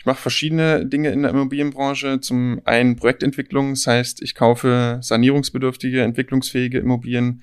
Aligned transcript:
Ich 0.00 0.06
mache 0.06 0.22
verschiedene 0.22 0.86
Dinge 0.86 1.10
in 1.10 1.20
der 1.20 1.30
Immobilienbranche. 1.32 2.20
Zum 2.22 2.62
einen 2.64 2.96
Projektentwicklung, 2.96 3.74
das 3.74 3.86
heißt, 3.86 4.22
ich 4.22 4.34
kaufe 4.34 4.98
sanierungsbedürftige, 5.02 6.00
entwicklungsfähige 6.00 6.78
Immobilien, 6.78 7.42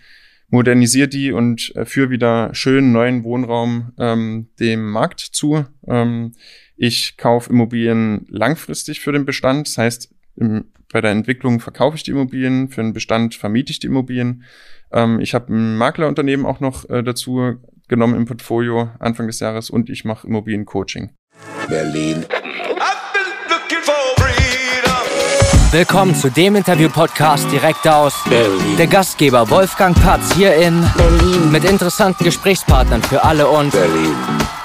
modernisiere 0.50 1.08
die 1.08 1.32
und 1.32 1.76
äh, 1.76 1.86
führe 1.86 2.10
wieder 2.10 2.50
schönen 2.56 2.92
neuen 2.92 3.24
Wohnraum 3.24 3.94
ähm, 4.00 4.48
dem 4.60 4.90
Markt 4.90 5.20
zu. 5.20 5.68
Ähm, 5.86 6.34
ich 6.76 7.16
kaufe 7.18 7.52
Immobilien 7.52 8.26
langfristig 8.28 9.02
für 9.02 9.12
den 9.12 9.26
Bestand, 9.26 9.68
das 9.68 9.78
heißt, 9.78 10.16
im, 10.38 10.66
bei 10.92 11.02
der 11.02 11.12
Entwicklung 11.12 11.60
verkaufe 11.60 11.96
ich 11.98 12.02
die 12.02 12.12
Immobilien, 12.12 12.70
für 12.70 12.82
den 12.82 12.94
Bestand 12.94 13.36
vermiete 13.36 13.72
ich 13.72 13.78
die 13.78 13.88
Immobilien. 13.88 14.46
Ähm, 14.92 15.20
ich 15.20 15.36
habe 15.36 15.54
ein 15.54 15.78
Maklerunternehmen 15.78 16.48
auch 16.48 16.60
noch 16.60 16.90
äh, 16.90 17.04
dazu 17.04 17.58
genommen 17.88 18.16
im 18.16 18.26
Portfolio 18.26 18.90
Anfang 18.98 19.28
des 19.28 19.42
Jahres 19.42 19.70
und 19.70 19.92
ich 19.92 20.06
mache 20.06 20.26
Immobiliencoaching. 20.26 21.12
Berlin. 21.70 22.26
Willkommen 25.72 26.16
zu 26.16 26.30
dem 26.30 26.56
Interview-Podcast 26.56 27.52
direkt 27.52 27.86
aus 27.86 28.24
Berlin. 28.30 28.78
Der 28.78 28.88
Gastgeber 28.88 29.50
Wolfgang 29.50 29.94
Patz 30.02 30.34
hier 30.34 30.56
in 30.56 30.82
Berlin 30.96 31.52
mit 31.52 31.66
interessanten 31.66 32.24
Gesprächspartnern 32.24 33.02
für 33.02 33.22
alle 33.22 33.46
und 33.50 33.74
Berlin, 33.74 34.16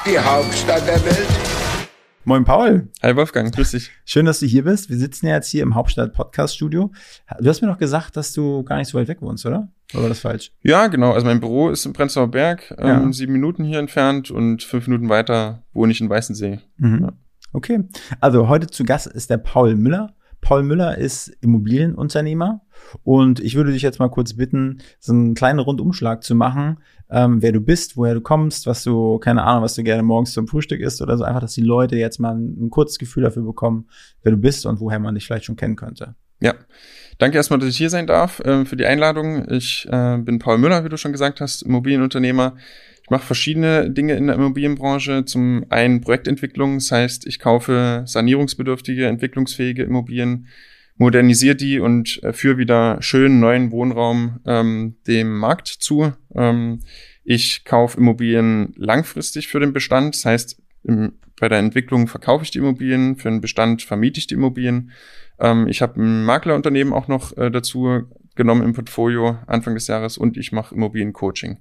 die 0.06 0.16
Hauptstadt 0.16 0.86
der 0.86 1.04
Welt. 1.04 1.26
Moin 2.24 2.44
Paul. 2.44 2.88
Hi 3.02 3.16
Wolfgang, 3.16 3.52
grüß 3.52 3.72
dich. 3.72 3.90
Schön, 4.04 4.26
dass 4.26 4.38
du 4.38 4.46
hier 4.46 4.62
bist. 4.62 4.90
Wir 4.90 4.96
sitzen 4.96 5.26
ja 5.26 5.34
jetzt 5.34 5.48
hier 5.48 5.64
im 5.64 5.74
Hauptstadt 5.74 6.14
Podcast 6.14 6.54
Studio. 6.54 6.92
Du 7.40 7.48
hast 7.48 7.62
mir 7.62 7.66
noch 7.66 7.78
gesagt, 7.78 8.16
dass 8.16 8.32
du 8.32 8.62
gar 8.62 8.76
nicht 8.76 8.86
so 8.86 8.96
weit 8.96 9.08
weg 9.08 9.20
wohnst, 9.22 9.44
oder? 9.44 9.68
Oder 9.94 10.02
war 10.02 10.08
das 10.08 10.20
falsch? 10.20 10.52
Ja, 10.62 10.86
genau. 10.86 11.10
Also 11.14 11.26
mein 11.26 11.40
Büro 11.40 11.70
ist 11.70 11.84
im 11.84 11.94
Prenzlauer 11.94 12.28
Berg, 12.28 12.72
ähm, 12.78 12.86
ja. 12.86 13.12
sieben 13.12 13.32
Minuten 13.32 13.64
hier 13.64 13.80
entfernt 13.80 14.30
und 14.30 14.62
fünf 14.62 14.86
Minuten 14.86 15.08
weiter 15.08 15.64
wohne 15.72 15.90
ich 15.90 16.00
in 16.00 16.08
Weißensee. 16.08 16.60
Mhm. 16.76 17.02
Ja. 17.02 17.12
Okay. 17.52 17.88
Also 18.20 18.46
heute 18.46 18.68
zu 18.68 18.84
Gast 18.84 19.08
ist 19.08 19.28
der 19.28 19.38
Paul 19.38 19.74
Müller. 19.74 20.14
Paul 20.42 20.64
Müller 20.64 20.98
ist 20.98 21.28
Immobilienunternehmer 21.40 22.60
und 23.04 23.40
ich 23.40 23.54
würde 23.54 23.72
dich 23.72 23.80
jetzt 23.80 24.00
mal 24.00 24.10
kurz 24.10 24.34
bitten, 24.34 24.82
so 24.98 25.12
einen 25.12 25.34
kleinen 25.34 25.60
Rundumschlag 25.60 26.22
zu 26.24 26.34
machen, 26.34 26.80
ähm, 27.10 27.40
wer 27.40 27.52
du 27.52 27.60
bist, 27.60 27.96
woher 27.96 28.14
du 28.14 28.20
kommst, 28.20 28.66
was 28.66 28.82
du, 28.82 29.18
keine 29.18 29.44
Ahnung, 29.44 29.62
was 29.62 29.76
du 29.76 29.84
gerne 29.84 30.02
morgens 30.02 30.32
zum 30.32 30.48
Frühstück 30.48 30.80
isst 30.80 31.00
oder 31.00 31.16
so, 31.16 31.24
einfach, 31.24 31.40
dass 31.40 31.54
die 31.54 31.62
Leute 31.62 31.96
jetzt 31.96 32.18
mal 32.18 32.34
ein, 32.34 32.66
ein 32.66 32.70
kurzes 32.70 32.98
Gefühl 32.98 33.22
dafür 33.22 33.44
bekommen, 33.44 33.88
wer 34.22 34.32
du 34.32 34.38
bist 34.38 34.66
und 34.66 34.80
woher 34.80 34.98
man 34.98 35.14
dich 35.14 35.26
vielleicht 35.26 35.44
schon 35.44 35.56
kennen 35.56 35.76
könnte. 35.76 36.16
Ja, 36.40 36.54
danke 37.18 37.36
erstmal, 37.36 37.60
dass 37.60 37.68
ich 37.68 37.76
hier 37.76 37.90
sein 37.90 38.08
darf, 38.08 38.40
äh, 38.40 38.64
für 38.64 38.76
die 38.76 38.84
Einladung. 38.84 39.48
Ich 39.48 39.86
äh, 39.88 40.18
bin 40.18 40.40
Paul 40.40 40.58
Müller, 40.58 40.84
wie 40.84 40.88
du 40.88 40.96
schon 40.96 41.12
gesagt 41.12 41.40
hast, 41.40 41.62
Immobilienunternehmer 41.62 42.56
mache 43.10 43.26
verschiedene 43.26 43.90
Dinge 43.90 44.14
in 44.14 44.26
der 44.26 44.36
Immobilienbranche. 44.36 45.24
Zum 45.24 45.64
einen 45.68 46.00
Projektentwicklung, 46.00 46.74
das 46.74 46.92
heißt, 46.92 47.26
ich 47.26 47.38
kaufe 47.38 48.04
sanierungsbedürftige, 48.06 49.06
entwicklungsfähige 49.06 49.82
Immobilien, 49.82 50.46
modernisiere 50.96 51.56
die 51.56 51.80
und 51.80 52.22
äh, 52.22 52.32
führe 52.32 52.58
wieder 52.58 53.00
schönen 53.00 53.40
neuen 53.40 53.70
Wohnraum 53.70 54.40
ähm, 54.46 54.96
dem 55.06 55.38
Markt 55.38 55.68
zu. 55.68 56.12
Ähm, 56.34 56.80
ich 57.24 57.64
kaufe 57.64 57.98
Immobilien 57.98 58.72
langfristig 58.76 59.48
für 59.48 59.60
den 59.60 59.72
Bestand, 59.72 60.14
das 60.14 60.24
heißt, 60.24 60.62
im, 60.84 61.14
bei 61.40 61.48
der 61.48 61.58
Entwicklung 61.58 62.08
verkaufe 62.08 62.44
ich 62.44 62.50
die 62.50 62.58
Immobilien, 62.58 63.16
für 63.16 63.30
den 63.30 63.40
Bestand 63.40 63.82
vermiete 63.82 64.18
ich 64.18 64.26
die 64.26 64.34
Immobilien. 64.34 64.92
Ähm, 65.40 65.66
ich 65.66 65.82
habe 65.82 66.00
ein 66.00 66.24
Maklerunternehmen 66.24 66.92
auch 66.92 67.08
noch 67.08 67.36
äh, 67.36 67.50
dazu 67.50 68.02
genommen 68.34 68.62
im 68.62 68.72
Portfolio 68.72 69.38
Anfang 69.46 69.74
des 69.74 69.86
Jahres 69.86 70.18
und 70.18 70.36
ich 70.36 70.52
mache 70.52 70.74
Immobiliencoaching. 70.74 71.58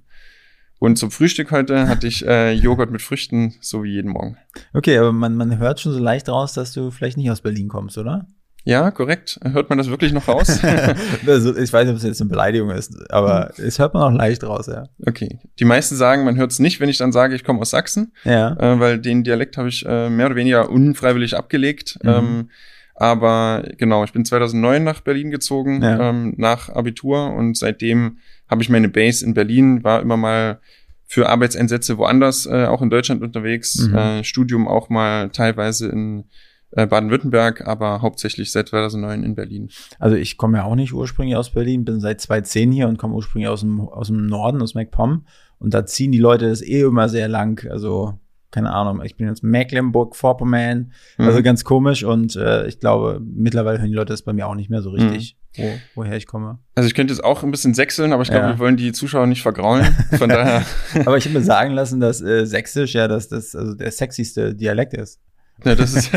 Und 0.82 0.96
zum 0.96 1.12
Frühstück 1.12 1.52
heute 1.52 1.86
hatte 1.86 2.08
ich 2.08 2.26
äh, 2.26 2.50
Joghurt 2.50 2.90
mit 2.90 3.02
Früchten, 3.02 3.54
so 3.60 3.84
wie 3.84 3.92
jeden 3.92 4.10
Morgen. 4.10 4.36
Okay, 4.74 4.98
aber 4.98 5.12
man, 5.12 5.36
man 5.36 5.56
hört 5.58 5.78
schon 5.78 5.92
so 5.92 6.00
leicht 6.00 6.28
raus, 6.28 6.54
dass 6.54 6.72
du 6.72 6.90
vielleicht 6.90 7.16
nicht 7.16 7.30
aus 7.30 7.40
Berlin 7.40 7.68
kommst, 7.68 7.98
oder? 7.98 8.26
Ja, 8.64 8.90
korrekt. 8.90 9.38
Hört 9.44 9.68
man 9.68 9.78
das 9.78 9.90
wirklich 9.90 10.12
noch 10.12 10.26
raus? 10.26 10.58
also, 11.26 11.56
ich 11.56 11.72
weiß 11.72 11.84
nicht, 11.84 11.92
ob 11.92 11.98
es 11.98 12.02
jetzt 12.02 12.20
eine 12.20 12.30
Beleidigung 12.30 12.70
ist, 12.70 12.96
aber 13.12 13.52
es 13.58 13.78
hört 13.78 13.94
man 13.94 14.02
auch 14.02 14.18
leicht 14.18 14.42
raus, 14.42 14.66
ja. 14.66 14.88
Okay. 15.06 15.38
Die 15.60 15.64
meisten 15.64 15.94
sagen, 15.94 16.24
man 16.24 16.36
hört 16.36 16.50
es 16.50 16.58
nicht, 16.58 16.80
wenn 16.80 16.88
ich 16.88 16.98
dann 16.98 17.12
sage, 17.12 17.36
ich 17.36 17.44
komme 17.44 17.60
aus 17.60 17.70
Sachsen. 17.70 18.12
Ja. 18.24 18.56
Äh, 18.58 18.80
weil 18.80 18.98
den 18.98 19.22
Dialekt 19.22 19.58
habe 19.58 19.68
ich 19.68 19.86
äh, 19.86 20.10
mehr 20.10 20.26
oder 20.26 20.34
weniger 20.34 20.68
unfreiwillig 20.68 21.36
abgelegt. 21.36 21.96
Mhm. 22.02 22.10
Ähm, 22.10 22.50
aber 22.96 23.68
genau, 23.78 24.02
ich 24.02 24.12
bin 24.12 24.24
2009 24.24 24.82
nach 24.82 25.00
Berlin 25.00 25.30
gezogen, 25.30 25.80
ja. 25.80 26.10
ähm, 26.10 26.34
nach 26.38 26.68
Abitur 26.68 27.32
und 27.32 27.56
seitdem 27.56 28.18
habe 28.52 28.62
ich 28.62 28.68
meine 28.68 28.88
Base 28.88 29.24
in 29.24 29.34
Berlin, 29.34 29.82
war 29.82 30.00
immer 30.00 30.16
mal 30.16 30.60
für 31.06 31.28
Arbeitseinsätze 31.28 31.98
woanders, 31.98 32.46
äh, 32.46 32.66
auch 32.66 32.82
in 32.82 32.90
Deutschland 32.90 33.22
unterwegs, 33.22 33.88
mhm. 33.88 33.94
äh, 33.94 34.24
Studium 34.24 34.68
auch 34.68 34.88
mal 34.88 35.30
teilweise 35.30 35.88
in 35.88 36.24
äh, 36.70 36.86
Baden-Württemberg, 36.86 37.66
aber 37.66 38.02
hauptsächlich 38.02 38.52
seit 38.52 38.68
2009 38.68 39.22
in 39.24 39.34
Berlin. 39.34 39.70
Also 39.98 40.16
ich 40.16 40.36
komme 40.36 40.58
ja 40.58 40.64
auch 40.64 40.74
nicht 40.74 40.92
ursprünglich 40.92 41.36
aus 41.36 41.50
Berlin, 41.50 41.84
bin 41.84 42.00
seit 42.00 42.20
2010 42.20 42.72
hier 42.72 42.88
und 42.88 42.98
komme 42.98 43.14
ursprünglich 43.14 43.48
aus 43.48 43.60
dem, 43.60 43.80
aus 43.80 44.08
dem 44.08 44.26
Norden, 44.26 44.62
aus 44.62 44.74
MacPom. 44.74 45.26
Und 45.58 45.74
da 45.74 45.86
ziehen 45.86 46.12
die 46.12 46.18
Leute 46.18 46.48
das 46.48 46.62
eh 46.62 46.82
immer 46.82 47.08
sehr 47.08 47.28
lang. 47.28 47.66
Also 47.70 48.18
keine 48.50 48.72
Ahnung, 48.72 49.02
ich 49.02 49.16
bin 49.16 49.26
jetzt 49.26 49.42
Mecklenburg-Vorpommern, 49.42 50.92
mhm. 51.18 51.24
also 51.24 51.42
ganz 51.42 51.64
komisch 51.64 52.04
und 52.04 52.36
äh, 52.36 52.66
ich 52.66 52.78
glaube, 52.78 53.20
mittlerweile 53.24 53.78
hören 53.78 53.88
die 53.88 53.96
Leute 53.96 54.12
das 54.12 54.22
bei 54.22 54.34
mir 54.34 54.46
auch 54.46 54.54
nicht 54.54 54.70
mehr 54.70 54.82
so 54.82 54.90
richtig, 54.90 55.34
mhm. 55.34 55.41
Wo, 55.56 55.70
woher 55.94 56.16
ich 56.16 56.26
komme. 56.26 56.58
Also 56.74 56.86
ich 56.86 56.94
könnte 56.94 57.12
jetzt 57.12 57.22
auch 57.22 57.42
ein 57.42 57.50
bisschen 57.50 57.74
sechseln, 57.74 58.12
aber 58.12 58.22
ich 58.22 58.30
glaube, 58.30 58.46
ja. 58.46 58.52
wir 58.52 58.58
wollen 58.58 58.76
die 58.76 58.92
Zuschauer 58.92 59.26
nicht 59.26 59.42
vergraulen, 59.42 59.86
von 60.16 60.28
daher. 60.30 60.64
aber 61.04 61.16
ich 61.16 61.24
habe 61.26 61.38
mir 61.38 61.44
sagen 61.44 61.72
lassen, 61.72 62.00
dass 62.00 62.20
äh, 62.20 62.46
Sächsisch 62.46 62.94
ja 62.94 63.08
das, 63.08 63.28
das 63.28 63.54
also 63.54 63.74
der 63.74 63.90
sexyste 63.90 64.54
Dialekt 64.54 64.94
ist. 64.94 65.20
Ja, 65.64 65.74
das 65.76 65.94
ist 65.94 66.10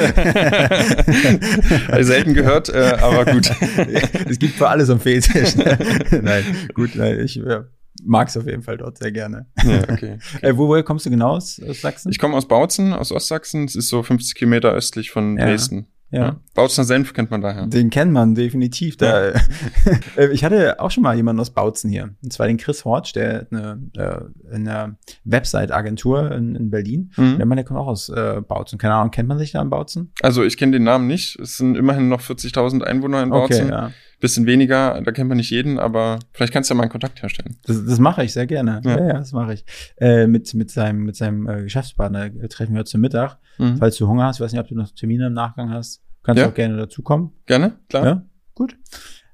selten 2.08 2.34
gehört, 2.34 2.70
äh, 2.70 2.98
aber 3.00 3.26
gut. 3.32 3.52
es 4.28 4.40
gibt 4.40 4.56
für 4.56 4.70
alles 4.70 4.90
am 4.90 5.00
Fetisch. 5.00 5.56
nein, 6.22 6.44
gut, 6.74 6.96
nein, 6.96 7.20
ich 7.20 7.36
ja, 7.36 7.66
mag 8.04 8.28
es 8.30 8.38
auf 8.38 8.48
jeden 8.48 8.64
Fall 8.64 8.78
dort 8.78 8.98
sehr 8.98 9.12
gerne. 9.12 9.46
Ja, 9.64 9.84
okay. 9.84 9.92
okay. 9.92 10.18
Äh, 10.42 10.58
wo, 10.58 10.68
woher 10.68 10.82
kommst 10.84 11.06
du 11.06 11.12
genau 11.12 11.36
aus, 11.36 11.62
aus 11.62 11.82
Sachsen? 11.82 12.10
Ich 12.10 12.18
komme 12.18 12.36
aus 12.36 12.48
Bautzen, 12.48 12.94
aus 12.94 13.12
Ostsachsen. 13.12 13.66
Es 13.66 13.76
ist 13.76 13.90
so 13.90 14.02
50 14.02 14.34
Kilometer 14.36 14.72
östlich 14.72 15.12
von 15.12 15.38
ja. 15.38 15.46
Dresden. 15.46 15.88
Ja. 16.16 16.40
Bautzener 16.54 16.86
Senf 16.86 17.14
kennt 17.14 17.32
man 17.32 17.42
daher. 17.42 17.68
Den 17.68 17.90
kennt 17.90 18.12
man 18.12 18.36
definitiv. 18.36 18.98
Da, 18.98 19.32
ja. 19.32 19.34
Äh, 20.18 20.28
ich 20.32 20.44
hatte 20.44 20.80
auch 20.80 20.92
schon 20.92 21.04
mal 21.04 21.16
jemanden 21.16 21.42
aus 21.42 21.50
Bautzen 21.50 21.90
hier. 21.90 22.16
Und 22.24 22.32
zwar 22.32 22.48
den 22.48 22.58
Chris 22.58 22.86
Hortsch, 22.86 23.14
der 23.14 23.48
eine, 23.52 23.82
äh, 23.98 24.54
eine 24.54 24.98
Website-Agentur 25.26 26.32
in, 26.32 26.56
in, 26.56 26.70
Berlin. 26.70 27.12
Mhm. 27.18 27.38
Der 27.38 27.46
Mann, 27.46 27.58
der 27.58 27.66
kommt 27.66 27.80
auch 27.80 27.88
aus 27.88 28.10
äh, 28.10 28.42
Bautzen. 28.42 28.80
Keine 28.80 28.94
Ahnung, 28.96 29.12
kennt 29.12 29.28
man 29.28 29.38
sich 29.38 29.52
da 29.52 29.62
in 29.62 29.70
Bautzen? 29.70 30.14
Also 30.22 30.44
ich 30.44 30.58
kenne 30.58 30.74
den 30.74 30.84
Namen 30.84 31.08
nicht. 31.08 31.38
Es 31.40 31.58
sind 31.58 31.76
immerhin 31.76 32.08
noch 32.08 32.22
40.000 32.22 32.82
Einwohner 32.82 33.24
in 33.24 33.30
Bautzen. 33.30 33.66
Okay, 33.66 33.72
ja 33.72 33.92
bisschen 34.20 34.46
weniger, 34.46 35.02
da 35.02 35.12
kennt 35.12 35.30
man 35.30 35.38
nicht 35.38 35.52
jeden, 35.52 35.78
aber 35.78 36.20
vielleicht 36.32 36.54
kannst 36.54 36.70
du 36.70 36.74
ja 36.74 36.78
mal 36.78 36.84
einen 36.84 36.92
Kontakt 36.92 37.22
herstellen. 37.22 37.58
Das, 37.66 37.86
das 37.86 38.00
mache 38.00 38.24
ich 38.24 38.34
sehr 38.34 38.48
gerne. 38.48 38.82
Ja, 38.84 38.98
ja, 38.98 39.08
ja 39.08 39.14
das 39.14 39.34
mache 39.34 39.54
ich. 39.54 39.66
Äh, 39.98 40.28
mit, 40.28 40.54
mit 40.54 40.72
seinem, 40.72 41.04
mit 41.04 41.16
seinem 41.16 41.48
äh, 41.48 41.64
Geschäftspartner 41.64 42.32
treffen 42.50 42.74
wir 42.74 42.80
heute 42.80 42.90
zum 42.90 43.02
Mittag. 43.02 43.38
Mhm. 43.58 43.78
Falls 43.78 43.98
du 43.98 44.08
Hunger 44.08 44.26
hast, 44.26 44.38
ich 44.38 44.42
weiß 44.42 44.52
nicht, 44.52 44.62
ob 44.62 44.68
du 44.68 44.76
noch 44.76 44.90
Termine 44.92 45.28
im 45.28 45.34
Nachgang 45.34 45.70
hast, 45.70 46.02
kannst 46.26 46.42
ja. 46.42 46.50
auch 46.50 46.54
gerne 46.54 46.78
dazukommen. 46.78 47.32
Gerne, 47.46 47.78
klar. 47.90 48.06
Ja, 48.06 48.26
gut. 48.54 48.78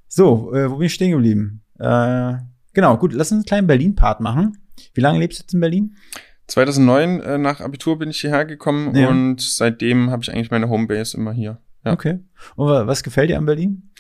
So, 0.08 0.54
äh, 0.54 0.70
wo 0.70 0.78
bin 0.78 0.88
ich 0.88 0.94
stehen 0.94 1.12
geblieben? 1.12 1.64
Äh, 1.80 2.34
genau, 2.74 2.98
gut, 2.98 3.14
lass 3.14 3.32
uns 3.32 3.40
einen 3.40 3.46
kleinen 3.46 3.68
Berlin-Part 3.68 4.20
machen. 4.20 4.58
Wie 4.94 5.02
lange 5.02 5.20
lebst 5.20 5.40
du 5.40 5.44
jetzt 5.44 5.54
in 5.54 5.60
Berlin? 5.60 5.96
2009 6.48 7.22
äh, 7.22 7.38
nach 7.38 7.62
Abitur 7.62 7.98
bin 7.98 8.10
ich 8.10 8.20
hierher 8.20 8.46
gekommen 8.46 8.94
ja. 8.96 9.10
und 9.10 9.40
seitdem 9.40 10.12
habe 10.12 10.22
ich 10.24 10.32
eigentlich 10.32 10.52
meine 10.52 10.70
Homebase 10.70 11.16
immer 11.16 11.32
hier. 11.32 11.62
Ja. 11.86 11.94
Okay. 11.94 12.20
Und 12.56 12.68
was 12.68 13.04
gefällt 13.04 13.30
dir 13.30 13.38
an 13.38 13.46
Berlin? 13.46 13.92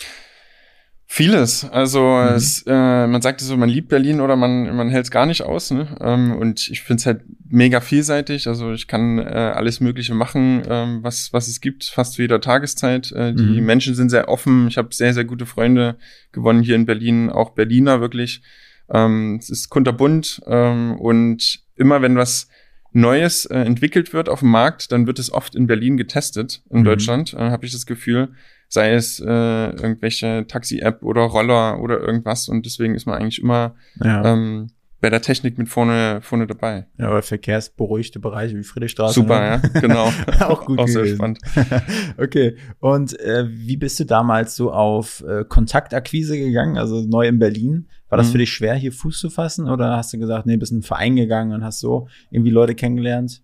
Vieles. 1.14 1.66
Also 1.66 2.06
mhm. 2.06 2.36
es, 2.36 2.64
äh, 2.66 3.06
man 3.06 3.22
sagt 3.22 3.42
so, 3.42 3.58
man 3.58 3.68
liebt 3.68 3.90
Berlin 3.90 4.22
oder 4.22 4.38
man, 4.38 4.74
man 4.74 4.88
hält 4.88 5.04
es 5.04 5.12
gar 5.12 5.26
nicht 5.26 5.42
aus. 5.42 5.70
Ne? 5.70 5.94
Ähm, 6.00 6.38
und 6.38 6.70
ich 6.70 6.84
finde 6.84 7.02
es 7.02 7.06
halt 7.06 7.24
mega 7.50 7.82
vielseitig. 7.82 8.48
Also 8.48 8.72
ich 8.72 8.88
kann 8.88 9.20
äh, 9.20 9.24
alles 9.24 9.82
Mögliche 9.82 10.14
machen, 10.14 10.64
ähm, 10.70 11.00
was, 11.04 11.34
was 11.34 11.50
es 11.50 11.60
gibt, 11.60 11.84
fast 11.84 12.14
zu 12.14 12.22
jeder 12.22 12.40
Tageszeit. 12.40 13.12
Äh, 13.12 13.34
die 13.34 13.59
mhm. 13.59 13.66
Menschen 13.66 13.94
sind 13.94 14.09
sehr 14.09 14.30
offen. 14.30 14.70
Ich 14.70 14.78
habe 14.78 14.96
sehr, 14.96 15.14
sehr 15.14 15.26
gute 15.26 15.46
Freunde 15.46 15.97
gewonnen 16.32 16.64
hier 16.64 16.76
in 16.76 16.85
Berlin, 16.85 17.30
auch 17.30 17.50
Berliner 17.50 18.00
wirklich. 18.00 18.41
Ähm, 18.90 19.35
es 19.38 19.50
ist 19.50 19.70
kunterbunt 19.70 20.41
ähm, 20.47 20.96
und 20.97 21.59
immer 21.76 22.02
wenn 22.02 22.16
was 22.16 22.47
Neues 22.94 23.46
äh, 23.47 23.58
entwickelt 23.58 24.14
wird 24.14 24.30
auf 24.30 24.40
dem 24.40 24.52
Markt, 24.52 24.94
dann 24.94 25.08
wird 25.08 25.20
es 25.20 25.30
oft 25.30 25.56
in 25.56 25.68
Berlin 25.68 25.97
getestet, 25.97 26.64
in 26.70 26.80
mhm. 26.80 26.85
Deutschland, 26.85 27.34
äh, 27.34 27.50
habe 27.50 27.66
ich 27.66 27.74
das 27.74 27.85
Gefühl 27.85 28.30
sei 28.72 28.94
es 28.94 29.20
äh, 29.20 29.26
irgendwelche 29.26 30.46
Taxi-App 30.47 31.03
oder 31.03 31.23
Roller 31.23 31.82
oder 31.82 32.00
irgendwas. 32.00 32.47
Und 32.47 32.66
deswegen 32.66 32.96
ist 32.96 33.06
man 33.06 33.16
eigentlich 33.16 33.41
immer 33.41 33.76
ja. 34.02 34.23
ähm, 34.23 34.70
bei 35.02 35.09
der 35.09 35.22
Technik 35.22 35.58
mit 35.58 35.68
vorne, 35.68 36.22
vorne 36.22 36.47
dabei. 36.47 36.88
Ja, 36.97 37.08
aber 37.08 37.22
verkehrsberuhigte 37.22 38.22
Bereiche 38.22 38.56
wie 38.56 38.64
Friedrichstraße. 38.64 39.16
Super, 39.16 39.40
ne? 39.40 39.62
ja, 39.73 39.79
genau. 39.82 40.06
auch 40.40 40.64
gut 40.64 40.79
Auch 40.79 40.88
sehr 40.88 41.06
spannend. 41.06 41.40
okay, 42.18 42.56
und 42.79 43.20
äh, 43.20 43.46
wie 43.50 43.76
bist 43.76 44.00
du 44.00 44.06
damals 44.06 44.56
so 44.56 44.72
auf 44.72 45.22
äh, 45.28 45.44
Kontaktakquise 45.44 46.38
gegangen, 46.38 46.78
also 46.78 47.02
neu 47.02 47.28
in 47.28 47.40
Berlin? 47.40 47.90
War 48.08 48.18
das 48.18 48.28
mhm. 48.28 48.32
für 48.32 48.38
dich 48.38 48.53
schwer, 48.53 48.76
hier 48.76 48.94
Fuß 48.94 49.20
zu 49.20 49.29
fassen 49.29 49.68
oder 49.68 49.97
hast 49.97 50.14
du 50.14 50.18
gesagt, 50.18 50.46
nee, 50.46 50.56
bist 50.56 50.72
in 50.72 50.78
einen 50.78 50.84
Verein 50.84 51.18
gegangen 51.18 51.52
und 51.52 51.66
hast 51.66 51.82
so 51.82 52.08
irgendwie 52.29 52.52
Leute 52.52 52.73
kennengelernt? 52.73 53.41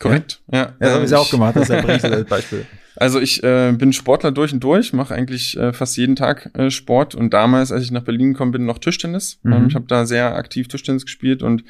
Korrekt, 0.00 0.42
ja. 0.50 0.58
Ja, 0.58 0.64
ja 0.64 0.74
das 0.80 0.92
habe 0.94 1.04
ich 1.04 1.14
auch 1.14 1.30
gemacht, 1.30 1.54
das 1.54 1.68
ist 1.68 2.04
ein 2.04 2.24
Beispiel. 2.28 2.66
Also 2.96 3.20
ich 3.20 3.42
äh, 3.42 3.72
bin 3.72 3.92
Sportler 3.92 4.32
durch 4.32 4.52
und 4.52 4.62
durch, 4.62 4.92
mache 4.92 5.14
eigentlich 5.14 5.56
äh, 5.56 5.72
fast 5.72 5.96
jeden 5.96 6.16
Tag 6.16 6.50
äh, 6.54 6.70
Sport 6.70 7.14
und 7.14 7.32
damals, 7.32 7.72
als 7.72 7.84
ich 7.84 7.90
nach 7.90 8.02
Berlin 8.02 8.32
gekommen 8.32 8.52
bin, 8.52 8.66
noch 8.66 8.78
Tischtennis. 8.78 9.38
Mhm. 9.42 9.52
Ähm, 9.52 9.66
ich 9.68 9.74
habe 9.74 9.86
da 9.86 10.06
sehr 10.06 10.34
aktiv 10.34 10.68
Tischtennis 10.68 11.04
gespielt 11.04 11.42
und 11.42 11.64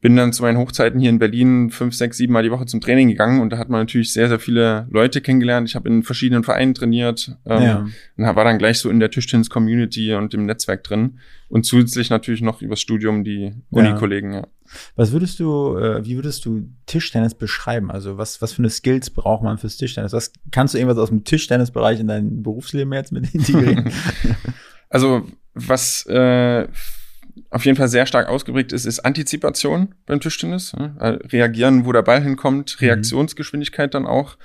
bin 0.00 0.14
dann 0.14 0.32
zu 0.32 0.42
meinen 0.42 0.58
Hochzeiten 0.58 1.00
hier 1.00 1.10
in 1.10 1.18
Berlin 1.18 1.70
fünf, 1.70 1.94
sechs, 1.94 2.16
sieben 2.16 2.32
Mal 2.32 2.44
die 2.44 2.52
Woche 2.52 2.66
zum 2.66 2.80
Training 2.80 3.08
gegangen 3.08 3.40
und 3.40 3.50
da 3.50 3.58
hat 3.58 3.68
man 3.68 3.80
natürlich 3.80 4.12
sehr, 4.12 4.28
sehr 4.28 4.38
viele 4.38 4.86
Leute 4.90 5.20
kennengelernt. 5.20 5.68
Ich 5.68 5.74
habe 5.74 5.88
in 5.88 6.04
verschiedenen 6.04 6.44
Vereinen 6.44 6.74
trainiert 6.74 7.36
ähm, 7.46 7.62
ja. 7.62 7.86
und 8.16 8.24
war 8.24 8.44
dann 8.44 8.58
gleich 8.58 8.78
so 8.78 8.90
in 8.90 9.00
der 9.00 9.10
Tischtennis-Community 9.10 10.14
und 10.14 10.34
im 10.34 10.46
Netzwerk 10.46 10.84
drin 10.84 11.18
und 11.48 11.66
zusätzlich 11.66 12.10
natürlich 12.10 12.42
noch 12.42 12.62
übers 12.62 12.80
Studium 12.80 13.24
die 13.24 13.54
Uni-Kollegen. 13.70 14.34
Ja. 14.34 14.46
Was 14.94 15.10
würdest 15.10 15.40
du, 15.40 15.76
äh, 15.76 16.04
wie 16.04 16.14
würdest 16.14 16.44
du 16.44 16.68
Tischtennis 16.86 17.34
beschreiben? 17.34 17.90
Also 17.90 18.18
was, 18.18 18.40
was 18.40 18.52
für 18.52 18.60
eine 18.60 18.70
Skills 18.70 19.10
braucht 19.10 19.42
man 19.42 19.58
fürs 19.58 19.76
Tischtennis? 19.76 20.12
Was 20.12 20.32
kannst 20.52 20.74
du 20.74 20.78
irgendwas 20.78 20.98
aus 20.98 21.08
dem 21.08 21.24
Tischtennisbereich 21.24 21.98
in 21.98 22.06
dein 22.06 22.42
Berufsleben 22.44 22.92
jetzt 22.92 23.10
mit 23.10 23.34
integrieren? 23.34 23.90
also 24.90 25.26
was 25.54 26.06
äh, 26.06 26.68
auf 27.50 27.64
jeden 27.64 27.76
Fall 27.76 27.88
sehr 27.88 28.06
stark 28.06 28.28
ausgeprägt 28.28 28.72
ist, 28.72 28.86
ist 28.86 29.00
Antizipation 29.00 29.94
beim 30.06 30.20
Tischtennis. 30.20 30.74
Ne? 30.74 31.20
Reagieren, 31.32 31.84
wo 31.86 31.92
der 31.92 32.02
Ball 32.02 32.22
hinkommt, 32.22 32.76
mhm. 32.78 32.86
Reaktionsgeschwindigkeit 32.86 33.94
dann 33.94 34.06
auch, 34.06 34.36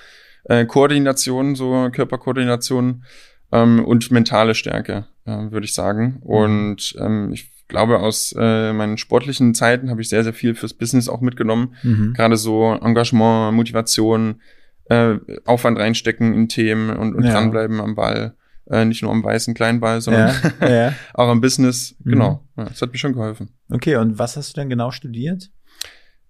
äh, 0.45 0.65
Koordination, 0.65 1.55
so 1.55 1.89
Körperkoordination 1.91 3.03
ähm, 3.51 3.83
und 3.85 4.11
mentale 4.11 4.55
Stärke, 4.55 5.05
äh, 5.25 5.51
würde 5.51 5.65
ich 5.65 5.73
sagen. 5.73 6.19
Mhm. 6.21 6.23
Und 6.23 6.95
ähm, 6.99 7.31
ich 7.33 7.51
glaube, 7.67 7.99
aus 7.99 8.35
äh, 8.37 8.73
meinen 8.73 8.97
sportlichen 8.97 9.53
Zeiten 9.55 9.89
habe 9.89 10.01
ich 10.01 10.09
sehr, 10.09 10.23
sehr 10.23 10.33
viel 10.33 10.55
fürs 10.55 10.73
Business 10.73 11.07
auch 11.07 11.21
mitgenommen. 11.21 11.75
Mhm. 11.83 12.13
Gerade 12.13 12.37
so 12.37 12.73
Engagement, 12.73 13.55
Motivation, 13.55 14.41
äh, 14.85 15.15
Aufwand 15.45 15.79
reinstecken 15.79 16.33
in 16.33 16.49
Themen 16.49 16.89
und, 16.95 17.15
und 17.15 17.23
ja. 17.23 17.31
dranbleiben 17.31 17.79
am 17.79 17.95
Ball. 17.95 18.35
Äh, 18.69 18.85
nicht 18.85 19.01
nur 19.01 19.11
am 19.11 19.23
weißen 19.23 19.53
kleinen 19.53 19.79
Ball, 19.79 20.01
sondern 20.01 20.33
ja, 20.61 20.69
ja. 20.69 20.93
auch 21.13 21.27
am 21.27 21.41
Business. 21.41 21.95
Mhm. 22.03 22.11
Genau. 22.11 22.47
Ja, 22.57 22.65
das 22.65 22.81
hat 22.81 22.91
mir 22.91 22.97
schon 22.97 23.13
geholfen. 23.13 23.49
Okay, 23.69 23.97
und 23.97 24.19
was 24.19 24.37
hast 24.37 24.55
du 24.55 24.61
denn 24.61 24.69
genau 24.69 24.91
studiert? 24.91 25.51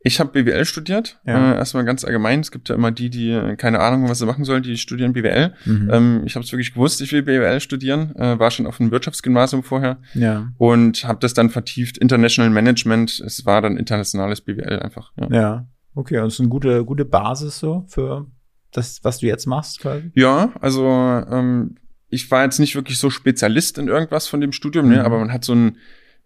Ich 0.06 0.20
habe 0.20 0.32
BWL 0.32 0.66
studiert. 0.66 1.20
Ja. 1.26 1.54
Äh, 1.54 1.56
erstmal 1.56 1.86
ganz 1.86 2.04
allgemein. 2.04 2.42
Es 2.42 2.52
gibt 2.52 2.68
ja 2.68 2.76
immer 2.76 2.92
die, 2.92 3.10
die 3.10 3.56
keine 3.58 3.80
Ahnung 3.80 4.10
was 4.10 4.20
sie 4.20 4.26
machen 4.26 4.44
sollen, 4.44 4.62
die 4.62 4.78
studieren 4.78 5.14
BWL. 5.14 5.54
Mhm. 5.64 5.90
Ähm, 5.92 6.22
ich 6.26 6.36
habe 6.36 6.44
es 6.44 6.52
wirklich 6.52 6.74
gewusst, 6.74 7.02
ich 7.02 7.14
will 7.14 7.24
BWL 7.24 7.62
studieren. 7.62 8.14
Äh, 8.18 8.38
war 8.38 8.52
schon 8.52 8.68
auf 8.68 8.82
einem 8.82 8.92
Wirtschaftsgymnasium 8.92 9.64
vorher. 9.64 10.00
Ja. 10.14 10.52
Und 10.58 11.06
habe 11.06 11.20
das 11.20 11.34
dann 11.34 11.50
vertieft. 11.50 11.98
International 11.98 12.52
Management. 12.52 13.22
Es 13.22 13.46
war 13.46 13.62
dann 13.62 13.78
internationales 13.78 14.42
BWL 14.42 14.80
einfach. 14.80 15.14
Ja. 15.16 15.28
ja. 15.32 15.68
Okay, 15.96 16.18
und 16.18 16.26
das 16.26 16.34
ist 16.34 16.40
eine 16.42 16.50
gute, 16.50 16.84
gute 16.84 17.06
Basis 17.06 17.60
so 17.60 17.86
für 17.88 18.28
das, 18.72 19.00
was 19.04 19.20
du 19.20 19.28
jetzt 19.28 19.46
machst 19.46 19.80
quasi? 19.80 20.12
Ja, 20.16 20.52
also 20.60 20.86
ähm, 20.86 21.76
ich 22.14 22.30
war 22.30 22.44
jetzt 22.44 22.60
nicht 22.60 22.76
wirklich 22.76 22.98
so 22.98 23.10
Spezialist 23.10 23.78
in 23.78 23.88
irgendwas 23.88 24.28
von 24.28 24.40
dem 24.40 24.52
Studium, 24.52 24.88
ne, 24.88 25.00
mhm. 25.00 25.06
aber 25.06 25.20
man 25.20 25.34
hat 25.34 25.44
so 25.44 25.54
einen 25.54 25.78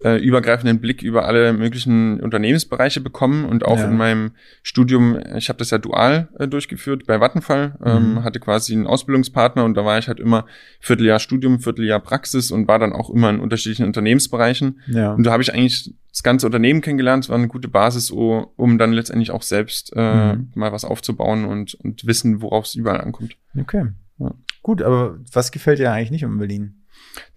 äh, 0.03 0.17
übergreifenden 0.17 0.79
Blick 0.79 1.01
über 1.01 1.25
alle 1.25 1.53
möglichen 1.53 2.19
Unternehmensbereiche 2.19 3.01
bekommen 3.01 3.45
und 3.45 3.65
auch 3.65 3.79
ja. 3.79 3.85
in 3.85 3.97
meinem 3.97 4.31
Studium, 4.61 5.17
ich 5.35 5.49
habe 5.49 5.57
das 5.57 5.71
ja 5.71 5.79
dual 5.79 6.27
äh, 6.37 6.47
durchgeführt 6.47 7.07
bei 7.07 7.19
Vattenfall, 7.19 7.79
ähm, 7.83 8.13
mhm. 8.13 8.23
hatte 8.23 8.39
quasi 8.39 8.73
einen 8.73 8.85
Ausbildungspartner 8.85 9.63
und 9.63 9.75
da 9.75 9.85
war 9.85 9.97
ich 9.97 10.07
halt 10.07 10.19
immer 10.19 10.45
Vierteljahr 10.79 11.19
Studium, 11.19 11.61
Vierteljahr 11.61 11.99
Praxis 11.99 12.51
und 12.51 12.67
war 12.67 12.77
dann 12.77 12.93
auch 12.93 13.09
immer 13.09 13.31
in 13.31 13.39
unterschiedlichen 13.39 13.85
Unternehmensbereichen. 13.85 14.81
Ja. 14.87 15.13
Und 15.13 15.23
da 15.23 15.31
habe 15.31 15.41
ich 15.41 15.51
eigentlich 15.51 15.95
das 16.11 16.21
ganze 16.21 16.45
Unternehmen 16.45 16.81
kennengelernt. 16.81 17.23
Es 17.23 17.29
war 17.29 17.37
eine 17.37 17.47
gute 17.47 17.67
Basis, 17.67 18.11
um 18.11 18.77
dann 18.77 18.91
letztendlich 18.91 19.31
auch 19.31 19.41
selbst 19.41 19.93
äh, 19.95 20.35
mhm. 20.35 20.51
mal 20.53 20.71
was 20.71 20.85
aufzubauen 20.85 21.45
und, 21.45 21.73
und 21.75 22.05
wissen, 22.05 22.41
worauf 22.41 22.65
es 22.65 22.75
überall 22.75 23.01
ankommt. 23.01 23.35
Okay. 23.57 23.87
Ja. 24.19 24.31
Gut, 24.67 24.81
aber 24.81 25.17
was 25.31 25.53
gefällt 25.53 25.79
dir 25.79 25.93
eigentlich 25.93 26.11
nicht 26.11 26.25
um 26.25 26.39
Berlin? 26.39 26.83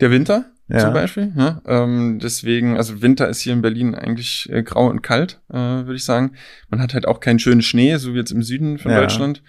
Der 0.01 0.11
Winter 0.11 0.47
ja. 0.67 0.81
zum 0.81 0.93
Beispiel. 0.93 1.33
Ja? 1.37 1.63
Ähm, 1.65 2.19
deswegen, 2.21 2.77
also 2.77 3.03
Winter 3.03 3.29
ist 3.29 3.41
hier 3.41 3.53
in 3.53 3.63
Berlin 3.63 3.95
eigentlich 3.95 4.49
äh, 4.51 4.65
grau 4.65 4.89
und 4.91 5.01
kalt, 5.01 5.41
äh, 5.49 5.55
würde 5.55 5.95
ich 5.95 6.05
sagen. 6.05 6.33
Man 6.71 6.83
hat 6.83 6.93
halt 6.93 7.07
auch 7.07 7.21
keinen 7.21 7.39
schönen 7.39 7.63
Schnee, 7.63 7.95
so 7.99 8.15
wie 8.15 8.19
jetzt 8.19 8.33
im 8.33 8.43
Süden 8.43 8.79
von 8.79 8.91
ja. 8.91 8.99
Deutschland. 9.01 9.45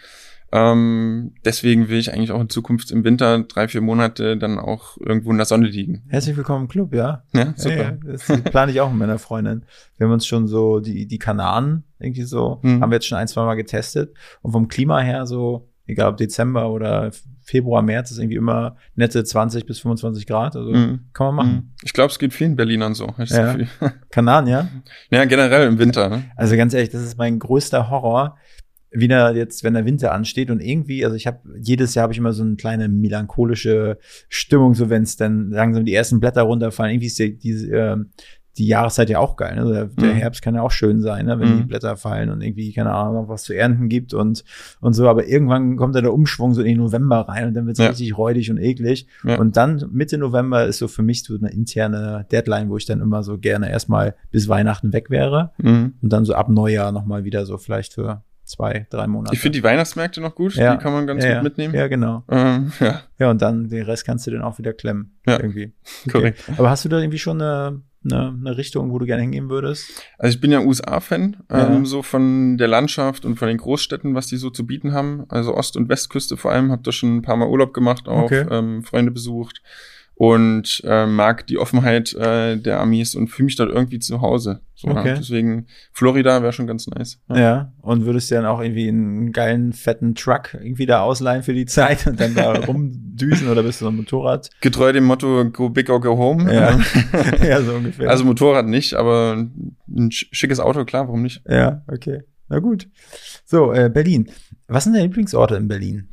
Ähm, 0.51 1.33
deswegen 1.43 1.89
will 1.89 1.97
ich 1.97 2.13
eigentlich 2.13 2.31
auch 2.31 2.39
in 2.39 2.49
Zukunft 2.49 2.91
im 2.91 3.03
Winter 3.03 3.39
drei, 3.39 3.67
vier 3.67 3.81
Monate 3.81 4.37
dann 4.37 4.59
auch 4.59 4.97
irgendwo 4.97 5.31
in 5.31 5.37
der 5.37 5.47
Sonne 5.47 5.65
liegen. 5.65 6.03
Herzlich 6.07 6.37
willkommen 6.37 6.65
im 6.65 6.67
Club, 6.67 6.93
ja. 6.93 7.23
Ja, 7.33 7.51
super. 7.55 7.75
Ja, 7.75 7.91
das 8.03 8.27
plane 8.43 8.71
ich 8.71 8.79
auch 8.79 8.91
mit 8.91 8.99
meiner 8.99 9.17
Freundin. 9.17 9.65
Wir 9.97 10.05
haben 10.05 10.13
uns 10.13 10.27
schon 10.27 10.47
so 10.47 10.81
die, 10.81 11.07
die 11.07 11.17
Kanaren 11.17 11.83
irgendwie 11.97 12.25
so, 12.25 12.59
mhm. 12.61 12.83
haben 12.83 12.91
wir 12.91 12.97
jetzt 12.97 13.07
schon 13.07 13.17
ein, 13.17 13.27
zwei 13.27 13.43
Mal 13.43 13.55
getestet. 13.55 14.15
Und 14.43 14.51
vom 14.51 14.67
Klima 14.67 14.99
her 14.99 15.25
so, 15.25 15.70
egal 15.85 16.09
ob 16.09 16.17
Dezember 16.17 16.69
oder 16.71 17.11
Februar, 17.43 17.81
März 17.81 18.11
ist 18.11 18.19
irgendwie 18.19 18.37
immer 18.37 18.77
nette 18.95 19.23
20 19.23 19.65
bis 19.65 19.79
25 19.79 20.25
Grad. 20.25 20.55
Also 20.55 20.71
mm. 20.71 21.07
kann 21.13 21.27
man 21.27 21.35
machen. 21.35 21.51
Mhm. 21.51 21.71
Ich 21.83 21.93
glaube, 21.93 22.11
es 22.11 22.19
geht 22.19 22.33
vielen 22.33 22.55
Berlinern 22.55 22.93
so. 22.93 23.13
Ja. 23.17 23.57
Kanaren, 24.11 24.47
ja? 24.47 24.67
Ja, 25.09 25.25
generell 25.25 25.67
im 25.67 25.79
Winter. 25.79 26.09
Ne? 26.09 26.23
Also 26.35 26.55
ganz 26.55 26.73
ehrlich, 26.73 26.91
das 26.91 27.01
ist 27.01 27.17
mein 27.17 27.39
größter 27.39 27.89
Horror. 27.89 28.37
Wieder 28.93 29.33
jetzt, 29.35 29.63
wenn 29.63 29.73
der 29.73 29.85
Winter 29.85 30.11
ansteht 30.11 30.51
und 30.51 30.59
irgendwie, 30.59 31.05
also 31.05 31.15
ich 31.15 31.25
habe 31.25 31.39
jedes 31.61 31.95
Jahr 31.95 32.03
habe 32.03 32.13
ich 32.13 32.19
immer 32.19 32.33
so 32.33 32.43
eine 32.43 32.57
kleine 32.57 32.89
melancholische 32.89 33.97
Stimmung, 34.27 34.73
so 34.73 34.89
wenn 34.89 35.03
es 35.03 35.15
dann 35.15 35.49
langsam 35.49 35.85
die 35.85 35.93
ersten 35.93 36.19
Blätter 36.19 36.41
runterfallen. 36.41 36.91
Irgendwie 36.91 37.07
ist 37.07 37.17
die, 37.17 37.37
diese, 37.37 37.73
äh, 37.73 37.97
die 38.57 38.67
Jahreszeit 38.67 39.09
ja 39.09 39.19
auch 39.19 39.35
geil. 39.35 39.55
Ne? 39.55 39.71
Der, 39.71 39.85
der 39.85 40.13
mhm. 40.13 40.17
Herbst 40.17 40.41
kann 40.41 40.55
ja 40.55 40.61
auch 40.61 40.71
schön 40.71 41.01
sein, 41.01 41.25
ne? 41.25 41.39
wenn 41.39 41.53
mhm. 41.53 41.57
die 41.59 41.63
Blätter 41.65 41.95
fallen 41.95 42.29
und 42.29 42.41
irgendwie, 42.41 42.73
keine 42.73 42.91
Ahnung, 42.91 43.27
was 43.27 43.43
zu 43.43 43.53
ernten 43.53 43.89
gibt 43.89 44.13
und, 44.13 44.43
und 44.81 44.93
so. 44.93 45.07
Aber 45.07 45.25
irgendwann 45.25 45.77
kommt 45.77 45.95
da 45.95 46.01
der 46.01 46.13
Umschwung 46.13 46.53
so 46.53 46.61
in 46.61 46.67
den 46.67 46.77
November 46.77 47.21
rein 47.21 47.47
und 47.47 47.53
dann 47.53 47.65
wird 47.65 47.77
es 47.77 47.83
ja. 47.83 47.89
richtig 47.89 48.17
räudig 48.17 48.51
und 48.51 48.57
eklig. 48.57 49.07
Ja. 49.23 49.37
Und 49.37 49.57
dann 49.57 49.83
Mitte 49.91 50.17
November 50.17 50.65
ist 50.65 50.79
so 50.79 50.87
für 50.87 51.03
mich 51.03 51.23
so 51.23 51.35
eine 51.35 51.51
interne 51.51 52.25
Deadline, 52.31 52.69
wo 52.69 52.77
ich 52.77 52.85
dann 52.85 53.01
immer 53.01 53.23
so 53.23 53.37
gerne 53.37 53.69
erstmal 53.69 54.15
bis 54.31 54.49
Weihnachten 54.49 54.91
weg 54.93 55.09
wäre 55.09 55.51
mhm. 55.57 55.93
und 56.01 56.11
dann 56.11 56.25
so 56.25 56.33
ab 56.33 56.49
Neujahr 56.49 56.91
nochmal 56.91 57.23
wieder 57.23 57.45
so 57.45 57.57
vielleicht 57.57 57.93
für 57.93 58.23
zwei, 58.43 58.85
drei 58.89 59.07
Monate. 59.07 59.33
Ich 59.33 59.39
finde 59.39 59.57
die 59.57 59.63
Weihnachtsmärkte 59.63 60.19
noch 60.19 60.35
gut, 60.35 60.55
ja. 60.55 60.75
die 60.75 60.83
kann 60.83 60.93
man 60.93 61.07
ganz 61.07 61.25
gut 61.25 61.43
mitnehmen. 61.43 61.73
Ja, 61.73 61.87
genau. 61.87 62.23
Ähm, 62.29 62.71
ja. 62.79 63.01
ja, 63.17 63.31
und 63.31 63.41
dann 63.41 63.69
den 63.69 63.83
Rest 63.83 64.05
kannst 64.05 64.27
du 64.27 64.31
dann 64.31 64.41
auch 64.41 64.57
wieder 64.57 64.73
klemmen. 64.73 65.17
Ja. 65.25 65.37
Irgendwie. 65.39 65.73
Okay. 66.01 66.11
Korrekt. 66.11 66.43
Aber 66.57 66.69
hast 66.69 66.83
du 66.83 66.89
da 66.89 66.97
irgendwie 66.99 67.19
schon 67.19 67.41
eine 67.41 67.81
eine, 68.03 68.29
eine 68.29 68.57
Richtung, 68.57 68.91
wo 68.91 68.99
du 68.99 69.05
gerne 69.05 69.21
hingehen 69.21 69.49
würdest? 69.49 70.05
Also 70.17 70.35
ich 70.35 70.41
bin 70.41 70.51
ja 70.51 70.61
USA-Fan, 70.61 71.37
ja. 71.49 71.67
ähm, 71.67 71.85
so 71.85 72.01
von 72.01 72.57
der 72.57 72.67
Landschaft 72.67 73.25
und 73.25 73.37
von 73.37 73.47
den 73.47 73.57
Großstädten, 73.57 74.15
was 74.15 74.27
die 74.27 74.37
so 74.37 74.49
zu 74.49 74.65
bieten 74.65 74.93
haben. 74.93 75.25
Also 75.29 75.55
Ost- 75.55 75.77
und 75.77 75.89
Westküste 75.89 76.37
vor 76.37 76.51
allem, 76.51 76.71
habe 76.71 76.83
da 76.83 76.91
schon 76.91 77.17
ein 77.17 77.21
paar 77.21 77.37
Mal 77.37 77.47
Urlaub 77.47 77.73
gemacht, 77.73 78.07
auch 78.07 78.23
okay. 78.23 78.45
ähm, 78.49 78.83
Freunde 78.83 79.11
besucht 79.11 79.61
und 80.21 80.83
äh, 80.85 81.07
mag 81.07 81.47
die 81.47 81.57
Offenheit 81.57 82.13
äh, 82.13 82.55
der 82.55 82.79
Amis 82.79 83.15
und 83.15 83.29
fühle 83.29 83.45
mich 83.45 83.55
dort 83.55 83.71
irgendwie 83.71 83.97
zu 83.97 84.21
Hause. 84.21 84.61
So, 84.75 84.89
okay. 84.89 85.15
Deswegen 85.17 85.65
Florida 85.93 86.43
wäre 86.43 86.53
schon 86.53 86.67
ganz 86.67 86.85
nice. 86.85 87.19
Ja. 87.27 87.39
ja. 87.39 87.73
und 87.81 88.05
würdest 88.05 88.29
du 88.29 88.35
dann 88.35 88.45
auch 88.45 88.61
irgendwie 88.61 88.87
einen 88.87 89.31
geilen, 89.31 89.73
fetten 89.73 90.13
Truck 90.13 90.53
irgendwie 90.53 90.85
da 90.85 91.01
ausleihen 91.01 91.41
für 91.41 91.55
die 91.55 91.65
Zeit 91.65 92.05
und 92.05 92.19
dann 92.19 92.35
da 92.35 92.51
rumdüsen 92.67 93.47
oder 93.47 93.63
bist 93.63 93.81
du 93.81 93.85
so 93.85 93.89
ein 93.89 93.97
Motorrad? 93.97 94.51
Getreu 94.61 94.93
dem 94.93 95.05
Motto 95.05 95.49
Go 95.49 95.69
big 95.69 95.89
or 95.89 95.99
go 95.99 96.15
home. 96.15 96.53
Ja, 96.53 96.79
ja 97.43 97.61
so 97.63 97.73
ungefähr. 97.73 98.07
Also 98.07 98.23
Motorrad 98.23 98.67
nicht, 98.67 98.93
aber 98.93 99.47
ein 99.89 100.11
schickes 100.11 100.59
Auto, 100.59 100.85
klar, 100.85 101.07
warum 101.07 101.23
nicht? 101.23 101.41
Ja, 101.49 101.81
okay. 101.87 102.21
Na 102.47 102.59
gut. 102.59 102.87
So, 103.43 103.73
äh, 103.73 103.89
Berlin. 103.91 104.29
Was 104.67 104.83
sind 104.83 104.93
deine 104.93 105.07
Lieblingsorte 105.07 105.55
in 105.55 105.67
Berlin? 105.67 106.09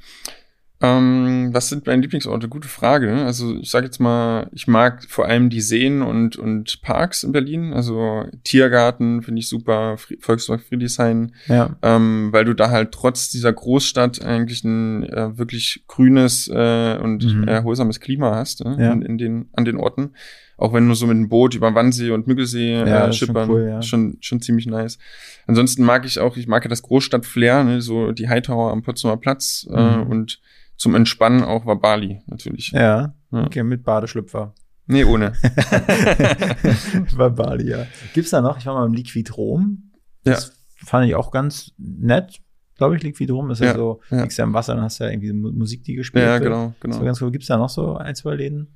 Ähm, 0.80 1.50
was 1.52 1.68
sind 1.68 1.87
meine 1.87 2.02
Lieblingsorte? 2.02 2.49
Gute 2.49 2.68
Frage. 2.68 3.25
Also 3.25 3.56
ich 3.56 3.70
sage 3.70 3.87
jetzt 3.87 3.99
mal, 3.99 4.49
ich 4.52 4.68
mag 4.68 5.04
vor 5.08 5.26
allem 5.26 5.50
die 5.50 5.61
Seen 5.61 6.02
und, 6.02 6.37
und 6.37 6.80
Parks 6.82 7.25
in 7.25 7.32
Berlin. 7.32 7.73
Also 7.73 8.26
Tiergarten 8.44 9.23
finde 9.23 9.40
ich 9.40 9.49
super, 9.49 9.97
Volkspark 10.20 10.61
Friedrichshain, 10.61 11.32
ja. 11.49 11.76
ähm, 11.82 12.28
weil 12.32 12.44
du 12.44 12.54
da 12.54 12.70
halt 12.70 12.92
trotz 12.92 13.28
dieser 13.30 13.52
Großstadt 13.52 14.23
eigentlich 14.25 14.62
ein 14.62 15.02
äh, 15.02 15.37
wirklich 15.37 15.85
grünes 15.88 16.49
äh, 16.49 16.97
und 17.02 17.25
mhm. 17.25 17.49
erholsames 17.49 17.99
Klima 17.99 18.37
hast 18.37 18.64
ne? 18.64 18.76
ja. 18.78 18.92
in, 18.92 19.02
in, 19.02 19.18
den, 19.18 19.49
an 19.54 19.64
den 19.64 19.76
Orten. 19.78 20.11
Auch 20.58 20.72
wenn 20.72 20.88
du 20.88 20.94
so 20.94 21.06
mit 21.06 21.16
dem 21.16 21.28
Boot 21.28 21.54
über 21.54 21.74
Wannsee 21.74 22.10
und 22.10 22.26
Müggelsee 22.26 22.74
ja, 22.74 23.06
äh, 23.06 23.12
schippern, 23.12 23.46
schon, 23.46 23.54
cool, 23.54 23.68
ja. 23.68 23.80
schon, 23.80 24.18
schon 24.20 24.42
ziemlich 24.42 24.66
nice. 24.66 24.98
Ansonsten 25.46 25.84
mag 25.84 26.04
ich 26.04 26.18
auch, 26.18 26.36
ich 26.36 26.48
mag 26.48 26.64
ja 26.64 26.68
das 26.68 26.82
Großstadt-Flair, 26.82 27.62
ne? 27.62 27.80
so 27.80 28.10
die 28.10 28.28
Hightower 28.28 28.72
am 28.72 28.82
Potsdamer 28.82 29.16
Platz 29.18 29.66
äh, 29.70 29.80
mhm. 29.80 30.02
äh, 30.02 30.04
und 30.04 30.40
zum 30.76 30.96
Entspannen 30.96 31.44
auch 31.44 31.64
war 31.64 31.76
Bali 31.76 32.22
natürlich. 32.26 32.72
Ja, 32.72 33.14
ja. 33.30 33.44
okay, 33.44 33.62
mit 33.62 33.84
Badeschlüpfer. 33.84 34.52
Nee, 34.86 35.04
ohne. 35.04 35.32
war 37.16 37.30
Bali, 37.30 37.70
ja. 37.70 37.86
Gibt's 38.12 38.30
da 38.30 38.40
noch, 38.40 38.58
ich 38.58 38.66
war 38.66 38.74
mal 38.74 38.86
im 38.86 38.94
Liquidrom. 38.94 39.92
Das 40.24 40.48
ja. 40.48 40.86
fand 40.86 41.06
ich 41.06 41.14
auch 41.14 41.30
ganz 41.30 41.72
nett, 41.78 42.40
glaube 42.78 42.97
ich, 42.97 43.02
Liquidrom. 43.02 43.50
Ist 43.50 43.61
ja, 43.61 43.66
ja 43.66 43.75
so, 43.75 44.00
ja. 44.11 44.23
liegst 44.23 44.38
ja 44.38 44.44
im 44.44 44.54
Wasser 44.54 44.75
und 44.75 44.80
hast 44.80 45.00
ja 45.00 45.08
irgendwie 45.08 45.32
Musik, 45.32 45.85
die 45.85 45.94
gespielt 45.94 46.25
Ja, 46.25 46.38
genau, 46.38 46.73
genau. 46.80 46.97
So 46.97 47.04
ganz 47.04 47.20
cool. 47.20 47.30
Gibt's 47.30 47.49
da 47.49 47.58
noch 47.58 47.68
so 47.68 47.97
ein, 47.97 48.14
zwei 48.14 48.35
Läden? 48.35 48.68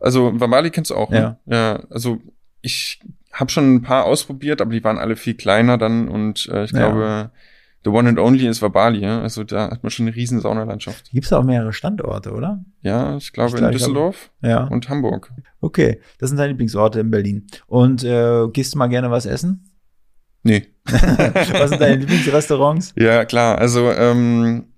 Also, 0.00 0.32
Bali 0.32 0.70
kennst 0.70 0.90
du 0.90 0.96
auch, 0.96 1.10
ne? 1.10 1.38
Ja. 1.46 1.54
Ja, 1.54 1.84
also 1.90 2.18
ich 2.62 3.00
habe 3.32 3.50
schon 3.50 3.76
ein 3.76 3.82
paar 3.82 4.04
ausprobiert, 4.06 4.60
aber 4.60 4.72
die 4.72 4.82
waren 4.82 4.98
alle 4.98 5.14
viel 5.14 5.34
kleiner 5.34 5.78
dann 5.78 6.08
und 6.08 6.48
äh, 6.52 6.64
ich 6.64 6.72
glaube, 6.72 7.30
the 7.84 7.90
one 7.90 8.08
and 8.08 8.18
only 8.18 8.46
ist 8.46 8.60
Wabali, 8.60 9.00
ja? 9.00 9.22
also 9.22 9.44
da 9.44 9.70
hat 9.70 9.82
man 9.82 9.90
schon 9.90 10.06
eine 10.06 10.16
riesen 10.16 10.40
Saunalandschaft. 10.40 11.10
Gibt 11.12 11.26
es 11.26 11.32
auch 11.32 11.44
mehrere 11.44 11.72
Standorte, 11.72 12.32
oder? 12.32 12.64
Ja, 12.82 13.16
ich 13.16 13.32
glaube 13.32 13.50
Ich 13.50 13.54
in 13.54 13.58
glaub, 13.60 13.70
ich 13.72 13.78
Düsseldorf 13.78 14.30
Ja. 14.42 14.64
und 14.64 14.88
Hamburg. 14.88 15.32
Okay, 15.60 16.00
das 16.18 16.30
sind 16.30 16.38
deine 16.38 16.48
Lieblingsorte 16.48 17.00
in 17.00 17.10
Berlin. 17.10 17.46
Und 17.66 18.04
äh, 18.04 18.48
gehst 18.52 18.74
du 18.74 18.78
mal 18.78 18.88
gerne 18.88 19.10
was 19.10 19.26
essen? 19.26 19.69
Nee. 20.42 20.66
was 20.86 21.70
sind 21.70 21.80
deine 21.80 21.96
Lieblingsrestaurants? 21.96 22.94
Ja, 22.96 23.24
klar. 23.24 23.58
Also, 23.58 23.90
ähm, 23.92 24.69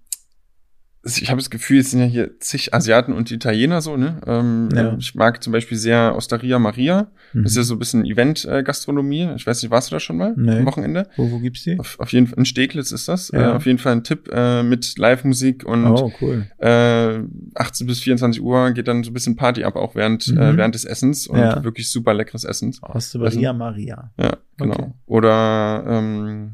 ich 1.04 1.28
habe 1.30 1.38
das 1.40 1.50
Gefühl, 1.50 1.80
es 1.80 1.90
sind 1.90 2.00
ja 2.00 2.06
hier 2.06 2.38
zig 2.38 2.72
Asiaten 2.72 3.12
und 3.12 3.30
Italiener 3.30 3.80
so, 3.80 3.96
ne? 3.96 4.20
Ähm, 4.26 4.68
Ja. 4.74 4.96
Ich 4.98 5.14
mag 5.14 5.42
zum 5.42 5.52
Beispiel 5.52 5.76
sehr 5.76 6.14
Osteria 6.16 6.58
Maria. 6.58 7.10
Mhm. 7.32 7.42
Das 7.42 7.52
ist 7.52 7.56
ja 7.56 7.62
so 7.64 7.74
ein 7.74 7.78
bisschen 7.80 8.04
Event-Gastronomie. 8.04 9.30
Ich 9.36 9.46
weiß 9.46 9.62
nicht, 9.62 9.70
warst 9.70 9.90
du 9.90 9.96
da 9.96 10.00
schon 10.00 10.16
mal 10.16 10.34
Nee. 10.36 10.58
am 10.58 10.66
Wochenende? 10.66 11.08
Wo, 11.16 11.30
wo 11.30 11.38
gibt's 11.40 11.64
die? 11.64 11.78
Auf, 11.78 11.98
auf 11.98 12.12
jeden 12.12 12.26
Fall, 12.28 12.38
in 12.38 12.44
Steglitz 12.44 12.92
ist 12.92 13.08
das. 13.08 13.30
Ja. 13.32 13.50
Äh, 13.50 13.52
auf 13.56 13.66
jeden 13.66 13.78
Fall 13.78 13.92
ein 13.92 14.04
Tipp 14.04 14.28
äh, 14.32 14.62
mit 14.62 14.96
Live-Musik 14.98 15.64
und 15.64 15.86
Oh, 15.86 16.12
cool. 16.20 16.46
äh, 16.58 17.18
18 17.54 17.86
bis 17.86 18.00
24 18.00 18.40
Uhr 18.42 18.70
geht 18.72 18.86
dann 18.88 19.02
so 19.02 19.10
ein 19.10 19.14
bisschen 19.14 19.36
Party 19.36 19.64
ab, 19.64 19.76
auch 19.76 19.94
während, 19.94 20.28
Mhm. 20.28 20.38
äh, 20.38 20.56
während 20.56 20.74
des 20.74 20.84
Essens 20.84 21.26
und 21.26 21.38
Ja. 21.38 21.64
wirklich 21.64 21.90
super 21.90 22.14
leckeres 22.14 22.44
Essen. 22.44 22.74
Osteria 22.82 23.52
Maria. 23.52 24.12
Ja, 24.18 24.36
genau. 24.56 24.74
Okay. 24.74 24.92
Oder 25.06 25.84
ähm, 25.88 26.52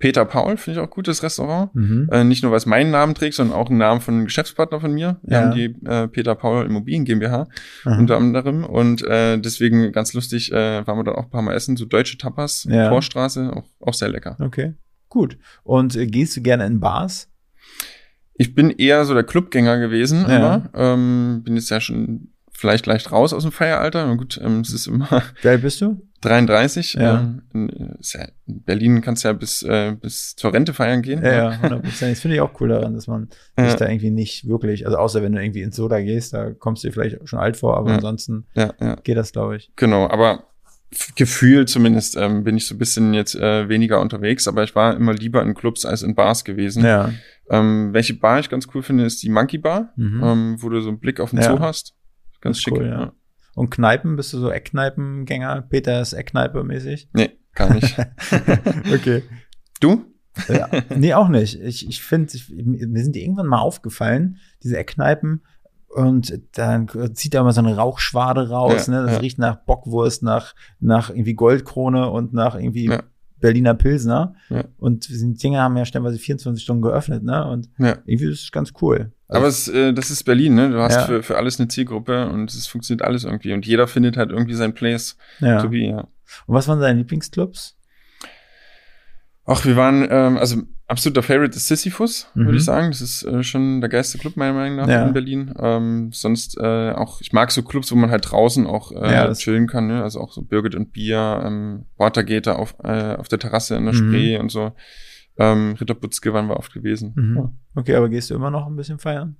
Peter 0.00 0.24
Paul 0.24 0.56
finde 0.56 0.80
ich 0.80 0.84
auch 0.84 0.90
gutes 0.90 1.22
Restaurant. 1.22 1.72
Mhm. 1.74 2.08
Äh, 2.10 2.24
nicht 2.24 2.42
nur, 2.42 2.50
weil 2.50 2.56
es 2.58 2.66
meinen 2.66 2.90
Namen 2.90 3.14
trägt, 3.14 3.34
sondern 3.34 3.56
auch 3.56 3.68
einen 3.68 3.78
Namen 3.78 4.00
von 4.00 4.14
einem 4.14 4.24
Geschäftspartner 4.24 4.80
von 4.80 4.92
mir. 4.92 5.20
Wir 5.22 5.36
Ja. 5.36 5.42
haben 5.44 5.54
die 5.54 5.76
äh, 5.86 6.08
Peter 6.08 6.34
Paul 6.34 6.66
Immobilien 6.66 7.04
GmbH 7.04 7.46
Aha. 7.84 7.98
unter 7.98 8.16
anderem. 8.16 8.64
Und 8.64 9.02
äh, 9.02 9.38
deswegen 9.38 9.92
ganz 9.92 10.12
lustig, 10.14 10.50
äh, 10.52 10.84
waren 10.86 10.98
wir 10.98 11.04
dann 11.04 11.14
auch 11.14 11.24
ein 11.24 11.30
paar 11.30 11.42
Mal 11.42 11.54
essen, 11.54 11.76
so 11.76 11.84
deutsche 11.84 12.18
Tapas, 12.18 12.66
Ja. 12.68 12.88
Torstraße, 12.88 13.52
auch, 13.54 13.64
auch 13.86 13.94
sehr 13.94 14.08
lecker. 14.08 14.36
Okay, 14.40 14.74
gut. 15.08 15.36
Und 15.62 15.94
äh, 15.94 16.06
gehst 16.06 16.36
du 16.36 16.40
gerne 16.42 16.66
in 16.66 16.80
Bars? 16.80 17.28
Ich 18.34 18.54
bin 18.54 18.70
eher 18.70 19.04
so 19.04 19.12
der 19.14 19.24
Clubgänger 19.24 19.78
gewesen, 19.78 20.24
Ja. 20.28 20.36
immer. 20.36 20.70
Ähm, 20.74 21.42
bin 21.44 21.56
jetzt 21.56 21.68
ja 21.70 21.80
schon 21.80 22.28
vielleicht 22.52 22.86
leicht 22.86 23.12
raus 23.12 23.32
aus 23.34 23.42
dem 23.42 23.52
Feieralter. 23.52 24.06
Na 24.06 24.14
gut, 24.14 24.40
ähm, 24.42 24.60
es 24.60 24.72
ist 24.72 24.86
immer 24.86 25.08
Wie 25.42 25.48
alt 25.48 25.62
bist 25.62 25.80
du? 25.82 26.00
33. 26.20 26.94
Ja. 26.94 27.20
Ähm, 27.20 27.42
in, 27.54 27.68
ist 27.98 28.12
ja, 28.14 28.26
in 28.46 28.62
Berlin 28.62 29.00
kannst 29.00 29.24
du 29.24 29.28
ja 29.28 29.32
bis, 29.32 29.62
äh, 29.62 29.96
bis 30.00 30.34
zur 30.36 30.52
Rente 30.52 30.74
feiern 30.74 31.02
gehen. 31.02 31.22
Ja, 31.24 31.32
ja, 31.32 31.48
100 31.50 31.82
Prozent. 31.82 32.12
Das 32.12 32.20
finde 32.20 32.34
ich 32.36 32.40
auch 32.40 32.60
cool 32.60 32.68
daran, 32.68 32.94
dass 32.94 33.06
man 33.06 33.28
Ja. 33.58 33.66
sich 33.70 33.76
da 33.78 33.88
irgendwie 33.88 34.10
nicht 34.10 34.46
wirklich, 34.48 34.86
also 34.86 34.98
außer 34.98 35.22
wenn 35.22 35.32
du 35.32 35.42
irgendwie 35.42 35.62
ins 35.62 35.76
Soda 35.76 36.00
gehst, 36.00 36.32
da 36.34 36.50
kommst 36.52 36.84
du 36.84 36.88
dir 36.88 36.92
vielleicht 36.92 37.28
schon 37.28 37.38
alt 37.38 37.56
vor, 37.56 37.76
aber 37.76 37.92
ansonsten 37.92 38.46
geht 39.02 39.16
das, 39.16 39.32
glaube 39.32 39.56
ich. 39.56 39.70
Genau, 39.76 40.08
aber 40.08 40.44
gefühlt 41.16 41.68
zumindest 41.68 42.16
ähm, 42.16 42.42
bin 42.44 42.56
ich 42.56 42.66
so 42.66 42.74
ein 42.74 42.78
bisschen 42.78 43.14
jetzt 43.14 43.34
äh, 43.36 43.68
weniger 43.68 44.00
unterwegs, 44.00 44.48
aber 44.48 44.64
ich 44.64 44.74
war 44.74 44.96
immer 44.96 45.12
lieber 45.14 45.40
in 45.42 45.54
Clubs 45.54 45.84
als 45.84 46.02
in 46.02 46.14
Bars 46.14 46.44
gewesen. 46.44 46.84
Ja. 46.84 47.12
Ähm, 47.48 47.90
welche 47.92 48.14
Bar 48.14 48.40
ich 48.40 48.48
ganz 48.48 48.66
cool 48.74 48.82
finde, 48.82 49.04
ist 49.04 49.22
die 49.22 49.28
Monkey 49.28 49.58
Bar, 49.58 49.92
Mhm. 49.96 50.22
ähm, 50.24 50.56
wo 50.58 50.68
du 50.68 50.80
so 50.80 50.88
einen 50.88 50.98
Blick 51.00 51.20
auf 51.20 51.30
den. 51.30 51.42
Zoo 51.42 51.60
hast. 51.60 51.94
Ganz 52.40 52.60
schick. 52.60 52.74
cool, 52.74 52.86
ja. 52.86 53.12
Und 53.54 53.70
Kneipen, 53.70 54.16
bist 54.16 54.32
du 54.32 54.38
so 54.38 54.50
Eckkneipengänger? 54.50 55.62
Peter 55.62 56.00
ist 56.00 56.12
Eckkneipe-mäßig? 56.14 57.08
Nee, 57.12 57.30
gar 57.54 57.72
nicht. 57.74 57.96
okay. 58.94 59.22
du? 59.80 60.04
ja, 60.48 60.68
nee, 60.96 61.12
auch 61.14 61.28
nicht. 61.28 61.60
Ich, 61.60 61.88
ich 61.88 62.02
finde, 62.02 62.32
mir 62.54 63.02
sind 63.02 63.16
die 63.16 63.22
irgendwann 63.22 63.46
mal 63.48 63.58
aufgefallen, 63.60 64.36
diese 64.62 64.76
Eckkneipen. 64.78 65.42
Und 65.88 66.40
dann 66.52 66.88
zieht 67.14 67.34
da 67.34 67.40
immer 67.40 67.52
so 67.52 67.60
eine 67.60 67.76
Rauchschwade 67.76 68.48
raus, 68.48 68.86
Ja, 68.86 68.92
ne? 68.94 69.02
Das 69.06 69.12
ja. 69.14 69.18
riecht 69.18 69.38
nach 69.40 69.56
Bockwurst, 69.56 70.22
nach, 70.22 70.54
nach 70.78 71.10
irgendwie 71.10 71.34
Goldkrone 71.34 72.08
und 72.10 72.32
nach 72.32 72.54
irgendwie 72.54 72.86
Ja. 72.86 73.02
Berliner 73.40 73.74
Pilsner. 73.74 74.34
Und 74.76 75.08
die 75.08 75.34
Dinger 75.34 75.62
haben 75.62 75.76
ja 75.76 75.84
stellenweise 75.84 76.18
24 76.18 76.62
Stunden 76.62 76.82
geöffnet, 76.82 77.24
ne? 77.24 77.44
Und 77.46 77.68
Ja. 77.78 77.96
irgendwie 78.04 78.30
ist 78.30 78.44
es 78.44 78.52
ganz 78.52 78.72
cool. 78.82 79.12
Also, 79.30 79.38
Aber 79.38 79.46
es, 79.48 79.68
äh, 79.68 79.92
das 79.92 80.10
ist 80.10 80.24
Berlin, 80.24 80.54
ne? 80.54 80.70
Du 80.70 80.78
hast 80.80 80.94
Ja. 80.96 81.04
für, 81.06 81.22
für 81.22 81.36
alles 81.36 81.58
eine 81.60 81.68
Zielgruppe 81.68 82.28
und 82.28 82.50
es 82.52 82.66
funktioniert 82.66 83.02
alles 83.06 83.24
irgendwie. 83.24 83.52
Und 83.52 83.64
jeder 83.64 83.86
findet 83.86 84.16
halt 84.16 84.30
irgendwie 84.30 84.54
sein 84.54 84.74
Place 84.74 85.16
ja. 85.40 85.60
to 85.62 85.68
be, 85.68 85.78
ja. 85.78 86.00
Und 86.46 86.54
was 86.54 86.66
waren 86.68 86.80
deine 86.80 86.98
Lieblingsclubs? 86.98 87.76
Ach, 89.46 89.64
wir 89.64 89.74
waren, 89.76 90.06
ähm, 90.10 90.36
also 90.36 90.62
absoluter 90.86 91.22
Favorite 91.22 91.56
ist 91.56 91.66
Sisyphus, 91.66 92.28
Mhm. 92.34 92.44
würde 92.46 92.58
ich 92.58 92.64
sagen. 92.64 92.90
Das 92.90 93.00
ist 93.00 93.22
äh, 93.24 93.42
schon 93.42 93.80
der 93.80 93.88
geilste 93.90 94.18
Club 94.18 94.36
meiner 94.36 94.52
Meinung 94.52 94.76
nach 94.76 94.88
Ja. 94.88 95.06
in 95.06 95.12
Berlin. 95.12 95.54
Ähm, 95.58 96.10
sonst 96.12 96.56
äh, 96.58 96.90
auch, 96.92 97.20
ich 97.20 97.32
mag 97.32 97.50
so 97.50 97.62
Clubs, 97.62 97.90
wo 97.90 97.96
man 97.96 98.10
halt 98.10 98.30
draußen 98.30 98.66
auch 98.66 98.92
äh, 98.92 99.12
Ja, 99.12 99.32
chillen 99.34 99.66
kann, 99.66 99.86
ne? 99.88 100.02
Also 100.02 100.20
auch 100.20 100.32
so 100.32 100.42
Birgit 100.42 100.74
und 100.74 100.92
Bier, 100.92 101.42
ähm, 101.44 101.86
Watergator 101.96 102.58
auf, 102.58 102.74
äh, 102.84 103.14
auf 103.16 103.28
der 103.28 103.38
Terrasse 103.38 103.76
in 103.76 103.84
der 103.86 103.94
Mhm. 103.94 103.98
Spree 104.08 104.38
und 104.38 104.50
so. 104.50 104.72
Ähm, 105.38 105.74
Ritter 105.80 105.94
Butzke 105.94 106.32
waren 106.32 106.46
wir 106.48 106.56
oft 106.56 106.72
gewesen. 106.72 107.12
Mhm. 107.16 107.36
Ja. 107.36 107.52
Okay, 107.76 107.94
aber 107.94 108.08
gehst 108.08 108.30
du 108.30 108.34
immer 108.34 108.50
noch 108.50 108.66
ein 108.66 108.76
bisschen 108.76 108.98
feiern? 108.98 109.36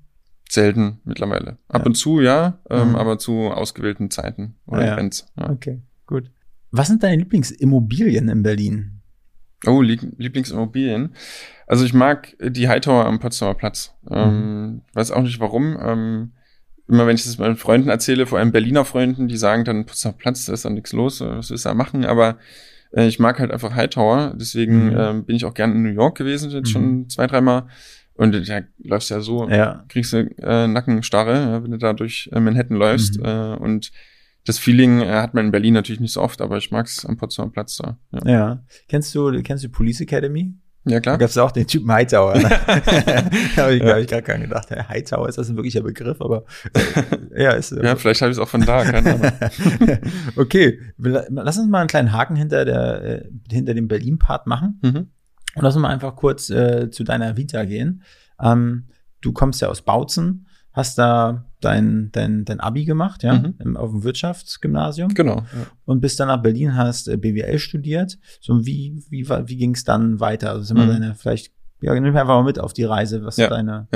Selten 0.49 1.01
mittlerweile. 1.05 1.59
Ab 1.69 1.83
Ja. 1.83 1.87
und 1.87 1.95
zu, 1.95 2.21
ja, 2.21 2.59
ähm, 2.71 2.91
Mhm. 2.91 2.97
aber 2.97 3.19
zu 3.19 3.51
ausgewählten 3.51 4.11
Zeiten 4.11 4.57
oder 4.67 4.85
Ja. 4.85 4.95
Events. 4.95 5.27
Ja. 5.39 5.51
Okay, 5.51 5.83
gut. 6.07 6.31
Was 6.73 6.89
sind 6.89 7.03
deine 7.03 7.17
Lieblingsimmobilien 7.17 8.29
in 8.29 8.43
Berlin? 8.43 9.01
Oh, 9.67 9.83
Lieb 9.83 10.01
Lieblingsimmobilien. 10.17 11.15
Also 11.67 11.85
ich 11.85 11.93
mag 11.93 12.35
die 12.41 12.69
Hightower 12.69 13.05
am 13.07 13.19
Potsdamer 13.21 13.55
Platz. 13.55 13.95
Ähm, 14.11 14.83
weiß 14.95 15.11
auch 15.11 15.23
nicht 15.23 15.39
warum. 15.39 15.77
Ähm, 15.81 16.33
immer 16.89 17.07
wenn 17.07 17.15
ich 17.15 17.25
das 17.25 17.39
meinen 17.39 17.57
Freunden 17.57 17.89
erzähle, 17.91 18.27
vor 18.27 18.39
allem 18.39 18.53
Berliner 18.53 18.85
Freunden, 18.85 19.29
die 19.29 19.37
sagen 19.37 19.65
dann, 19.65 19.85
Potsdamer 19.87 20.17
Platz, 20.17 20.47
da 20.47 20.53
ist 20.55 20.65
dann 20.65 20.75
nichts 20.75 20.93
los, 20.93 21.21
äh, 21.21 21.27
was 21.37 21.51
willst 21.51 21.65
du 21.65 21.69
da 21.69 21.75
machen? 21.75 22.05
Aber 22.05 22.39
äh, 22.93 23.07
ich 23.07 23.19
mag 23.19 23.39
halt 23.39 23.51
einfach 23.51 23.75
Hightower. 23.75 24.35
Deswegen 24.39 24.87
Mhm. 24.91 24.97
ähm, 24.99 25.25
bin 25.25 25.37
ich 25.37 25.45
auch 25.45 25.55
gern 25.55 25.73
in 25.73 25.83
New 25.83 25.91
York 25.93 26.17
gewesen, 26.19 26.51
jetzt 26.51 26.69
Mhm. 26.69 26.73
schon 26.73 27.09
zwei, 27.09 27.27
dreimal. 27.27 27.67
Und 28.15 28.33
da 28.49 28.61
läufst 28.85 29.11
ja 29.11 29.21
so, 29.21 29.49
Ja. 29.49 29.85
kriegst 29.89 30.13
du 30.13 30.19
äh, 30.43 30.67
Nackenstarre, 30.67 31.35
ja, 31.35 31.63
wenn 31.65 31.71
du 31.71 31.79
da 31.79 31.93
durch 31.95 32.29
äh, 32.33 32.41
Manhattan 32.41 32.77
läufst. 32.77 33.19
Mhm. 33.19 33.25
Äh, 33.25 33.55
und 33.57 33.93
das 34.47 34.59
Feeling 34.59 35.01
äh, 35.01 35.07
hat 35.21 35.35
man 35.35 35.47
in 35.47 35.51
Berlin 35.53 35.75
natürlich 35.75 36.01
nicht 36.01 36.13
so 36.13 36.21
oft, 36.23 36.41
aber 36.41 36.57
ich 36.59 36.71
mag 36.71 36.87
es 36.87 37.05
am 37.07 37.17
Potsdamer 37.17 37.51
Platz 37.51 37.77
da. 37.77 37.99
Ja, 38.13 38.21
Ja. 38.31 38.65
Kennst 38.89 39.15
du, 39.15 39.43
kennst 39.43 39.65
du 39.65 39.69
Police 39.69 40.01
Academy? 40.03 40.53
Ja 40.85 40.97
Da 40.97 41.01
klar. 41.01 41.19
gab 41.19 41.29
es 41.29 41.39
auch 41.39 41.53
den 41.53 41.67
Typen 41.67 41.91
Hightower. 41.93 42.37
Ne? 42.39 42.43
da 43.57 43.63
habe 43.63 43.75
ich, 43.75 43.83
hab 43.83 43.99
ich 43.99 44.09
gar 44.09 44.23
keinen 44.23 44.43
gedacht. 44.43 44.71
Hey, 44.71 44.83
Hightower, 44.89 45.29
ist 45.29 45.39
das 45.39 45.49
ein 45.49 45.57
wirklicher 45.57 45.83
Begriff? 45.83 46.21
Aber 46.21 46.45
äh, 47.35 47.43
ja, 47.45 47.53
ist 47.53 47.73
Ja, 47.73 47.97
vielleicht 47.97 48.23
habe 48.23 48.31
ich 48.31 48.39
es 48.39 48.43
auch 48.43 48.49
von 48.49 48.63
da, 48.63 48.85
keine 48.85 49.15
Ahnung. 49.15 49.33
okay, 50.37 50.81
lass 50.99 51.59
uns 51.59 51.69
mal 51.69 51.81
einen 51.81 51.89
kleinen 51.89 52.13
Haken 52.13 52.37
hinter, 52.37 52.65
der, 52.65 53.03
äh, 53.03 53.29
hinter 53.51 53.75
dem 53.75 53.89
Berlin-Part 53.89 54.47
machen. 54.47 54.81
Mhm. 54.83 55.11
Und 55.57 55.63
lass 55.63 55.75
uns 55.75 55.83
mal 55.83 55.91
einfach 55.91 56.17
kurz 56.17 56.51
äh, 56.51 56.91
zu 56.91 57.05
deiner 57.05 57.37
Vita 57.37 57.65
gehen. 57.65 58.03
Ähm, 58.41 58.87
du 59.21 59.33
kommst 59.33 59.61
ja 59.61 59.69
aus 59.69 59.83
Bautzen, 59.83 60.47
hast 60.73 60.99
da 60.99 61.45
dein, 61.61 62.11
dein, 62.13 62.45
dein 62.45 62.61
Abi 62.61 62.85
gemacht, 62.85 63.23
ja, 63.23 63.35
Mhm. 63.35 63.55
im, 63.59 63.77
auf 63.77 63.91
dem 63.91 64.03
Wirtschaftsgymnasium 64.05 65.13
Genau. 65.15 65.39
Ja. 65.39 65.67
und 65.85 66.01
bist 66.01 66.19
dann 66.21 66.29
nach 66.29 66.43
Berlin, 66.43 66.77
hast 66.77 67.09
äh, 67.09 67.17
BWL 67.17 67.59
studiert. 67.59 68.19
So, 68.41 68.65
wie, 68.65 69.03
wie, 69.11 69.29
war- 69.29 69.49
wie 69.49 69.57
ging 69.57 69.75
es 69.75 69.85
dann 69.85 70.21
weiter? 70.21 70.51
Also, 70.51 70.65
sind 70.65 70.77
wir 70.77 70.85
Mhm. 70.87 70.91
deine, 70.91 71.15
vielleicht, 71.17 71.53
ja, 71.83 71.93
nimm 71.95 72.05
einfach 72.17 72.27
mal 72.27 72.45
mit 72.45 72.59
auf 72.59 72.73
die 72.73 72.85
Reise, 72.85 73.25
was 73.25 73.37
Ja. 73.37 73.49
deine, 73.49 73.89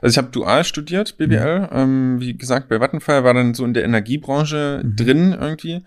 Also 0.00 0.12
ich 0.14 0.16
habe 0.18 0.30
dual 0.30 0.64
studiert, 0.64 1.18
BWL. 1.18 1.68
Ähm, 1.72 2.20
wie 2.20 2.34
gesagt, 2.36 2.70
bei 2.70 2.80
Vattenfall 2.80 3.22
war 3.22 3.34
dann 3.34 3.52
so 3.52 3.66
in 3.66 3.74
der 3.74 3.84
Energiebranche 3.84 4.80
Mhm. 4.82 4.96
drin 4.96 5.36
irgendwie. 5.38 5.84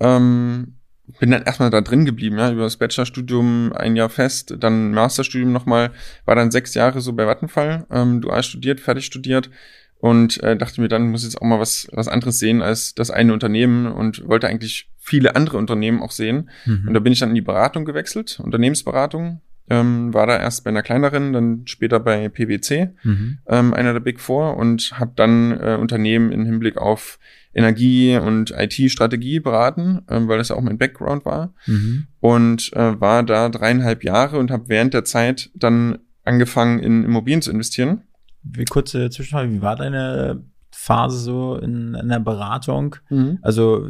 Ähm, 0.00 0.77
bin 1.20 1.30
dann 1.30 1.42
erstmal 1.42 1.70
da 1.70 1.80
drin 1.80 2.04
geblieben, 2.04 2.38
ja, 2.38 2.52
über 2.52 2.62
das 2.64 2.76
Bachelorstudium 2.76 3.72
ein 3.72 3.96
Jahr 3.96 4.08
fest, 4.10 4.54
dann 4.58 4.92
Masterstudium 4.92 5.52
nochmal, 5.52 5.90
war 6.24 6.34
dann 6.34 6.50
sechs 6.50 6.74
Jahre 6.74 7.00
so 7.00 7.12
bei 7.12 7.26
Vattenfall, 7.26 7.86
ähm, 7.90 8.20
dual 8.20 8.42
studiert, 8.42 8.80
fertig 8.80 9.06
studiert 9.06 9.50
und 9.98 10.42
äh, 10.42 10.56
dachte 10.56 10.80
mir 10.80 10.88
dann, 10.88 11.10
muss 11.10 11.24
jetzt 11.24 11.40
auch 11.40 11.46
mal 11.46 11.58
was, 11.60 11.88
was 11.92 12.08
anderes 12.08 12.38
sehen 12.38 12.62
als 12.62 12.94
das 12.94 13.10
eine 13.10 13.32
Unternehmen 13.32 13.86
und 13.86 14.26
wollte 14.28 14.48
eigentlich 14.48 14.90
viele 14.98 15.34
andere 15.34 15.56
Unternehmen 15.56 16.02
auch 16.02 16.10
sehen. 16.12 16.50
Und 16.86 16.94
da 16.94 17.00
bin 17.00 17.12
ich 17.12 17.18
dann 17.20 17.30
in 17.30 17.34
die 17.34 17.40
Beratung 17.40 17.84
gewechselt, 17.86 18.40
Unternehmensberatung, 18.40 19.40
ähm, 19.70 20.14
war 20.14 20.26
da 20.26 20.38
erst 20.38 20.64
bei 20.64 20.70
einer 20.70 20.82
kleineren, 20.82 21.32
dann 21.32 21.62
später 21.66 22.00
bei 22.00 22.28
PwC 22.28 22.90
Mhm. 23.02 23.38
ähm, 23.46 23.74
einer 23.74 23.92
der 23.92 24.00
Big 24.00 24.20
Four 24.20 24.56
und 24.56 24.92
habe 24.94 25.12
dann 25.16 25.58
äh, 25.58 25.76
Unternehmen 25.80 26.32
im 26.32 26.44
Hinblick 26.44 26.76
auf 26.76 27.18
Energie 27.58 28.16
und 28.16 28.50
IT-Strategie 28.56 29.40
beraten, 29.40 30.00
ähm, 30.08 30.28
weil 30.28 30.38
das 30.38 30.48
ja 30.48 30.56
auch 30.56 30.60
mein 30.62 30.78
Background 30.78 31.24
war 31.24 31.52
Mhm. 31.66 32.06
und 32.20 32.72
äh, 32.74 33.00
war 33.00 33.22
da 33.22 33.48
dreieinhalb 33.48 34.04
Jahre 34.04 34.38
und 34.38 34.50
habe 34.50 34.68
während 34.68 34.94
der 34.94 35.04
Zeit 35.04 35.50
dann 35.54 35.98
angefangen 36.24 36.78
in 36.78 37.04
Immobilien 37.04 37.42
zu 37.42 37.50
investieren. 37.50 38.02
Wie 38.42 38.64
kurze 38.64 39.10
Zwischenfrage, 39.10 39.52
wie 39.52 39.62
war 39.62 39.76
deine 39.76 40.42
Phase 40.70 41.18
so 41.18 41.56
in, 41.56 41.94
in 41.94 42.08
der 42.08 42.20
Beratung? 42.20 42.96
Mhm. 43.10 43.38
Also 43.42 43.86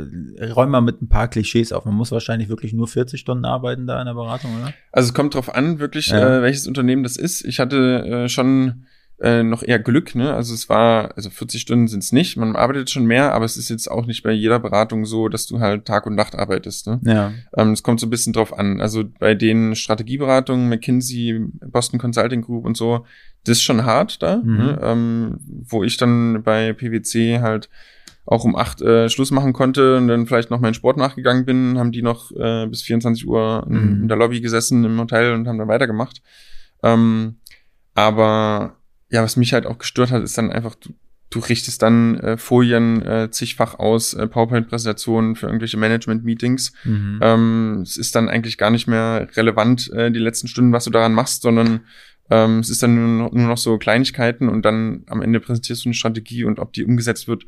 räum 0.55 0.71
mal 0.71 0.81
mit 0.81 1.03
ein 1.03 1.09
paar 1.09 1.29
Klischees 1.29 1.73
auf. 1.73 1.85
Man 1.85 1.95
muss 1.95 2.13
wahrscheinlich 2.13 2.49
wirklich 2.49 2.73
nur 2.73 2.89
40 2.89 3.21
Stunden 3.21 3.45
arbeiten 3.45 3.87
da 3.87 4.01
in 4.01 4.07
der 4.07 4.15
Beratung, 4.15 4.51
oder? 4.59 4.73
Also 4.93 5.09
es 5.09 5.15
kommt 5.15 5.35
drauf 5.35 5.55
an, 5.55 5.79
wirklich, 5.81 6.09
Ja. 6.09 6.39
äh, 6.39 6.43
welches 6.43 6.67
Unternehmen 6.67 7.03
das 7.03 7.17
ist. 7.17 7.45
Ich 7.45 7.61
hatte 7.61 8.05
äh, 8.05 8.29
schon 8.29 8.85
äh, 9.21 9.43
noch 9.43 9.63
eher 9.63 9.79
Glück, 9.81 10.15
ne? 10.15 10.33
Also 10.35 10.55
es 10.55 10.69
war, 10.69 11.17
also 11.17 11.29
40 11.31 11.61
Stunden 11.61 11.89
sind 11.89 12.03
es 12.05 12.13
nicht, 12.13 12.37
man 12.37 12.55
arbeitet 12.55 12.89
schon 12.91 13.05
mehr, 13.05 13.35
aber 13.35 13.45
es 13.45 13.57
ist 13.57 13.69
jetzt 13.69 13.91
auch 13.91 14.07
nicht 14.07 14.23
bei 14.23 14.31
jeder 14.31 14.61
Beratung 14.61 15.05
so, 15.07 15.29
dass 15.29 15.47
du 15.47 15.59
halt 15.61 15.87
Tag 15.87 16.07
und 16.07 16.15
Nacht 16.15 16.35
arbeitest, 16.37 16.87
ne? 16.87 17.01
Ja. 17.05 17.33
Ähm, 17.57 17.73
es 17.73 17.83
kommt 17.83 17.99
so 18.01 18.07
ein 18.07 18.11
bisschen 18.11 18.33
drauf 18.33 18.57
an. 18.57 18.81
Also 18.81 19.05
bei 19.19 19.35
den 19.35 19.75
Strategieberatungen, 19.75 20.69
McKinsey, 20.69 21.41
Boston 21.67 21.99
Consulting 21.99 22.43
Group 22.43 22.65
und 22.65 22.77
so, 22.77 23.05
das 23.45 23.57
ist 23.59 23.63
schon 23.63 23.85
hart 23.85 24.23
da, 24.23 24.37
Mhm. 24.37 24.57
ne? 24.57 24.79
ähm, 24.83 25.39
wo 25.69 25.83
ich 25.83 25.97
dann 25.97 26.43
bei 26.45 26.73
PwC 26.73 27.41
halt 27.41 27.69
auch 28.31 28.45
um 28.45 28.57
acht 28.57 28.83
äh, 28.83 29.09
Schluss 29.09 29.31
machen 29.31 29.55
konnte 29.55 29.97
und 29.97 30.07
dann 30.09 30.27
vielleicht 30.27 30.51
noch 30.51 30.61
meinen 30.61 30.75
Sport 30.75 30.99
nachgegangen 30.99 31.47
bin, 31.47 31.79
haben 31.79 31.93
die 31.93 32.03
noch 32.03 32.31
äh, 32.33 32.67
bis 32.67 32.83
24 32.83 33.27
Uhr 33.27 33.67
in, 33.69 33.73
Mhm. 33.97 34.03
in 34.03 34.09
der 34.09 34.19
Lobby 34.19 34.41
gesessen 34.43 34.85
im 34.85 35.01
Hotel 35.01 35.33
und 35.33 35.49
haben 35.49 35.57
dann 35.59 35.67
weitergemacht. 35.69 36.21
Ähm, 36.83 37.37
aber 37.95 38.77
ja, 39.11 39.23
was 39.23 39.37
mich 39.37 39.53
halt 39.53 39.67
auch 39.67 39.79
gestört 39.79 40.11
hat, 40.11 40.23
ist 40.23 40.37
dann 40.37 40.51
einfach, 40.51 40.75
du, 40.75 40.95
du 41.31 41.41
richtest 41.41 41.83
dann 41.83 42.19
äh, 42.21 42.37
Folien 42.37 43.03
äh, 43.03 43.31
zigfach 43.31 43.79
aus, 43.79 44.15
äh, 44.15 44.27
PowerPoint-Präsentationen 44.27 45.35
für 45.37 45.47
irgendwelche 45.47 45.77
Management-Meetings. 45.77 46.73
Mhm. 46.85 47.19
Ähm, 47.23 47.81
es 47.83 47.97
ist 47.97 48.15
dann 48.15 48.29
eigentlich 48.29 48.59
gar 48.59 48.71
nicht 48.71 48.87
mehr 48.87 49.29
relevant, 49.35 49.91
äh, 49.93 50.11
die 50.11 50.19
letzten 50.19 50.49
Stunden, 50.49 50.73
was 50.73 50.85
du 50.85 50.91
daran 50.91 51.15
machst, 51.15 51.43
sondern 51.43 51.81
ähm, 52.31 52.59
es 52.59 52.71
ist 52.71 52.83
dann 52.83 52.95
nur 52.95 53.25
noch, 53.25 53.33
nur 53.33 53.49
noch 53.49 53.59
so 53.59 53.79
Kleinigkeiten 53.79 54.49
und 54.49 54.65
dann 54.65 55.05
am 55.07 55.23
Ende 55.23 55.41
präsentierst 55.41 55.85
du 55.85 55.89
eine 55.89 55.95
Strategie 55.95 56.45
und 56.45 56.59
ob 56.59 56.73
die 56.73 56.85
umgesetzt 56.85 57.29
wird, 57.29 57.45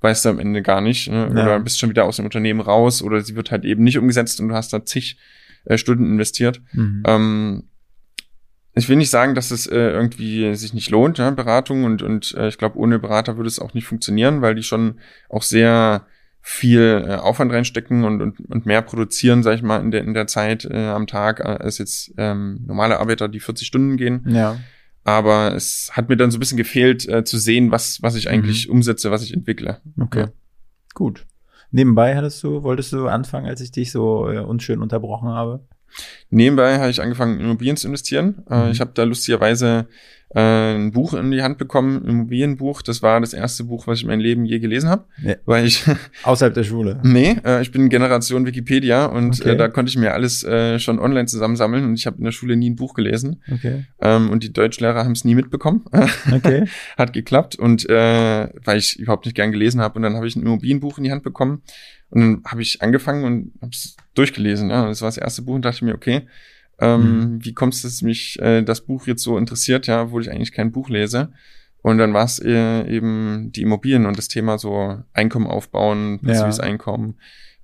weißt 0.00 0.24
du 0.24 0.30
am 0.30 0.38
Ende 0.38 0.62
gar 0.62 0.80
nicht. 0.80 1.08
Ne? 1.08 1.30
Ja. 1.34 1.42
Oder 1.42 1.60
bist 1.60 1.78
schon 1.78 1.90
wieder 1.90 2.04
aus 2.04 2.16
dem 2.16 2.24
Unternehmen 2.24 2.60
raus 2.60 3.02
oder 3.02 3.20
sie 3.20 3.36
wird 3.36 3.50
halt 3.50 3.64
eben 3.64 3.84
nicht 3.84 3.98
umgesetzt 3.98 4.40
und 4.40 4.48
du 4.48 4.54
hast 4.54 4.72
da 4.72 4.84
zig 4.84 5.18
äh, 5.64 5.78
Stunden 5.78 6.06
investiert. 6.06 6.60
Mhm. 6.72 7.02
Ähm, 7.06 7.62
ich 8.74 8.88
will 8.88 8.96
nicht 8.96 9.10
sagen, 9.10 9.34
dass 9.34 9.50
es 9.50 9.66
äh, 9.66 9.76
irgendwie 9.76 10.54
sich 10.54 10.74
nicht 10.74 10.90
lohnt, 10.90 11.18
ja, 11.18 11.30
Beratung 11.30 11.84
und, 11.84 12.02
und 12.02 12.34
äh, 12.36 12.48
ich 12.48 12.58
glaube, 12.58 12.78
ohne 12.78 12.98
Berater 12.98 13.36
würde 13.36 13.48
es 13.48 13.58
auch 13.58 13.74
nicht 13.74 13.86
funktionieren, 13.86 14.42
weil 14.42 14.54
die 14.54 14.62
schon 14.62 15.00
auch 15.28 15.42
sehr 15.42 16.06
viel 16.42 17.04
äh, 17.06 17.14
Aufwand 17.16 17.52
reinstecken 17.52 18.04
und, 18.04 18.22
und, 18.22 18.40
und 18.48 18.66
mehr 18.66 18.80
produzieren, 18.82 19.42
sag 19.42 19.56
ich 19.56 19.62
mal, 19.62 19.80
in 19.80 19.90
der, 19.90 20.02
in 20.02 20.14
der 20.14 20.26
Zeit 20.26 20.64
äh, 20.64 20.86
am 20.88 21.06
Tag, 21.06 21.40
äh, 21.40 21.42
als 21.42 21.78
jetzt 21.78 22.12
ähm, 22.16 22.60
normale 22.66 22.98
Arbeiter, 22.98 23.28
die 23.28 23.40
40 23.40 23.66
Stunden 23.66 23.96
gehen. 23.96 24.24
Ja. 24.28 24.56
Aber 25.04 25.54
es 25.54 25.90
hat 25.92 26.08
mir 26.08 26.16
dann 26.16 26.30
so 26.30 26.36
ein 26.36 26.40
bisschen 26.40 26.56
gefehlt, 26.58 27.08
äh, 27.08 27.24
zu 27.24 27.38
sehen, 27.38 27.70
was, 27.70 28.00
was 28.02 28.14
ich 28.14 28.30
eigentlich 28.30 28.68
Mhm. 28.68 28.74
umsetze, 28.74 29.10
was 29.10 29.22
ich 29.22 29.34
entwickle. 29.34 29.80
Okay. 30.00 30.20
Ja. 30.20 30.28
Gut. 30.94 31.26
Nebenbei 31.72 32.16
hattest 32.16 32.42
du, 32.42 32.62
wolltest 32.62 32.92
du 32.92 33.06
anfangen, 33.06 33.46
als 33.46 33.60
ich 33.60 33.70
dich 33.70 33.92
so 33.92 34.28
äh, 34.30 34.38
unschön 34.38 34.80
unterbrochen 34.82 35.28
habe? 35.28 35.66
Nebenbei 36.30 36.78
habe 36.78 36.90
ich 36.90 37.00
angefangen, 37.02 37.38
in 37.38 37.46
Immobilien 37.46 37.76
zu 37.76 37.86
investieren. 37.88 38.42
Äh, 38.50 38.66
Mhm. 38.66 38.70
ich 38.72 38.80
habe 38.80 38.92
da 38.94 39.02
lustigerweise 39.02 39.86
äh, 40.34 40.74
ein 40.76 40.92
Buch 40.92 41.14
in 41.14 41.30
die 41.32 41.42
Hand 41.42 41.58
bekommen, 41.58 42.02
ein 42.04 42.08
Immobilienbuch. 42.08 42.82
Das 42.82 43.02
war 43.02 43.20
das 43.20 43.32
erste 43.32 43.64
Buch, 43.64 43.86
was 43.86 43.98
ich 43.98 44.04
in 44.04 44.08
meinem 44.10 44.20
Leben 44.20 44.44
je 44.44 44.60
gelesen 44.60 44.88
habe, 44.88 45.04
Ja. 45.22 45.34
weil 45.44 45.66
ich 45.66 45.84
Außerhalb 46.22 46.54
der 46.54 46.62
Schule. 46.64 47.00
nee, 47.02 47.36
äh, 47.44 47.62
ich 47.62 47.72
bin 47.72 47.88
Generation 47.88 48.46
Wikipedia 48.46 49.06
und 49.06 49.40
Okay. 49.40 49.50
äh, 49.50 49.56
da 49.56 49.68
konnte 49.68 49.90
ich 49.90 49.96
mir 49.96 50.12
alles 50.14 50.44
äh, 50.44 50.78
schon 50.78 50.98
online 51.00 51.26
zusammensammeln 51.26 51.84
und 51.84 51.94
ich 51.94 52.06
habe 52.06 52.18
in 52.18 52.24
der 52.24 52.32
Schule 52.32 52.56
nie 52.56 52.70
ein 52.70 52.76
Buch 52.76 52.94
gelesen 52.94 53.42
Okay. 53.52 53.86
ähm, 54.00 54.30
und 54.30 54.44
die 54.44 54.52
Deutschlehrer 54.52 55.04
haben 55.04 55.12
es 55.12 55.24
nie 55.24 55.34
mitbekommen. 55.34 55.84
Okay. 56.32 56.64
Hat 56.96 57.12
geklappt 57.12 57.56
und 57.56 57.88
äh, 57.90 58.48
weil 58.64 58.78
ich 58.78 58.98
überhaupt 58.98 59.24
nicht 59.26 59.34
gern 59.34 59.50
gelesen 59.52 59.80
habe 59.80 59.96
und 59.96 60.02
dann 60.02 60.14
habe 60.14 60.26
ich 60.28 60.36
ein 60.36 60.42
Immobilienbuch 60.42 60.98
in 60.98 61.04
die 61.04 61.10
Hand 61.12 61.22
bekommen 61.24 61.62
und 62.10 62.20
dann 62.20 62.42
habe 62.46 62.62
ich 62.62 62.82
angefangen 62.82 63.24
und 63.24 63.52
habe 63.60 63.72
es 63.72 63.96
durchgelesen. 64.14 64.70
Ja, 64.70 64.86
das 64.86 65.00
war 65.02 65.08
das 65.08 65.18
erste 65.18 65.42
Buch 65.42 65.54
und 65.54 65.64
dachte 65.64 65.84
mir, 65.84 65.94
okay, 65.94 66.22
ähm, 66.80 67.18
Mhm. 67.34 67.44
wie 67.44 67.52
kommt 67.54 67.74
es, 67.74 67.82
dass 67.82 68.02
mich 68.02 68.38
äh, 68.40 68.62
das 68.62 68.80
Buch 68.82 69.06
jetzt 69.06 69.22
so 69.22 69.36
interessiert, 69.38 69.86
ja, 69.86 70.02
obwohl 70.02 70.22
ich 70.22 70.30
eigentlich 70.30 70.52
kein 70.52 70.72
Buch 70.72 70.88
lese. 70.88 71.32
Und 71.82 71.98
dann 71.98 72.12
war 72.12 72.24
es 72.24 72.38
äh, 72.38 72.86
eben 72.94 73.52
die 73.52 73.62
Immobilien 73.62 74.06
und 74.06 74.18
das 74.18 74.28
Thema 74.28 74.58
so 74.58 75.02
Einkommen 75.14 75.46
aufbauen, 75.46 76.20
passives 76.22 76.58
Ja. 76.58 76.64
Einkommen, 76.64 77.18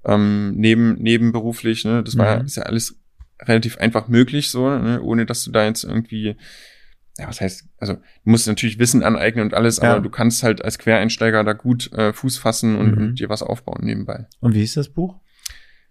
ähm, 0.05 0.55
neben, 0.57 0.95
nebenberuflich, 0.95 1.85
ne? 1.85 2.03
Das 2.03 2.17
war 2.17 2.41
Mhm. 2.41 2.47
ist 2.47 2.57
ja 2.57 2.63
alles 2.63 2.99
relativ 3.43 3.77
einfach 3.79 4.09
möglich, 4.09 4.51
so, 4.51 4.69
ne? 4.71 5.03
ohne 5.03 5.27
dass 5.27 5.45
du 5.45 5.51
da 5.51 5.65
jetzt 5.67 5.85
irgendwie 5.85 6.37
ja, 7.19 7.29
was 7.29 7.41
heißt, 7.41 7.65
also 7.79 7.95
du 7.95 8.01
musst 8.25 8.47
natürlich 8.47 8.79
Wissen 8.79 9.03
aneignen 9.03 9.47
und 9.47 9.55
alles, 9.55 9.79
Ja. 9.79 9.93
aber 9.93 10.01
du 10.03 10.11
kannst 10.11 10.43
halt 10.43 10.63
als 10.63 10.79
Quereinsteiger 10.79 11.45
da 11.45 11.55
gut 11.55 11.91
äh, 11.95 12.13
Fuß 12.13 12.37
fassen 12.37 12.77
und, 12.77 12.93
Mhm. 12.93 12.99
und 12.99 13.15
dir 13.21 13.31
was 13.31 13.43
aufbauen 13.43 13.81
nebenbei. 13.85 14.27
Und 14.41 14.55
wie 14.55 14.59
hieß 14.61 14.75
das 14.75 14.91
Buch? 14.91 15.17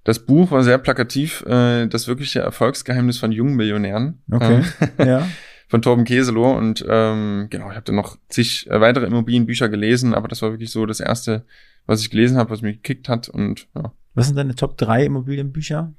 Das 0.06 0.20
Buch 0.20 0.52
war 0.52 0.64
sehr 0.64 0.78
plakativ, 0.78 1.44
äh, 1.48 1.88
das 1.88 2.08
wirkliche 2.08 2.40
Erfolgsgeheimnis 2.40 3.18
von 3.18 3.32
jungen 3.32 3.56
Millionären 3.56 4.22
Okay. 4.32 4.62
äh, 5.00 5.06
ja. 5.08 5.28
von 5.68 5.82
Torben 5.82 6.06
Keselow 6.06 6.56
und 6.56 6.86
ähm, 6.88 7.48
genau, 7.50 7.70
ich 7.72 7.76
habe 7.76 7.86
dann 7.86 7.96
noch 7.96 8.16
zig 8.30 8.70
äh, 8.70 8.80
weitere 8.80 9.08
Immobilienbücher 9.08 9.68
gelesen, 9.68 10.14
aber 10.14 10.28
das 10.28 10.42
war 10.44 10.52
wirklich 10.52 10.72
so 10.72 10.86
das 10.86 11.00
erste, 11.00 11.44
was 11.88 12.02
ich 12.02 12.12
gelesen 12.12 12.38
habe, 12.38 12.52
was 12.52 12.62
mich 12.62 12.78
gekickt 12.78 13.10
hat 13.10 13.28
und 13.30 13.68
ja. 13.76 13.92
Was 14.14 14.28
sind 14.28 14.38
deine 14.38 14.56
Top 14.56 14.78
3 14.78 15.06
Immobilienbücher? 15.06 15.92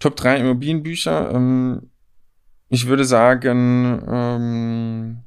Top 0.00 0.16
3 0.16 0.38
Immobilienbücher. 0.38 1.30
Ähm, 1.32 1.90
ich 2.70 2.86
würde 2.86 3.04
sagen, 3.04 4.02
ähm, 4.08 5.18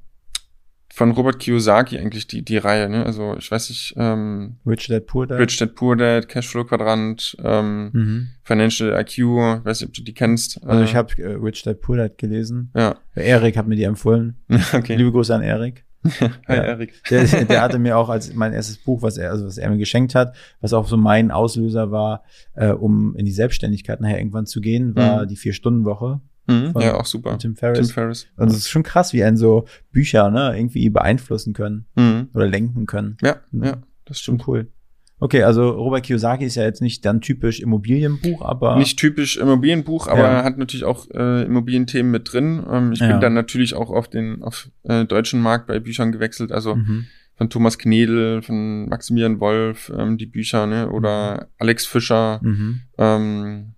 von 0.97 1.11
Robert 1.11 1.37
Kiyosaki 1.39 1.99
eigentlich 1.99 2.25
die, 2.25 2.43
die 2.43 2.57
Reihe, 2.57 2.89
ne? 2.89 3.05
Also 3.05 3.35
ich 3.37 3.51
weiß 3.51 3.69
nicht, 3.69 3.93
ähm, 3.97 4.55
Rich 4.65 4.87
Dad 4.87 5.05
Poor 5.05 5.27
Dad? 5.27 5.39
Rich 5.39 5.57
Dad 5.57 5.75
Poor 5.75 5.95
Dad, 5.95 6.27
Cashflow 6.27 6.63
Quadrant, 6.65 7.37
ähm, 7.43 7.89
Mhm. 7.93 8.27
Financial 8.43 8.99
IQ, 8.99 9.63
weiß 9.63 9.81
nicht, 9.81 9.89
ob 9.89 9.93
du 9.93 10.01
die 10.01 10.13
kennst. 10.15 10.63
Also 10.65 10.81
Äh, 10.81 10.85
ich 10.85 10.95
habe 10.95 11.13
äh, 11.21 11.33
Rich 11.35 11.61
Dad 11.63 11.81
Poor 11.81 11.97
Dad 11.97 12.17
gelesen. 12.17 12.71
Ja, 12.75 12.95
Erik 13.13 13.57
hat 13.57 13.67
mir 13.67 13.75
die 13.75 13.83
empfohlen. 13.83 14.37
okay. 14.73 14.95
Liebe 14.95 15.11
Grüße 15.11 15.35
an 15.35 15.43
Erik. 15.43 15.85
Hi, 16.47 16.55
ja. 16.55 16.63
Erik. 16.63 16.93
Der, 17.11 17.25
der 17.45 17.61
hatte 17.61 17.77
mir 17.85 17.95
auch 17.97 18.09
als 18.09 18.33
mein 18.33 18.53
erstes 18.53 18.77
Buch, 18.77 19.01
was 19.03 19.17
er, 19.17 19.29
also 19.31 19.45
was 19.45 19.57
er 19.59 19.69
mir 19.69 19.77
geschenkt 19.77 20.15
hat, 20.15 20.35
was 20.61 20.73
auch 20.73 20.87
so 20.87 20.97
mein 20.97 21.29
Auslöser 21.31 21.91
war, 21.91 22.23
äh, 22.55 22.69
um 22.71 23.15
in 23.15 23.25
die 23.25 23.31
Selbstständigkeit 23.31 24.01
nachher 24.01 24.17
irgendwann 24.17 24.45
zu 24.47 24.61
gehen, 24.61 24.95
war 24.95 25.23
Mhm. 25.23 25.27
die 25.27 25.35
Vier-Stunden-Woche 25.35 26.21
Mhm, 26.47 26.73
ja, 26.79 26.95
auch 26.95 27.05
super. 27.05 27.31
Tim 27.31 27.39
Tim 27.39 27.55
Ferriss. 27.55 27.91
Ferriss. 27.91 28.27
Und 28.37 28.47
es 28.49 28.57
ist 28.57 28.69
schon 28.69 28.83
krass, 28.83 29.13
wie 29.13 29.23
einen 29.23 29.37
so 29.37 29.65
Bücher 29.91 30.29
ne, 30.31 30.57
irgendwie 30.57 30.89
beeinflussen 30.89 31.53
können 31.53 31.85
Mhm. 31.95 32.29
oder 32.33 32.47
lenken 32.47 32.85
können. 32.85 33.17
Ja, 33.21 33.37
Mhm. 33.51 33.63
ja, 33.63 33.77
das 34.05 34.19
Schon 34.21 34.35
stimmt. 34.39 34.47
cool. 34.47 34.71
Okay, 35.19 35.41
also 35.43 35.71
Robert 35.71 36.03
Kiyosaki 36.03 36.45
ist 36.45 36.53
ja 36.55 36.63
jetzt 36.63 36.79
nicht 36.81 37.03
dann 37.03 37.21
typisch 37.21 37.59
Immobilienbuch, 37.59 38.43
aber 38.43 38.77
Nicht 38.77 38.99
typisch 38.99 39.37
Immobilienbuch, 39.37 40.07
aber 40.07 40.19
Ja. 40.21 40.43
hat 40.43 40.59
natürlich 40.59 40.83
auch 40.85 41.07
äh, 41.09 41.43
Immobilienthemen 41.43 42.11
mit 42.11 42.31
drin. 42.31 42.63
Ähm, 42.71 42.91
ich 42.91 42.99
Ja. 42.99 43.07
bin 43.07 43.19
dann 43.19 43.33
natürlich 43.33 43.73
auch 43.73 43.89
auf 43.89 44.07
den 44.09 44.43
auf 44.43 44.69
äh, 44.83 45.05
deutschen 45.05 45.41
Markt 45.41 45.65
bei 45.67 45.79
Büchern 45.79 46.11
gewechselt, 46.11 46.51
also 46.51 46.75
Mhm. 46.75 47.07
von 47.35 47.49
Thomas 47.49 47.79
Knedel, 47.79 48.43
von 48.43 48.87
Maximilian 48.89 49.39
Wolf, 49.39 49.91
ähm, 49.97 50.19
die 50.19 50.27
Bücher, 50.27 50.67
ne, 50.67 50.89
oder 50.91 51.47
Alex 51.57 51.87
Fischer, 51.87 52.39
Mhm. 52.43 52.81
ähm, 52.99 53.73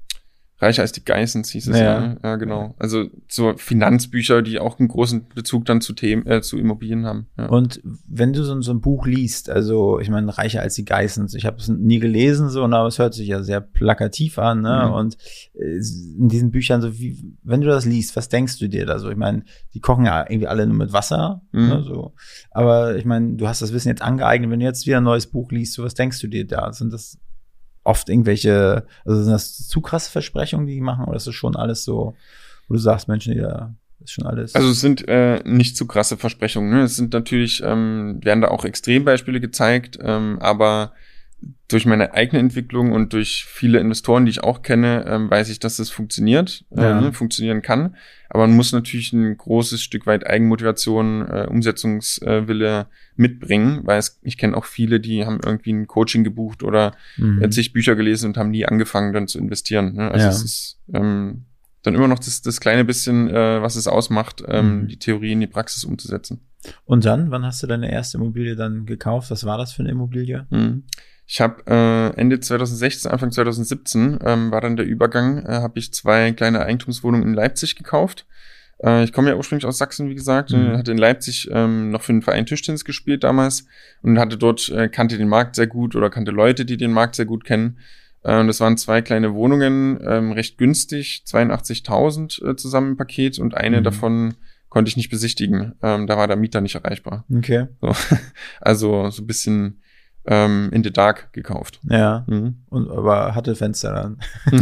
Reicher 0.61 0.81
als 0.81 0.91
die 0.91 1.05
Geissens 1.05 1.49
hieß 1.51 1.67
es 1.69 1.77
Ja. 1.79 1.83
ja. 1.85 1.99
ne? 2.01 2.17
Ja, 2.23 2.35
genau. 2.35 2.75
Also 2.79 3.05
so 3.29 3.53
Finanzbücher, 3.55 4.41
die 4.41 4.59
auch 4.59 4.77
einen 4.79 4.89
großen 4.89 5.27
Bezug 5.33 5.65
dann 5.65 5.79
zu 5.79 5.93
Themen, 5.93 6.25
äh, 6.27 6.41
zu 6.41 6.57
Immobilien 6.57 7.05
haben. 7.05 7.27
Ja. 7.37 7.45
Und 7.47 7.81
wenn 8.07 8.33
du 8.33 8.43
so, 8.43 8.59
so 8.61 8.71
ein 8.71 8.81
Buch 8.81 9.07
liest, 9.07 9.49
also 9.49 9.99
ich 9.99 10.09
meine, 10.09 10.37
reicher 10.37 10.61
als 10.61 10.75
die 10.75 10.83
Geissens, 10.85 11.33
ich 11.33 11.45
habe 11.45 11.57
es 11.57 11.69
nie 11.69 11.99
gelesen, 11.99 12.49
so, 12.49 12.63
aber 12.65 12.87
es 12.87 12.99
hört 12.99 13.13
sich 13.13 13.27
ja 13.29 13.41
sehr 13.41 13.61
plakativ 13.61 14.37
an, 14.37 14.61
ne? 14.61 14.85
Mhm. 14.87 14.93
Und 14.93 15.17
äh, 15.53 15.77
in 16.17 16.27
diesen 16.27 16.51
Büchern, 16.51 16.81
so 16.81 16.99
wie, 16.99 17.23
wenn 17.43 17.61
du 17.61 17.67
das 17.67 17.85
liest, 17.85 18.15
was 18.15 18.27
denkst 18.29 18.59
du 18.59 18.67
dir 18.67 18.85
da 18.85 18.99
so? 18.99 19.09
Ich 19.09 19.17
meine, 19.17 19.43
die 19.73 19.79
kochen 19.79 20.05
ja 20.05 20.21
irgendwie 20.29 20.47
alle 20.47 20.67
nur 20.67 20.75
mit 20.77 20.91
Wasser, 20.93 21.41
Mhm. 21.51 21.67
ne, 21.67 21.83
so. 21.83 22.13
Aber 22.51 22.97
ich 22.97 23.05
meine, 23.05 23.35
du 23.37 23.47
hast 23.47 23.61
das 23.61 23.71
Wissen 23.73 23.87
jetzt 23.89 24.01
angeeignet, 24.01 24.49
wenn 24.51 24.59
du 24.59 24.65
jetzt 24.65 24.85
wieder 24.85 24.97
ein 24.97 25.03
neues 25.03 25.27
Buch 25.27 25.51
liest, 25.51 25.73
so 25.73 25.83
was 25.83 25.93
denkst 25.93 26.19
du 26.19 26.27
dir 26.27 26.45
da? 26.45 26.73
Sind 26.73 26.91
das 26.93 27.17
oft 27.83 28.09
irgendwelche, 28.09 28.85
also 29.05 29.23
sind 29.23 29.31
das 29.31 29.67
zu 29.67 29.81
krasse 29.81 30.11
Versprechungen, 30.11 30.67
die 30.67 30.75
die 30.75 30.81
machen, 30.81 31.05
oder 31.05 31.17
ist 31.17 31.27
das 31.27 31.35
schon 31.35 31.55
alles 31.55 31.83
so, 31.83 32.15
wo 32.67 32.73
du 32.73 32.79
sagst, 32.79 33.07
Menschen, 33.07 33.35
ja, 33.35 33.73
ist 34.03 34.13
schon 34.13 34.25
alles. 34.25 34.55
Also 34.55 34.69
es 34.69 34.81
sind 34.81 35.07
äh, 35.07 35.41
nicht 35.43 35.75
zu 35.75 35.85
krasse 35.85 36.17
Versprechungen. 36.17 36.69
Ne? 36.69 36.83
Es 36.83 36.95
sind 36.95 37.13
natürlich, 37.13 37.61
ähm, 37.65 38.19
werden 38.23 38.41
da 38.41 38.49
auch 38.49 38.63
Extrembeispiele 38.63 39.39
gezeigt, 39.39 39.99
ähm, 40.01 40.37
aber 40.39 40.93
durch 41.69 41.86
meine 41.86 42.13
eigene 42.13 42.39
Entwicklung 42.39 42.91
und 42.91 43.13
durch 43.13 43.45
viele 43.47 43.80
Investoren, 43.80 44.25
die 44.25 44.32
ich 44.32 44.43
auch 44.43 44.62
kenne, 44.62 45.06
ähm, 45.08 45.30
weiß 45.30 45.49
ich, 45.49 45.60
dass 45.60 45.78
das 45.78 45.89
funktioniert, 45.89 46.65
Ja. 46.75 47.08
äh, 47.08 47.12
funktionieren 47.13 47.62
kann. 47.62 47.95
Aber 48.30 48.47
man 48.47 48.56
muss 48.56 48.71
natürlich 48.73 49.13
ein 49.13 49.38
großes 49.38 49.82
Stück 49.82 50.06
weit 50.06 50.25
Eigenmotivation, 50.28 51.28
äh, 51.28 51.47
Umsetzungswille 51.49 52.88
mitbringen, 53.15 53.82
weil 53.84 53.99
es, 53.99 54.19
ich 54.21 54.38
kenne 54.38 54.56
auch 54.58 54.65
viele, 54.65 54.99
die 54.99 55.25
haben 55.25 55.39
irgendwie 55.43 55.73
ein 55.73 55.88
Coaching 55.88 56.23
gebucht 56.23 56.63
oder 56.63 56.93
Mhm. 57.17 57.41
äh, 57.41 57.49
zig 57.49 57.73
Bücher 57.73 57.95
gelesen 57.95 58.28
und 58.28 58.38
haben 58.38 58.52
nie 58.52 58.65
angefangen, 58.65 59.13
dann 59.13 59.28
zu 59.28 59.39
investieren. 59.39 59.93
Ne? 59.95 60.12
Also 60.12 60.25
Ja. 60.25 60.32
es 60.32 60.43
ist 60.43 60.80
ähm, 60.93 61.45
dann 61.84 61.95
immer 61.95 62.08
noch 62.08 62.19
das, 62.19 62.41
das 62.41 62.60
kleine 62.60 62.84
bisschen, 62.84 63.30
äh, 63.30 63.62
was 63.62 63.75
es 63.75 63.88
ausmacht, 63.88 64.43
ähm, 64.47 64.82
Mhm. 64.84 64.88
die 64.89 64.97
Theorie 64.99 65.32
in 65.32 65.39
die 65.39 65.47
Praxis 65.47 65.84
umzusetzen. 65.86 66.41
Und 66.84 67.06
dann, 67.06 67.32
wann 67.32 67.45
hast 67.45 67.63
du 67.63 67.67
deine 67.67 67.89
erste 67.91 68.17
Immobilie 68.17 68.56
dann 68.56 68.86
gekauft? 68.86 69.32
Was 69.32 69.45
war 69.45 69.58
das 69.58 69.71
für 69.71 69.82
eine 69.84 69.91
Immobilie? 69.91 70.45
Mhm. 70.49 70.84
Ich 71.31 71.41
habe 71.41 71.61
äh, 71.67 72.19
Ende 72.19 72.39
2016, 72.39 73.11
Anfang 73.11 73.31
2017 73.31 74.17
ähm, 74.25 74.49
war 74.49 74.61
dann 74.61 74.75
der 74.77 74.87
Übergang, 74.87 75.45
äh, 75.45 75.61
habe 75.61 75.77
ich 75.77 75.93
zwei 75.93 76.31
kleine 76.31 76.61
Eigentumswohnungen 76.61 77.27
in 77.27 77.35
Leipzig 77.35 77.75
gekauft. 77.75 78.25
Äh, 78.83 79.03
ich 79.03 79.13
komme 79.13 79.29
ja 79.29 79.35
ursprünglich 79.35 79.67
aus 79.67 79.77
Sachsen, 79.77 80.09
wie 80.09 80.15
gesagt, 80.15 80.49
mhm. 80.49 80.75
hatte 80.75 80.91
in 80.91 80.97
Leipzig 80.97 81.47
ähm, 81.51 81.91
noch 81.91 82.01
für 82.01 82.13
den 82.13 82.23
Verein 82.23 82.47
Tischtennis 82.47 82.83
gespielt 82.83 83.23
damals 83.23 83.67
und 84.01 84.17
hatte 84.17 84.37
dort, 84.37 84.69
äh, 84.69 84.89
kannte 84.89 85.19
den 85.19 85.29
Markt 85.29 85.55
sehr 85.55 85.67
gut 85.67 85.95
oder 85.95 86.09
kannte 86.09 86.31
Leute, 86.31 86.65
die 86.65 86.77
den 86.77 86.91
Markt 86.91 87.13
sehr 87.13 87.27
gut 87.27 87.43
kennen. 87.43 87.77
Äh, 88.23 88.43
das 88.47 88.59
waren 88.59 88.75
zwei 88.77 89.03
kleine 89.03 89.35
Wohnungen, 89.35 89.99
ähm, 90.03 90.31
recht 90.31 90.57
günstig, 90.57 91.25
82.000 91.27 92.43
äh, 92.43 92.55
zusammen 92.55 92.93
im 92.93 92.97
Paket 92.97 93.37
und 93.37 93.55
eine 93.55 93.81
mhm. 93.81 93.83
davon 93.83 94.33
konnte 94.69 94.89
ich 94.89 94.97
nicht 94.97 95.11
besichtigen. 95.11 95.75
Ähm, 95.83 96.07
da 96.07 96.17
war 96.17 96.27
der 96.27 96.37
Mieter 96.37 96.61
nicht 96.61 96.73
erreichbar. 96.73 97.25
Okay. 97.31 97.67
So. 97.81 97.93
Also 98.61 99.11
so 99.11 99.21
ein 99.21 99.27
bisschen 99.27 99.83
ähm, 100.29 100.69
in 100.71 100.83
the 100.83 100.93
Dark 100.93 101.33
gekauft. 101.33 101.79
Ja. 101.89 102.23
Mhm. 102.27 102.57
Und 102.69 102.89
aber 102.91 103.33
hatte 103.33 103.55
Fenster 103.55 103.93
dann. 103.93 104.19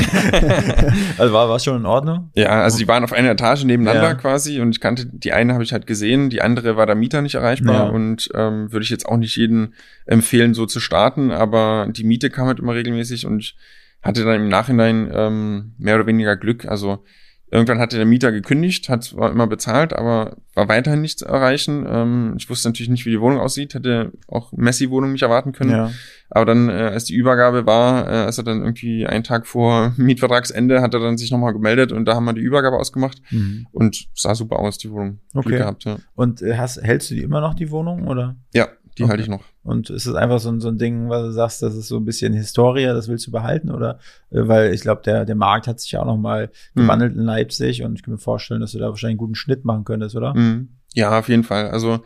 also 1.18 1.34
war 1.34 1.50
war 1.50 1.60
schon 1.60 1.76
in 1.76 1.86
Ordnung? 1.86 2.32
Ja, 2.36 2.64
also 2.64 2.78
die 2.78 2.88
waren 2.88 3.04
auf 3.04 3.12
einer 3.12 3.30
Etage 3.32 3.66
nebeneinander 3.66 4.10
ja. 4.10 4.14
quasi 4.16 4.62
und 4.62 4.72
ich 4.72 4.80
kannte 4.80 5.06
die 5.06 5.34
eine 5.34 5.54
habe 5.54 5.64
ich 5.64 5.74
halt 5.74 5.86
gesehen, 5.86 6.30
die 6.30 6.42
andere 6.42 6.78
war 6.78 6.86
der 6.86 6.96
Mieter 6.96 7.22
nicht 7.22 7.36
erreichbar 7.36 7.88
ja. 7.88 7.90
und 7.90 8.30
ähm, 8.34 8.72
würde 8.72 8.84
ich 8.84 8.90
jetzt 8.90 9.06
auch 9.06 9.18
nicht 9.18 9.36
jeden 9.36 9.74
empfehlen, 10.06 10.54
so 10.54 10.66
zu 10.66 10.80
starten, 10.80 11.32
aber 11.32 11.88
die 11.92 12.06
Miete 12.06 12.30
kam 12.30 12.48
halt 12.48 12.60
immer 12.60 12.74
regelmäßig 12.74 13.26
und 13.26 13.40
ich 13.40 13.58
hatte 14.02 14.24
dann 14.24 14.36
im 14.36 14.50
Nachhinein 14.50 15.12
ähm, 15.14 15.74
mehr 15.78 15.96
oder 15.96 16.08
weniger 16.08 16.38
Glück. 16.38 16.66
Also 16.66 17.04
Irgendwann 17.50 17.80
hatte 17.80 17.96
der 17.96 18.06
Mieter 18.06 18.34
gekündigt, 18.34 18.90
hat 18.90 19.06
zwar 19.06 19.32
immer 19.32 19.48
bezahlt, 19.48 19.94
aber 19.94 20.36
war 20.54 20.68
weiterhin 20.68 21.02
nicht 21.02 21.20
zu 21.20 21.26
erreichen. 21.26 21.86
Ähm, 21.88 22.34
ich 22.38 22.50
wusste 22.50 22.68
natürlich 22.68 22.90
nicht, 22.90 23.06
wie 23.06 23.12
die 23.12 23.22
Wohnung 23.22 23.40
aussieht, 23.40 23.74
hätte 23.74 24.12
auch 24.28 24.52
Messi-Wohnung 24.52 25.14
nicht 25.14 25.22
erwarten 25.22 25.54
können. 25.54 25.72
Ja. 25.72 25.92
Aber 26.30 26.46
dann, 26.46 26.68
äh, 26.68 26.74
als 26.74 27.06
die 27.06 27.16
Übergabe 27.16 27.66
war, 27.66 28.06
äh, 28.06 28.16
als 28.26 28.38
er 28.38 28.44
dann 28.44 28.60
irgendwie 28.60 29.08
einen 29.08 29.24
Tag 29.24 29.48
vor 29.48 29.94
Mietvertragsende, 29.96 30.82
hat 30.82 30.94
er 30.94 31.00
dann 31.00 31.18
sich 31.18 31.32
nochmal 31.32 31.54
gemeldet 31.54 31.94
und 31.94 32.04
da 32.04 32.16
haben 32.16 32.26
wir 32.26 32.34
die 32.34 32.42
Übergabe 32.42 32.76
ausgemacht 32.76 33.22
mhm. 33.32 33.68
und 33.72 34.10
sah 34.14 34.36
super 34.36 34.60
aus, 34.60 34.78
die 34.78 34.92
Wohnung. 34.92 35.20
Okay. 35.34 35.58
Gehabt, 35.58 35.86
ja. 35.86 35.98
Und 36.16 36.42
äh, 36.42 36.58
hast, 36.58 36.82
hältst 36.82 37.12
du 37.12 37.16
die 37.16 37.22
immer 37.22 37.40
noch, 37.40 37.54
die 37.54 37.72
Wohnung, 37.72 38.08
oder? 38.08 38.36
Ja, 38.54 38.68
die 38.98 39.04
okay. 39.04 39.12
halte 39.12 39.24
ich 39.24 39.30
noch. 39.30 39.44
Und 39.64 39.90
ist 39.90 40.06
es 40.06 40.16
einfach 40.16 40.40
so, 40.40 40.60
so 40.60 40.70
ein 40.70 40.78
Ding, 40.78 41.10
was 41.10 41.24
du 41.24 41.32
sagst, 41.32 41.62
das 41.62 41.76
ist 41.76 41.88
so 41.88 41.98
ein 41.98 42.06
bisschen 42.06 42.34
Historie, 42.34 42.86
das 42.86 43.08
willst 43.08 43.28
du 43.28 43.32
behalten? 43.32 43.72
Oder 43.72 44.00
äh, 44.32 44.48
weil 44.48 44.74
ich 44.74 44.82
glaube, 44.82 45.02
der, 45.04 45.26
der 45.26 45.36
Markt 45.36 45.68
hat 45.68 45.80
sich 45.80 45.92
ja 45.92 46.02
auch 46.02 46.06
noch 46.06 46.18
mal 46.18 46.50
mhm. 46.74 46.82
gewandelt 46.82 47.16
in 47.16 47.22
Leipzig 47.22 47.84
und 47.84 47.96
ich 47.96 48.04
kann 48.04 48.14
mir 48.14 48.20
vorstellen, 48.20 48.62
dass 48.62 48.72
du 48.72 48.80
da 48.80 48.90
wahrscheinlich 48.90 49.14
einen 49.14 49.20
guten 49.20 49.36
Schnitt 49.36 49.66
machen 49.66 49.84
könntest, 49.84 50.16
oder? 50.16 50.34
Mhm. 50.34 50.70
Ja, 50.94 51.20
auf 51.20 51.30
jeden 51.30 51.44
Fall. 51.44 51.70
Also 51.70 52.00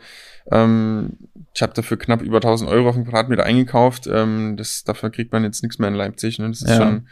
ähm, 0.50 1.16
ich 1.54 1.62
habe 1.62 1.72
dafür 1.72 1.96
knapp 1.96 2.20
über 2.20 2.38
1000 2.38 2.68
Euro 2.68 2.88
auf 2.88 2.94
den 2.94 3.04
Quadratmeter 3.04 3.44
eingekauft. 3.44 4.06
Ähm, 4.06 4.56
das, 4.56 4.84
dafür 4.84 5.10
kriegt 5.10 5.32
man 5.32 5.44
jetzt 5.44 5.62
nichts 5.62 5.78
mehr 5.78 5.88
in 5.88 5.94
Leipzig. 5.94 6.38
Ne? 6.38 6.48
Das 6.48 6.62
ist 6.62 6.68
ja. 6.68 6.76
schon 6.76 7.08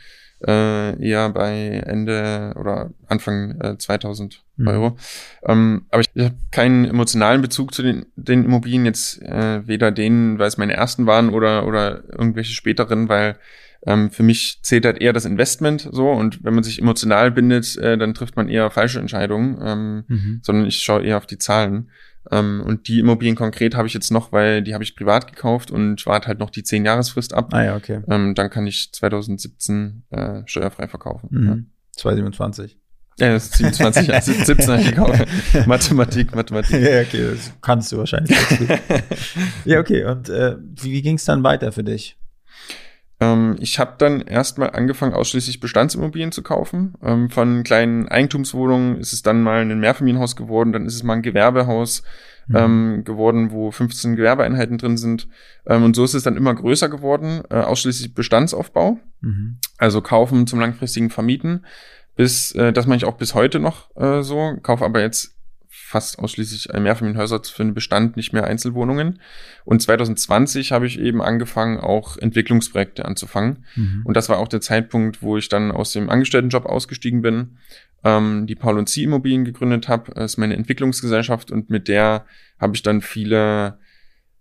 äh, 0.47 1.03
eher 1.03 1.29
bei 1.31 1.83
Ende 1.87 2.55
oder 2.59 2.91
Anfang 3.07 3.61
äh, 3.61 3.77
2000 3.77 4.43
mhm. 4.57 4.69
Euro. 4.69 4.97
Ähm, 5.45 5.87
aber 5.91 6.01
ich, 6.01 6.11
ich 6.15 6.25
habe 6.25 6.37
keinen 6.51 6.85
emotionalen 6.85 7.43
Bezug 7.43 7.75
zu 7.75 7.83
den, 7.83 8.07
den 8.17 8.45
Immobilien 8.45 8.85
jetzt, 8.85 9.21
äh, 9.23 9.67
weder 9.67 9.91
denen, 9.91 10.39
weil 10.39 10.49
es 10.49 10.59
meine 10.59 10.75
ersten 10.75 11.07
waren 11.07 11.31
oder, 11.31 11.67
oder 11.67 12.03
irgendwelche 12.11 12.55
späteren, 12.55 13.09
weil 13.09 13.37
ähm, 13.87 14.11
für 14.11 14.23
mich 14.23 14.61
zählt 14.63 14.85
halt 14.85 15.01
eher 15.01 15.13
das 15.13 15.25
Investment 15.25 15.89
so 15.91 16.11
und 16.11 16.45
wenn 16.45 16.55
man 16.55 16.65
sich 16.65 16.81
emotional 16.81 17.31
bindet, 17.31 17.77
äh, 17.79 17.97
dann 17.97 18.15
trifft 18.15 18.37
man 18.37 18.49
eher 18.49 18.71
falsche 18.71 19.01
Entscheidungen, 19.01 19.59
ähm, 19.63 20.05
mhm. 20.07 20.41
sondern 20.43 20.67
ich 20.67 20.79
schaue 20.79 21.03
eher 21.03 21.17
auf 21.17 21.27
die 21.27 21.39
Zahlen. 21.39 21.91
Ähm, 22.31 22.63
und 22.65 22.89
die 22.89 23.01
Immobilien 23.01 23.37
konkret 23.37 23.75
habe 23.75 23.89
ich 23.89 23.95
jetzt 23.95 24.11
noch, 24.11 24.33
weil 24.33 24.63
die 24.63 24.75
habe 24.75 24.85
ich 24.85 24.95
privat 24.95 25.27
gekauft 25.27 25.71
und 25.71 26.05
warte 26.07 26.29
halt 26.29 26.39
noch 26.39 26.51
die 26.51 26.63
10 26.63 26.85
Jahresfrist 26.85 27.35
ab. 27.35 27.53
Ah 27.53 27.65
ja, 27.65 27.77
okay. 27.77 28.03
Ähm, 28.09 28.35
dann 28.35 28.51
kann 28.51 28.67
ich 28.67 28.93
2017 28.93 30.05
äh, 30.11 30.43
steuerfrei 30.47 30.89
verkaufen. 30.89 31.29
Mhm. 31.31 31.49
Ja. 31.49 31.57
2027. 31.97 32.79
Ja, 33.19 33.33
das 33.33 33.45
ist 33.47 33.59
27, 33.59 34.15
also 34.15 34.33
17 34.33 34.69
habe 34.69 34.81
ich 34.83 34.91
gekauft. 34.91 35.27
Mathematik, 35.67 36.35
Mathematik. 36.35 36.81
Ja, 36.81 37.01
okay, 37.01 37.31
das 37.31 37.53
kannst 37.61 37.93
du 37.93 37.99
wahrscheinlich. 37.99 38.37
ja, 39.65 39.81
okay. 39.81 40.05
Und 40.05 40.29
äh, 40.29 40.57
wie, 40.59 40.93
wie 40.93 41.03
ging 41.03 41.17
es 41.17 41.25
dann 41.25 41.43
weiter 41.43 41.73
für 41.73 41.85
dich? 41.85 42.17
Ähm, 43.21 43.57
ich 43.61 43.79
habe 43.79 43.95
dann 43.99 44.23
erstmal 44.23 44.71
angefangen, 44.71 45.15
ausschließlich 45.15 45.61
Bestandsimmobilien 45.61 46.33
zu 46.33 46.43
kaufen. 46.43 46.95
Ähm, 47.03 47.31
von 47.31 47.63
kleinen 47.63 48.09
Eigentumswohnungen 48.09 48.99
ist 48.99 49.13
es 49.13 49.23
dann 49.23 49.43
mal 49.43 49.61
ein 49.61 49.81
Mehrfamilienhaus 49.81 50.37
geworden, 50.37 50.73
dann 50.73 50.87
ist 50.87 50.95
es 50.95 51.03
mal 51.03 51.15
ein 51.15 51.23
Gewerbehaus 51.23 52.03
mhm. 52.49 52.57
ähm, 52.57 53.05
geworden, 53.05 53.51
wo 53.53 53.71
15 53.71 54.17
Gewerbeeinheiten 54.17 54.79
drin 54.79 54.97
sind. 54.97 55.29
Ähm, 55.67 55.85
und 55.85 55.95
so 55.95 56.05
ist 56.05 56.15
es 56.15 56.23
dann 56.23 56.37
immer 56.37 56.55
größer 56.55 56.89
geworden, 56.89 57.43
äh, 57.51 57.57
ausschließlich 57.57 58.15
Bestandsaufbau. 58.15 58.99
Mhm. 59.21 59.59
Also 59.77 60.01
kaufen 60.01 60.47
zum 60.47 60.61
langfristigen 60.61 61.11
Vermieten. 61.11 61.65
Bis, 62.17 62.53
äh, 62.53 62.73
das 62.73 62.87
mache 62.87 62.97
ich 62.97 63.05
auch 63.05 63.17
bis 63.17 63.35
heute 63.35 63.61
noch 63.61 63.95
äh, 63.97 64.23
so, 64.23 64.57
kaufe 64.63 64.85
aber 64.85 65.01
jetzt 65.01 65.37
fast 65.91 66.21
ausschließlich 66.21 66.69
Mehrfamilienhäuser 66.73 67.43
für 67.43 67.65
den 67.65 67.75
Bestand, 67.75 68.17
nicht 68.17 68.33
mehr 68.33 68.45
Einzelwohnungen. 68.45 69.19
Und 69.65 69.83
2020 69.83 70.71
habe 70.71 70.87
ich 70.87 71.01
eben 71.01 71.21
angefangen, 71.21 71.79
auch 71.79 72.17
Entwicklungsprojekte 72.17 73.05
anzufangen. 73.05 73.65
Mhm. 73.75 74.03
Und 74.05 74.17
das 74.17 74.29
war 74.29 74.39
auch 74.39 74.47
der 74.47 74.61
Zeitpunkt, 74.61 75.21
wo 75.21 75.37
ich 75.37 75.49
dann 75.49 75.73
aus 75.73 75.93
dem 75.93 76.09
Angestelltenjob 76.09 76.65
ausgestiegen 76.65 77.23
bin, 77.23 77.59
ähm, 78.05 78.47
die 78.47 78.55
Paul 78.55 78.79
und 78.79 78.89
C 78.89 79.03
Immobilien 79.03 79.45
gegründet 79.45 79.89
habe. 79.89 80.13
Das 80.15 80.33
ist 80.33 80.39
meine 80.39 80.55
Entwicklungsgesellschaft 80.55 81.51
und 81.51 81.71
mit 81.71 81.89
der 81.89 82.25
habe 82.61 82.77
ich 82.77 82.83
dann 82.83 83.03
viele 83.03 83.79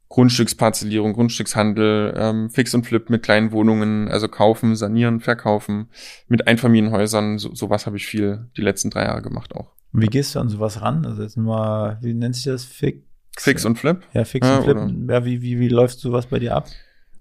Grundstücksparzellierung, 0.09 1.13
Grundstückshandel, 1.13 2.13
ähm, 2.15 2.51
Fix 2.51 2.75
und 2.75 2.85
Flip 2.85 3.09
mit 3.09 3.23
kleinen 3.23 3.51
Wohnungen, 3.51 4.07
also 4.07 4.27
kaufen, 4.27 4.75
sanieren, 4.75 5.19
verkaufen, 5.19 5.89
mit 6.27 6.47
Einfamilienhäusern, 6.47 7.39
so, 7.39 7.55
sowas 7.55 7.87
habe 7.87 7.97
ich 7.97 8.05
viel 8.05 8.49
die 8.55 8.61
letzten 8.61 8.91
drei 8.91 9.05
Jahre 9.05 9.23
gemacht 9.23 9.55
auch. 9.55 9.78
Wie 9.91 10.07
gehst 10.07 10.35
du 10.35 10.39
an 10.39 10.49
sowas 10.49 10.81
ran? 10.81 11.05
Also 11.05 11.23
jetzt 11.23 11.37
mal, 11.37 11.97
wie 12.01 12.13
nennt 12.13 12.35
sich 12.35 12.45
das? 12.45 12.63
Fix? 12.63 12.99
Fix 13.37 13.65
und 13.65 13.77
Flip? 13.77 14.01
Ja, 14.13 14.25
Fix 14.25 14.47
ja, 14.47 14.57
und 14.57 14.63
Flip. 14.63 14.77
Oder? 14.77 15.13
Ja, 15.13 15.25
wie, 15.25 15.41
wie, 15.41 15.59
wie 15.59 15.69
läuft 15.69 15.99
sowas 15.99 16.27
bei 16.27 16.39
dir 16.39 16.55
ab? 16.55 16.67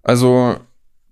Also 0.03 0.57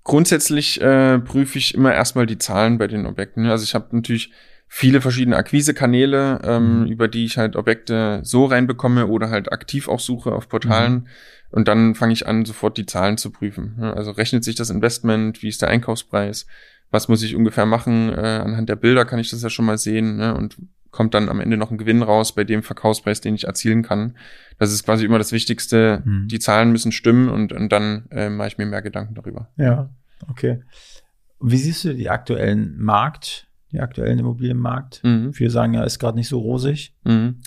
grundsätzlich 0.05 0.81
äh, 0.81 1.19
prüfe 1.19 1.59
ich 1.59 1.75
immer 1.75 1.95
erstmal 1.95 2.27
die 2.27 2.39
Zahlen 2.39 2.79
bei 2.79 2.87
den 2.87 3.07
Objekten. 3.07 3.47
Also 3.47 3.65
ich 3.65 3.75
habe 3.75 3.95
natürlich 3.97 4.33
viele 4.69 5.01
verschiedene 5.01 5.37
Akquisekanäle, 5.37 6.41
ähm, 6.45 6.81
mhm. 6.81 6.87
über 6.87 7.09
die 7.09 7.25
ich 7.25 7.39
halt 7.39 7.57
Objekte 7.57 8.21
so 8.23 8.47
reinbekomme 8.47 9.07
oder 9.07 9.31
halt 9.31 9.53
aktiv 9.53 9.89
auch 9.89 10.01
suche 10.01 10.33
auf 10.33 10.49
Portalen. 10.49 10.93
Mhm. 10.93 11.07
Und 11.51 11.69
dann 11.69 11.95
fange 11.95 12.13
ich 12.13 12.27
an, 12.27 12.45
sofort 12.45 12.77
die 12.77 12.87
Zahlen 12.87 13.17
zu 13.17 13.31
prüfen. 13.31 13.81
Also 13.81 14.11
rechnet 14.11 14.45
sich 14.45 14.57
das 14.57 14.71
Investment, 14.71 15.43
wie 15.43 15.49
ist 15.49 15.63
der 15.63 15.69
Einkaufspreis, 15.69 16.47
was 16.91 17.09
muss 17.09 17.23
ich 17.23 17.37
ungefähr 17.37 17.67
machen? 17.67 18.11
Äh, 18.11 18.43
anhand 18.45 18.69
der 18.69 18.77
Bilder 18.77 19.05
kann 19.05 19.19
ich 19.19 19.31
das 19.31 19.43
ja 19.43 19.51
schon 19.51 19.65
mal 19.65 19.79
sehen. 19.79 20.17
Ne? 20.17 20.35
Und 20.35 20.57
kommt 20.97 21.15
dann 21.15 21.29
am 21.29 21.41
Ende 21.41 21.57
noch 21.59 21.71
ein 21.71 21.77
Gewinn 21.77 22.03
raus 22.03 22.35
bei 22.35 22.43
dem 22.43 22.63
Verkaufspreis, 22.63 23.21
den 23.21 23.35
ich 23.35 23.45
erzielen 23.45 23.83
kann. 23.83 24.17
Das 24.59 24.73
ist 24.73 24.85
quasi 24.85 25.05
immer 25.05 25.19
das 25.19 25.31
Wichtigste. 25.31 26.03
Mhm. 26.05 26.29
Die 26.29 26.39
Zahlen 26.39 26.73
müssen 26.73 26.91
stimmen 26.91 27.29
und, 27.29 27.53
und 27.53 27.71
dann 27.71 28.07
äh, 28.11 28.31
mache 28.31 28.49
ich 28.49 28.59
mir 28.59 28.65
mehr 28.65 28.81
Gedanken 28.81 29.15
darüber. 29.15 29.51
Ja, 29.57 29.91
okay. 30.29 30.63
Wie 31.39 31.59
siehst 31.59 31.85
du 31.85 31.95
die 31.95 32.09
aktuellen 32.09 32.81
Markt, 32.81 33.47
die 33.73 33.81
aktuellen 33.81 34.19
Immobilienmarkt? 34.19 35.05
Mhm. 35.05 35.35
Viele 35.35 35.51
sagen 35.51 35.75
ja, 35.75 35.85
ist 35.85 35.99
gerade 35.99 36.17
nicht 36.17 36.29
so 36.29 36.39
rosig. 36.39 36.95
Mhm. 37.05 37.43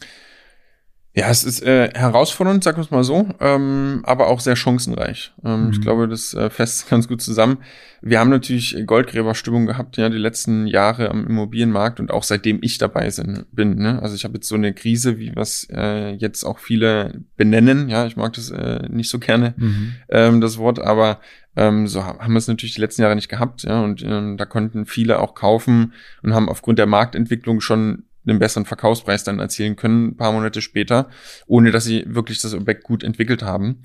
Ja, 1.19 1.29
es 1.29 1.43
ist 1.43 1.61
äh, 1.63 1.89
herausfordernd, 1.93 2.63
sagen 2.63 2.77
wir 2.77 2.83
es 2.83 2.91
mal 2.91 3.03
so, 3.03 3.27
ähm, 3.41 3.99
aber 4.03 4.27
auch 4.27 4.39
sehr 4.39 4.55
chancenreich. 4.55 5.33
Ähm, 5.43 5.65
mhm. 5.65 5.71
Ich 5.71 5.81
glaube, 5.81 6.07
das 6.07 6.33
äh, 6.33 6.49
fest 6.49 6.89
ganz 6.89 7.09
gut 7.09 7.21
zusammen. 7.21 7.57
Wir 8.01 8.21
haben 8.21 8.29
natürlich 8.29 8.81
Goldgräberstimmung 8.85 9.65
gehabt, 9.65 9.97
ja, 9.97 10.07
die 10.07 10.17
letzten 10.17 10.65
Jahre 10.65 11.09
am 11.09 11.27
Immobilienmarkt 11.27 11.99
und 11.99 12.11
auch 12.11 12.23
seitdem 12.23 12.59
ich 12.61 12.77
dabei 12.77 13.09
sind, 13.09 13.45
bin. 13.51 13.75
Ne? 13.75 14.01
Also 14.01 14.15
ich 14.15 14.23
habe 14.23 14.35
jetzt 14.35 14.47
so 14.47 14.55
eine 14.55 14.73
Krise, 14.73 15.19
wie 15.19 15.35
was 15.35 15.67
äh, 15.69 16.11
jetzt 16.13 16.45
auch 16.45 16.59
viele 16.59 17.21
benennen. 17.35 17.89
Ja, 17.89 18.05
ich 18.05 18.15
mag 18.15 18.31
das 18.31 18.49
äh, 18.49 18.87
nicht 18.89 19.09
so 19.09 19.19
gerne, 19.19 19.55
mhm. 19.57 19.95
ähm, 20.07 20.39
das 20.39 20.57
Wort, 20.57 20.79
aber 20.79 21.19
ähm, 21.57 21.85
so 21.87 22.05
haben 22.05 22.31
wir 22.31 22.37
es 22.37 22.47
natürlich 22.47 22.75
die 22.75 22.81
letzten 22.81 23.01
Jahre 23.01 23.15
nicht 23.15 23.27
gehabt. 23.27 23.63
Ja, 23.63 23.83
und 23.83 24.01
ähm, 24.03 24.37
da 24.37 24.45
konnten 24.45 24.85
viele 24.85 25.19
auch 25.19 25.35
kaufen 25.35 25.91
und 26.23 26.33
haben 26.33 26.47
aufgrund 26.47 26.79
der 26.79 26.85
Marktentwicklung 26.85 27.59
schon 27.59 28.03
einen 28.29 28.39
besseren 28.39 28.65
Verkaufspreis 28.65 29.23
dann 29.23 29.39
erzielen 29.39 29.75
können, 29.75 30.09
ein 30.09 30.17
paar 30.17 30.31
Monate 30.31 30.61
später, 30.61 31.09
ohne 31.47 31.71
dass 31.71 31.85
sie 31.85 32.05
wirklich 32.07 32.41
das 32.41 32.53
Objekt 32.53 32.83
gut 32.83 33.03
entwickelt 33.03 33.43
haben. 33.43 33.81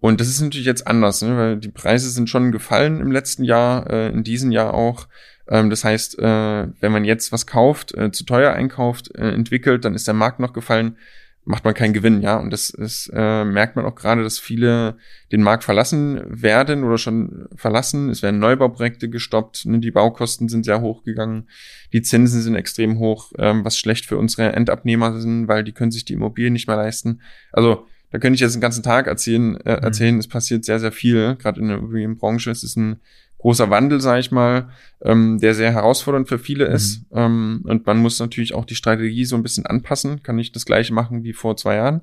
Und 0.00 0.20
das 0.20 0.28
ist 0.28 0.40
natürlich 0.40 0.66
jetzt 0.66 0.86
anders, 0.86 1.22
ne? 1.22 1.36
weil 1.36 1.56
die 1.56 1.70
Preise 1.70 2.10
sind 2.10 2.28
schon 2.28 2.52
gefallen 2.52 3.00
im 3.00 3.10
letzten 3.10 3.44
Jahr, 3.44 3.88
äh, 3.90 4.08
in 4.08 4.24
diesem 4.24 4.50
Jahr 4.50 4.74
auch. 4.74 5.08
Ähm, 5.48 5.70
das 5.70 5.84
heißt, 5.84 6.18
äh, 6.18 6.68
wenn 6.80 6.92
man 6.92 7.04
jetzt 7.04 7.32
was 7.32 7.46
kauft, 7.46 7.94
äh, 7.94 8.12
zu 8.12 8.24
teuer 8.24 8.52
einkauft, 8.52 9.14
äh, 9.14 9.30
entwickelt, 9.30 9.84
dann 9.84 9.94
ist 9.94 10.06
der 10.06 10.14
Markt 10.14 10.38
noch 10.38 10.52
gefallen 10.52 10.98
macht 11.46 11.64
man 11.64 11.74
keinen 11.74 11.94
Gewinn, 11.94 12.22
ja. 12.22 12.36
Und 12.38 12.52
das, 12.52 12.72
das 12.76 13.10
äh, 13.14 13.44
merkt 13.44 13.76
man 13.76 13.84
auch 13.84 13.94
gerade, 13.94 14.24
dass 14.24 14.38
viele 14.38 14.98
den 15.30 15.42
Markt 15.42 15.62
verlassen 15.62 16.20
werden 16.26 16.82
oder 16.82 16.98
schon 16.98 17.48
verlassen. 17.54 18.10
Es 18.10 18.22
werden 18.22 18.40
Neubauprojekte 18.40 19.08
gestoppt, 19.08 19.64
ne? 19.64 19.78
die 19.78 19.92
Baukosten 19.92 20.48
sind 20.48 20.64
sehr 20.64 20.80
hoch 20.80 21.04
gegangen, 21.04 21.48
die 21.92 22.02
Zinsen 22.02 22.42
sind 22.42 22.56
extrem 22.56 22.98
hoch, 22.98 23.32
ähm, 23.38 23.64
was 23.64 23.78
schlecht 23.78 24.06
für 24.06 24.18
unsere 24.18 24.52
Endabnehmer 24.52 25.18
sind, 25.20 25.46
weil 25.46 25.62
die 25.62 25.72
können 25.72 25.92
sich 25.92 26.04
die 26.04 26.14
Immobilien 26.14 26.52
nicht 26.52 26.66
mehr 26.66 26.76
leisten. 26.76 27.22
Also 27.52 27.86
da 28.10 28.18
könnte 28.18 28.34
ich 28.34 28.40
jetzt 28.40 28.54
den 28.54 28.60
ganzen 28.60 28.82
Tag 28.82 29.06
erzählen, 29.06 29.56
äh, 29.58 29.76
mhm. 29.76 29.84
erzählen, 29.84 30.18
es 30.18 30.28
passiert 30.28 30.64
sehr, 30.64 30.80
sehr 30.80 30.92
viel, 30.92 31.36
gerade 31.36 31.60
in 31.60 31.68
der 31.68 31.78
Immobilienbranche. 31.78 32.50
Es 32.50 32.64
ist 32.64 32.76
ein 32.76 33.00
großer 33.46 33.70
Wandel, 33.70 34.00
sage 34.00 34.18
ich 34.18 34.32
mal, 34.32 34.70
ähm, 35.02 35.38
der 35.38 35.54
sehr 35.54 35.70
herausfordernd 35.72 36.28
für 36.28 36.40
viele 36.40 36.64
ist. 36.64 37.08
Mhm. 37.12 37.16
Ähm, 37.16 37.60
und 37.62 37.86
man 37.86 37.98
muss 37.98 38.18
natürlich 38.18 38.54
auch 38.54 38.64
die 38.64 38.74
Strategie 38.74 39.24
so 39.24 39.36
ein 39.36 39.44
bisschen 39.44 39.64
anpassen, 39.66 40.24
kann 40.24 40.34
nicht 40.34 40.56
das 40.56 40.66
gleiche 40.66 40.92
machen 40.92 41.22
wie 41.22 41.32
vor 41.32 41.56
zwei 41.56 41.76
Jahren. 41.76 42.00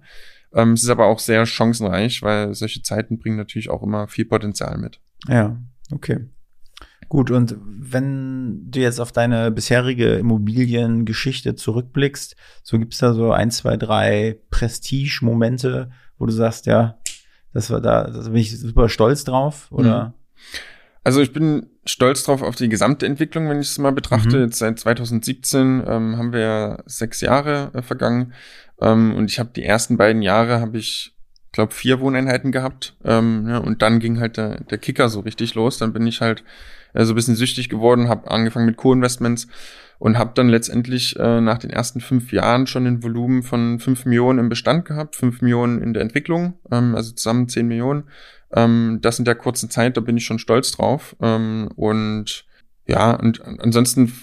Ähm, 0.54 0.72
es 0.72 0.84
ist 0.84 0.90
aber 0.90 1.08
auch 1.08 1.20
sehr 1.20 1.46
chancenreich, 1.46 2.22
weil 2.22 2.54
solche 2.54 2.82
Zeiten 2.82 3.20
bringen 3.20 3.36
natürlich 3.36 3.70
auch 3.70 3.84
immer 3.84 4.08
viel 4.08 4.24
Potenzial 4.24 4.78
mit. 4.78 5.02
Ja, 5.28 5.58
okay. 5.92 6.30
Gut, 7.10 7.30
und 7.30 7.58
wenn 7.62 8.72
du 8.72 8.80
jetzt 8.80 9.02
auf 9.02 9.12
deine 9.12 9.52
bisherige 9.52 10.14
Immobiliengeschichte 10.14 11.56
zurückblickst, 11.56 12.38
so 12.64 12.80
gibt's 12.80 13.00
da 13.00 13.14
so 13.14 13.34
ein, 13.34 13.52
zwei, 13.52 13.76
drei 13.76 14.40
Prestige-Momente, 14.50 15.92
wo 16.18 16.26
du 16.26 16.32
sagst, 16.32 16.68
ja, 16.68 17.00
das 17.52 17.70
war 17.70 17.82
da, 17.82 18.06
da 18.06 18.22
bin 18.22 18.38
ich 18.38 18.58
super 18.58 18.88
stolz 18.88 19.26
drauf, 19.26 19.70
oder? 19.74 20.06
Mhm. 20.08 20.14
Also 21.04 21.22
ich 21.22 21.34
bin 21.34 21.68
stolz 21.86 22.24
drauf 22.24 22.42
auf 22.42 22.56
die 22.56 22.70
gesamte 22.70 23.06
Entwicklung, 23.06 23.50
wenn 23.50 23.60
ich 23.60 23.68
es 23.68 23.78
mal 23.78 23.92
betrachte. 23.92 24.38
Mhm. 24.38 24.44
Jetzt 24.44 24.60
seit 24.60 24.80
2017 24.80 25.84
ähm, 25.86 26.18
haben 26.18 26.34
wir 26.34 26.40
ja 26.40 26.84
sechs 26.86 27.22
Jahre 27.22 27.72
äh, 27.74 27.82
vergangen 27.82 28.34
ähm, 28.82 29.14
und 29.16 29.30
ich 29.30 29.40
habe 29.40 29.52
die 29.56 29.64
ersten 29.64 29.98
beiden 29.98 30.22
Jahre 30.22 30.60
habe 30.60 30.78
ich, 30.78 31.16
glaube 31.52 31.74
vier 31.74 32.00
Wohneinheiten 32.00 32.52
gehabt 32.52 32.96
ähm, 33.04 33.48
ja, 33.48 33.58
und 33.58 33.82
dann 33.82 34.00
ging 34.00 34.20
halt 34.20 34.38
der, 34.38 34.62
der 34.62 34.78
Kicker 34.78 35.10
so 35.10 35.20
richtig 35.20 35.56
los. 35.56 35.78
Dann 35.78 35.94
bin 35.94 36.08
ich 36.08 36.22
halt 36.22 36.44
äh, 36.94 37.06
so 37.06 37.14
ein 37.14 37.16
bisschen 37.16 37.36
süchtig 37.36 37.70
geworden, 37.70 38.10
habe 38.10 38.32
angefangen 38.32 38.66
mit 38.66 38.78
Co-Investments 38.78 39.48
und 40.00 40.18
habe 40.18 40.32
dann 40.36 40.50
letztendlich 40.50 41.18
äh, 41.20 41.42
nach 41.42 41.60
den 41.60 41.70
ersten 41.70 42.02
fünf 42.02 42.32
Jahren 42.34 42.68
schon 42.68 42.88
ein 42.88 43.04
Volumen 43.04 43.44
von 43.44 43.80
fünf 43.80 44.06
Millionen 44.06 44.40
im 44.40 44.50
Bestand 44.50 44.86
gehabt, 44.86 45.16
fünf 45.16 45.42
Millionen 45.42 45.82
in 45.82 45.94
der 45.94 46.02
Entwicklung, 46.02 46.56
ähm, 46.72 46.96
also 46.96 47.12
zusammen 47.12 47.48
zehn 47.48 47.68
Millionen. 47.68 48.06
Ähm, 48.56 49.00
das 49.02 49.20
in 49.20 49.26
der 49.26 49.36
kurzen 49.36 49.70
Zeit, 49.70 49.98
da 49.98 50.02
bin 50.02 50.18
ich 50.18 50.26
schon 50.26 50.40
stolz 50.40 50.72
drauf. 50.72 51.16
Ähm, 51.22 51.70
und 51.76 52.46
ja, 52.86 53.12
und 53.12 53.42
ansonsten 53.60 54.14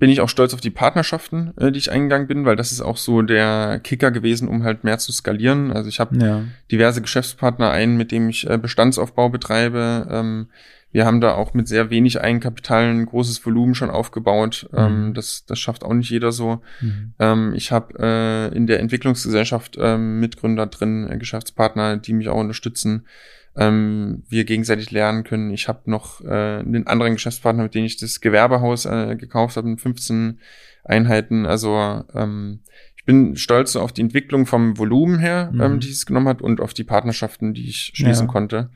bin 0.00 0.10
ich 0.10 0.20
auch 0.20 0.28
stolz 0.28 0.54
auf 0.54 0.60
die 0.60 0.70
Partnerschaften, 0.70 1.52
äh, 1.58 1.70
die 1.70 1.78
ich 1.78 1.92
eingegangen 1.92 2.26
bin, 2.26 2.44
weil 2.46 2.56
das 2.56 2.72
ist 2.72 2.80
auch 2.80 2.96
so 2.96 3.22
der 3.22 3.80
Kicker 3.84 4.10
gewesen, 4.10 4.48
um 4.48 4.64
halt 4.64 4.82
mehr 4.82 4.98
zu 4.98 5.12
skalieren. 5.12 5.70
Also 5.72 5.88
ich 5.88 6.00
habe 6.00 6.16
ja. 6.16 6.44
diverse 6.72 7.02
Geschäftspartner, 7.02 7.70
einen, 7.70 7.96
mit 7.96 8.10
dem 8.10 8.28
ich 8.28 8.48
äh, 8.48 8.56
Bestandsaufbau 8.56 9.28
betreibe. 9.28 10.08
Ähm, 10.10 10.48
wir 10.92 11.06
haben 11.06 11.20
da 11.20 11.34
auch 11.34 11.54
mit 11.54 11.68
sehr 11.68 11.90
wenig 11.90 12.20
Eigenkapital 12.20 12.84
ein 12.84 13.06
großes 13.06 13.44
Volumen 13.44 13.74
schon 13.74 13.90
aufgebaut. 13.90 14.68
Mhm. 14.72 14.78
Ähm, 14.78 15.14
das, 15.14 15.44
das 15.46 15.58
schafft 15.58 15.84
auch 15.84 15.92
nicht 15.92 16.10
jeder 16.10 16.32
so. 16.32 16.62
Mhm. 16.80 17.14
Ähm, 17.18 17.52
ich 17.54 17.70
habe 17.70 17.94
äh, 17.98 18.56
in 18.56 18.66
der 18.66 18.80
Entwicklungsgesellschaft 18.80 19.76
äh, 19.78 19.98
Mitgründer 19.98 20.66
drin, 20.66 21.08
äh, 21.08 21.18
Geschäftspartner, 21.18 21.98
die 21.98 22.14
mich 22.14 22.28
auch 22.28 22.40
unterstützen. 22.40 23.06
Ähm, 23.56 24.22
wir 24.28 24.44
gegenseitig 24.44 24.90
lernen 24.92 25.24
können. 25.24 25.50
Ich 25.50 25.66
habe 25.66 25.90
noch 25.90 26.20
äh, 26.20 26.60
einen 26.60 26.86
anderen 26.86 27.14
Geschäftspartner, 27.14 27.64
mit 27.64 27.74
dem 27.74 27.84
ich 27.84 27.96
das 27.96 28.20
Gewerbehaus 28.20 28.86
äh, 28.86 29.16
gekauft 29.16 29.56
habe, 29.56 29.68
mit 29.68 29.80
15 29.80 30.38
Einheiten. 30.84 31.46
Also 31.46 32.04
ähm, 32.14 32.60
ich 32.96 33.04
bin 33.04 33.36
stolz 33.36 33.76
auf 33.76 33.92
die 33.92 34.02
Entwicklung 34.02 34.46
vom 34.46 34.78
Volumen 34.78 35.18
her, 35.18 35.50
mhm. 35.52 35.60
ähm, 35.60 35.80
die 35.80 35.90
es 35.90 36.06
genommen 36.06 36.28
hat, 36.28 36.42
und 36.42 36.60
auf 36.60 36.74
die 36.74 36.84
Partnerschaften, 36.84 37.54
die 37.54 37.68
ich 37.68 37.92
schließen 37.94 38.26
ja. 38.26 38.32
konnte 38.32 38.70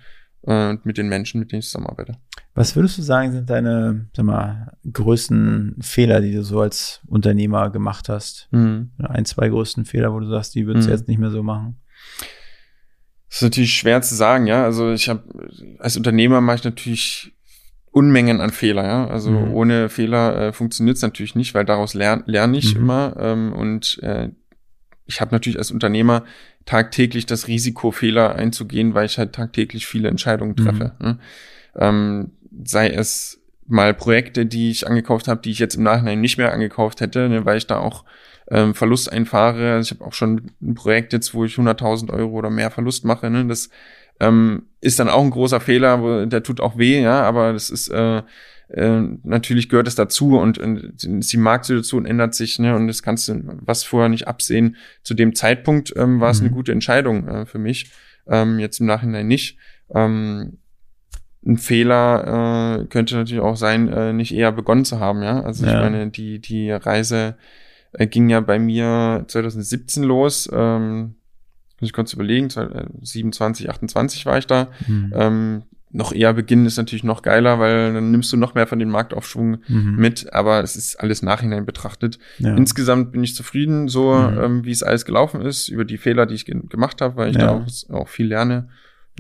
äh, 0.46 0.74
mit 0.82 0.98
den 0.98 1.08
Menschen, 1.08 1.40
mit 1.40 1.52
denen 1.52 1.60
ich 1.60 1.66
zusammenarbeite. 1.66 2.16
Was 2.54 2.76
würdest 2.76 2.98
du 2.98 3.02
sagen, 3.02 3.32
sind 3.32 3.50
deine 3.50 4.08
sag 4.14 4.24
mal, 4.24 4.72
größten 4.90 5.76
Fehler, 5.80 6.20
die 6.20 6.32
du 6.32 6.42
so 6.42 6.60
als 6.60 7.00
Unternehmer 7.06 7.70
gemacht 7.70 8.08
hast? 8.08 8.48
Mhm. 8.52 8.92
Ein, 8.98 9.24
zwei 9.24 9.48
größten 9.48 9.84
Fehler, 9.84 10.12
wo 10.12 10.20
du 10.20 10.26
sagst, 10.26 10.54
die 10.54 10.66
würdest 10.66 10.87
du 10.87 10.90
mhm. 10.90 10.96
jetzt 10.96 11.08
nicht 11.08 11.18
mehr 11.18 11.30
so 11.30 11.42
machen? 11.42 11.76
Das 13.34 13.42
ist 13.42 13.46
natürlich 13.46 13.74
schwer 13.74 14.00
zu 14.00 14.14
sagen, 14.14 14.46
ja. 14.46 14.62
Also 14.62 14.92
ich 14.92 15.08
habe 15.08 15.24
als 15.80 15.96
Unternehmer 15.96 16.40
mache 16.40 16.58
ich 16.58 16.64
natürlich 16.64 17.32
Unmengen 17.90 18.40
an 18.40 18.50
Fehler, 18.50 18.84
ja. 18.84 19.08
Also 19.08 19.32
mhm. 19.32 19.52
ohne 19.52 19.88
Fehler 19.88 20.36
äh, 20.36 20.52
funktioniert 20.52 20.98
es 20.98 21.02
natürlich 21.02 21.34
nicht, 21.34 21.52
weil 21.52 21.64
daraus 21.64 21.94
lerne 21.94 22.22
lern 22.26 22.54
ich 22.54 22.76
mhm. 22.76 22.82
immer. 22.82 23.16
Ähm, 23.18 23.52
und 23.52 23.98
äh, 24.04 24.28
ich 25.06 25.20
habe 25.20 25.34
natürlich 25.34 25.58
als 25.58 25.72
Unternehmer 25.72 26.22
tagtäglich 26.64 27.26
das 27.26 27.48
Risiko, 27.48 27.90
Fehler 27.90 28.36
einzugehen, 28.36 28.94
weil 28.94 29.06
ich 29.06 29.18
halt 29.18 29.32
tagtäglich 29.32 29.88
viele 29.88 30.06
Entscheidungen 30.06 30.54
treffe. 30.54 30.92
Mhm. 31.00 31.04
Ne? 31.04 31.18
Ähm, 31.74 32.30
sei 32.64 32.88
es 32.90 33.40
mal 33.66 33.94
Projekte, 33.94 34.46
die 34.46 34.70
ich 34.70 34.86
angekauft 34.86 35.26
habe, 35.26 35.40
die 35.40 35.50
ich 35.50 35.58
jetzt 35.58 35.74
im 35.74 35.82
Nachhinein 35.82 36.20
nicht 36.20 36.38
mehr 36.38 36.52
angekauft 36.52 37.00
hätte, 37.00 37.28
ne, 37.28 37.44
weil 37.44 37.58
ich 37.58 37.66
da 37.66 37.78
auch 37.78 38.04
ähm, 38.50 38.74
Verlust 38.74 39.12
einfahre. 39.12 39.72
Also 39.72 39.92
ich 39.92 39.98
habe 39.98 40.09
auch 40.09 40.14
schon 40.14 40.50
ein 40.62 40.74
Projekt 40.74 41.12
jetzt, 41.12 41.35
wo 41.35 41.44
ich 41.44 41.57
100.000 41.57 42.12
Euro 42.12 42.33
oder 42.33 42.50
mehr 42.50 42.70
Verlust 42.70 43.04
mache. 43.04 43.30
Ne? 43.30 43.46
Das 43.46 43.70
ähm, 44.20 44.64
ist 44.80 44.98
dann 44.98 45.09
auch 45.09 45.22
ein 45.22 45.30
großer 45.30 45.61
Fehler, 45.61 46.02
wo, 46.02 46.24
der 46.24 46.42
tut 46.42 46.61
auch 46.61 46.78
weh, 46.78 47.00
ja, 47.00 47.22
aber 47.22 47.52
das 47.52 47.70
ist 47.70 47.88
äh, 47.88 48.22
äh, 48.68 49.02
natürlich 49.22 49.68
gehört 49.68 49.88
es 49.88 49.94
dazu 49.94 50.38
und, 50.38 50.59
und 50.59 50.94
die 51.02 51.37
Marktsituation 51.37 52.07
ändert 52.07 52.35
sich, 52.35 52.59
ne, 52.59 52.74
und 52.74 52.87
das 52.87 53.02
kannst 53.02 53.28
du 53.28 53.42
was 53.61 53.85
vorher 53.85 54.09
nicht 54.09 54.26
absehen. 54.26 54.76
Zu 55.02 55.14
dem 55.14 55.35
Zeitpunkt 55.35 55.92
ähm, 55.96 56.20
war 56.20 56.30
es 56.30 56.40
mhm. 56.40 56.46
eine 56.46 56.57
gute 56.57 56.72
Entscheidung 56.72 57.28
äh, 57.28 57.46
für 57.46 57.59
mich, 57.59 57.90
ähm, 58.26 58.59
jetzt 58.59 58.80
im 58.80 58.87
Nachhinein 58.87 59.26
nicht. 59.26 59.59
Ähm, 59.94 60.59
ein 61.46 61.59
Fehler 61.59 62.80
äh, 62.80 62.87
könnte 62.87 63.16
natürlich 63.16 63.42
auch 63.42 63.57
sein, 63.57 63.88
äh, 63.88 64.14
nicht 64.14 64.35
eher 64.35 64.50
begonnen 64.50 64.87
zu 64.87 64.98
haben, 64.98 65.22
ja. 65.22 65.42
Also 65.42 65.66
ja. 65.66 65.74
ich 65.74 65.78
meine, 65.78 66.11
die, 66.11 66.38
die 66.38 66.70
Reise 66.70 67.37
äh, 67.94 68.07
ging 68.07 68.28
ja 68.28 68.40
bei 68.40 68.59
mir 68.59 69.24
2017 69.26 70.04
los. 70.04 70.48
Ähm, 70.52 71.16
muss 71.80 71.88
ich 71.88 71.92
kurz 71.92 72.12
überlegen, 72.12 72.48
27, 72.50 73.68
28 73.68 74.26
war 74.26 74.38
ich 74.38 74.46
da. 74.46 74.68
Mhm. 74.87 75.12
Ähm, 75.14 75.62
noch 75.90 76.12
eher 76.12 76.33
beginnen 76.35 76.66
ist 76.66 76.76
natürlich 76.76 77.04
noch 77.04 77.22
geiler, 77.22 77.61
weil 77.61 77.94
dann 77.94 78.11
nimmst 78.11 78.33
du 78.33 78.37
noch 78.37 78.54
mehr 78.54 78.66
von 78.66 78.80
dem 78.80 78.88
Marktaufschwung 78.88 79.59
mhm. 79.68 79.94
mit, 79.96 80.33
aber 80.33 80.61
es 80.61 80.74
ist 80.74 80.96
alles 80.96 81.22
nachhinein 81.22 81.64
betrachtet. 81.66 82.18
Ja. 82.38 82.57
Insgesamt 82.57 83.12
bin 83.12 83.22
ich 83.22 83.37
zufrieden, 83.37 83.87
so 83.87 84.12
mhm. 84.12 84.38
ähm, 84.38 84.64
wie 84.64 84.72
es 84.72 84.83
alles 84.83 85.04
gelaufen 85.04 85.40
ist, 85.40 85.68
über 85.68 85.85
die 85.85 85.98
Fehler, 85.98 86.26
die 86.26 86.35
ich 86.35 86.46
ge 86.46 86.61
gemacht 86.68 87.00
habe, 87.00 87.16
weil 87.16 87.30
ich 87.30 87.37
ja. 87.37 87.46
da 87.46 87.50
auch, 87.52 87.94
auch, 87.94 88.09
viel 88.09 88.26
lerne. 88.26 88.70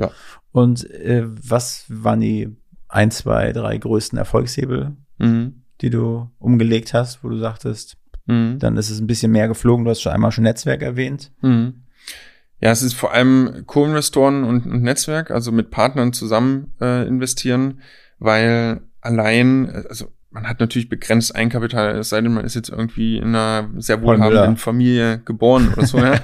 Ja. 0.00 0.10
Und 0.50 0.90
äh, 0.90 1.22
was 1.26 1.84
waren 1.88 2.20
die 2.20 2.56
ein, 2.88 3.12
zwei, 3.12 3.52
drei 3.52 3.78
größten 3.78 4.18
Erfolgshebel, 4.18 4.96
mhm. 5.18 5.62
die 5.80 5.90
du 5.90 6.28
umgelegt 6.38 6.92
hast, 6.92 7.22
wo 7.22 7.28
du 7.28 7.38
sagtest, 7.38 7.98
mhm. 8.26 8.58
dann 8.58 8.76
ist 8.76 8.90
es 8.90 9.00
ein 9.00 9.06
bisschen 9.06 9.32
mehr 9.32 9.48
geflogen. 9.48 9.84
Du 9.84 9.90
hast 9.90 10.00
schon 10.00 10.12
einmal 10.12 10.32
schon 10.32 10.44
Netzwerk 10.44 10.82
erwähnt. 10.82 11.32
Mhm. 11.42 11.82
Ja, 12.60 12.70
es 12.70 12.82
ist 12.82 12.94
vor 12.94 13.12
allem 13.12 13.64
Co-Investoren 13.66 14.44
und, 14.44 14.66
und, 14.66 14.82
Netzwerk, 14.82 15.30
also 15.30 15.52
mit 15.52 15.70
Partnern 15.70 16.12
zusammen 16.12 16.72
äh, 16.80 17.06
investieren, 17.06 17.80
weil 18.18 18.80
allein, 19.00 19.68
also 19.88 20.12
man 20.30 20.48
hat 20.48 20.60
natürlich 20.60 20.88
begrenzt 20.88 21.36
Eigenkapital, 21.36 21.98
es 21.98 22.08
sei 22.08 22.20
denn, 22.20 22.32
man 22.32 22.44
ist 22.44 22.54
jetzt 22.54 22.68
irgendwie 22.68 23.18
in 23.18 23.28
einer 23.28 23.70
sehr 23.76 24.02
wohlhabenden 24.02 24.56
Familie 24.56 25.20
geboren 25.24 25.72
oder 25.76 25.86
so. 25.86 25.98
Ja. 25.98 26.14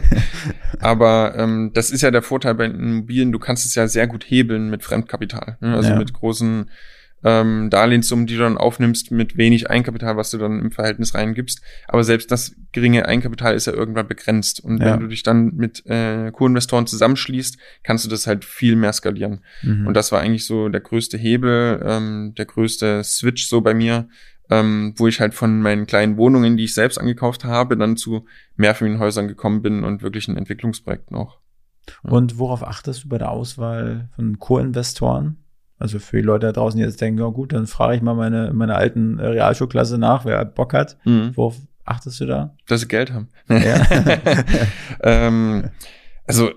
Aber 0.80 1.34
ähm, 1.36 1.70
das 1.72 1.90
ist 1.90 2.02
ja 2.02 2.10
der 2.10 2.22
Vorteil 2.22 2.54
bei 2.54 2.64
Immobilien, 2.64 3.30
du 3.30 3.38
kannst 3.38 3.64
es 3.64 3.74
ja 3.74 3.86
sehr 3.86 4.06
gut 4.06 4.24
hebeln 4.24 4.70
mit 4.70 4.82
Fremdkapital. 4.82 5.56
Ne? 5.60 5.74
Also 5.74 5.90
ja. 5.90 5.96
mit 5.96 6.12
großen 6.12 6.68
ähm, 7.24 7.68
Darlehenssummen, 7.70 8.26
die 8.26 8.34
du 8.34 8.42
dann 8.42 8.58
aufnimmst, 8.58 9.10
mit 9.10 9.36
wenig 9.36 9.70
Eigenkapital, 9.70 10.16
was 10.16 10.30
du 10.30 10.38
dann 10.38 10.60
im 10.60 10.70
Verhältnis 10.70 11.14
reingibst. 11.14 11.60
Aber 11.88 12.04
selbst 12.04 12.30
das 12.30 12.54
geringe 12.72 13.06
Eigenkapital 13.06 13.54
ist 13.54 13.66
ja 13.66 13.72
irgendwann 13.72 14.06
begrenzt. 14.06 14.60
Und 14.60 14.78
ja. 14.78 14.92
wenn 14.92 15.00
du 15.00 15.08
dich 15.08 15.22
dann 15.22 15.54
mit 15.54 15.84
äh, 15.86 16.30
Co-Investoren 16.30 16.86
zusammenschließt, 16.86 17.58
kannst 17.82 18.04
du 18.04 18.08
das 18.08 18.26
halt 18.26 18.44
viel 18.44 18.76
mehr 18.76 18.92
skalieren. 18.92 19.40
Mhm. 19.62 19.86
Und 19.86 19.94
das 19.94 20.12
war 20.12 20.20
eigentlich 20.20 20.46
so 20.46 20.68
der 20.68 20.80
größte 20.80 21.18
Hebel, 21.18 21.82
ähm, 21.84 22.34
der 22.36 22.46
größte 22.46 23.02
Switch 23.02 23.48
so 23.48 23.60
bei 23.60 23.74
mir, 23.74 24.08
ähm, 24.50 24.94
wo 24.96 25.08
ich 25.08 25.20
halt 25.20 25.34
von 25.34 25.60
meinen 25.60 25.86
kleinen 25.86 26.16
Wohnungen, 26.16 26.56
die 26.56 26.64
ich 26.64 26.74
selbst 26.74 26.98
angekauft 26.98 27.44
habe, 27.44 27.76
dann 27.76 27.96
zu 27.96 28.26
Mehrfamilienhäusern 28.56 29.28
gekommen 29.28 29.62
bin 29.62 29.84
und 29.84 30.02
wirklich 30.02 30.28
ein 30.28 30.42
Projekten 30.44 31.14
auch. 31.14 31.38
Und 32.02 32.38
worauf 32.38 32.62
achtest 32.62 33.04
du 33.04 33.08
bei 33.08 33.18
der 33.18 33.30
Auswahl 33.30 34.08
von 34.14 34.38
Co-Investoren? 34.38 35.38
Also 35.78 35.98
für 35.98 36.16
die 36.16 36.22
Leute 36.22 36.46
da 36.46 36.52
draußen, 36.52 36.78
die 36.78 36.84
jetzt 36.84 37.00
denken, 37.00 37.20
ja 37.20 37.28
gut, 37.28 37.52
dann 37.52 37.66
frage 37.66 37.96
ich 37.96 38.02
mal 38.02 38.14
meine, 38.14 38.52
meine 38.52 38.74
alten 38.74 39.18
äh, 39.18 39.26
Realschulklasse 39.26 39.98
nach, 39.98 40.24
wer 40.24 40.44
Bock 40.44 40.74
hat. 40.74 40.96
Mhm. 41.04 41.32
Worauf 41.34 41.56
achtest 41.84 42.20
du 42.20 42.26
da? 42.26 42.54
Dass 42.66 42.80
sie 42.80 42.88
Geld 42.88 43.12
haben. 43.12 43.28
Ja. 43.48 43.86
ähm, 45.02 45.70
also 46.26 46.50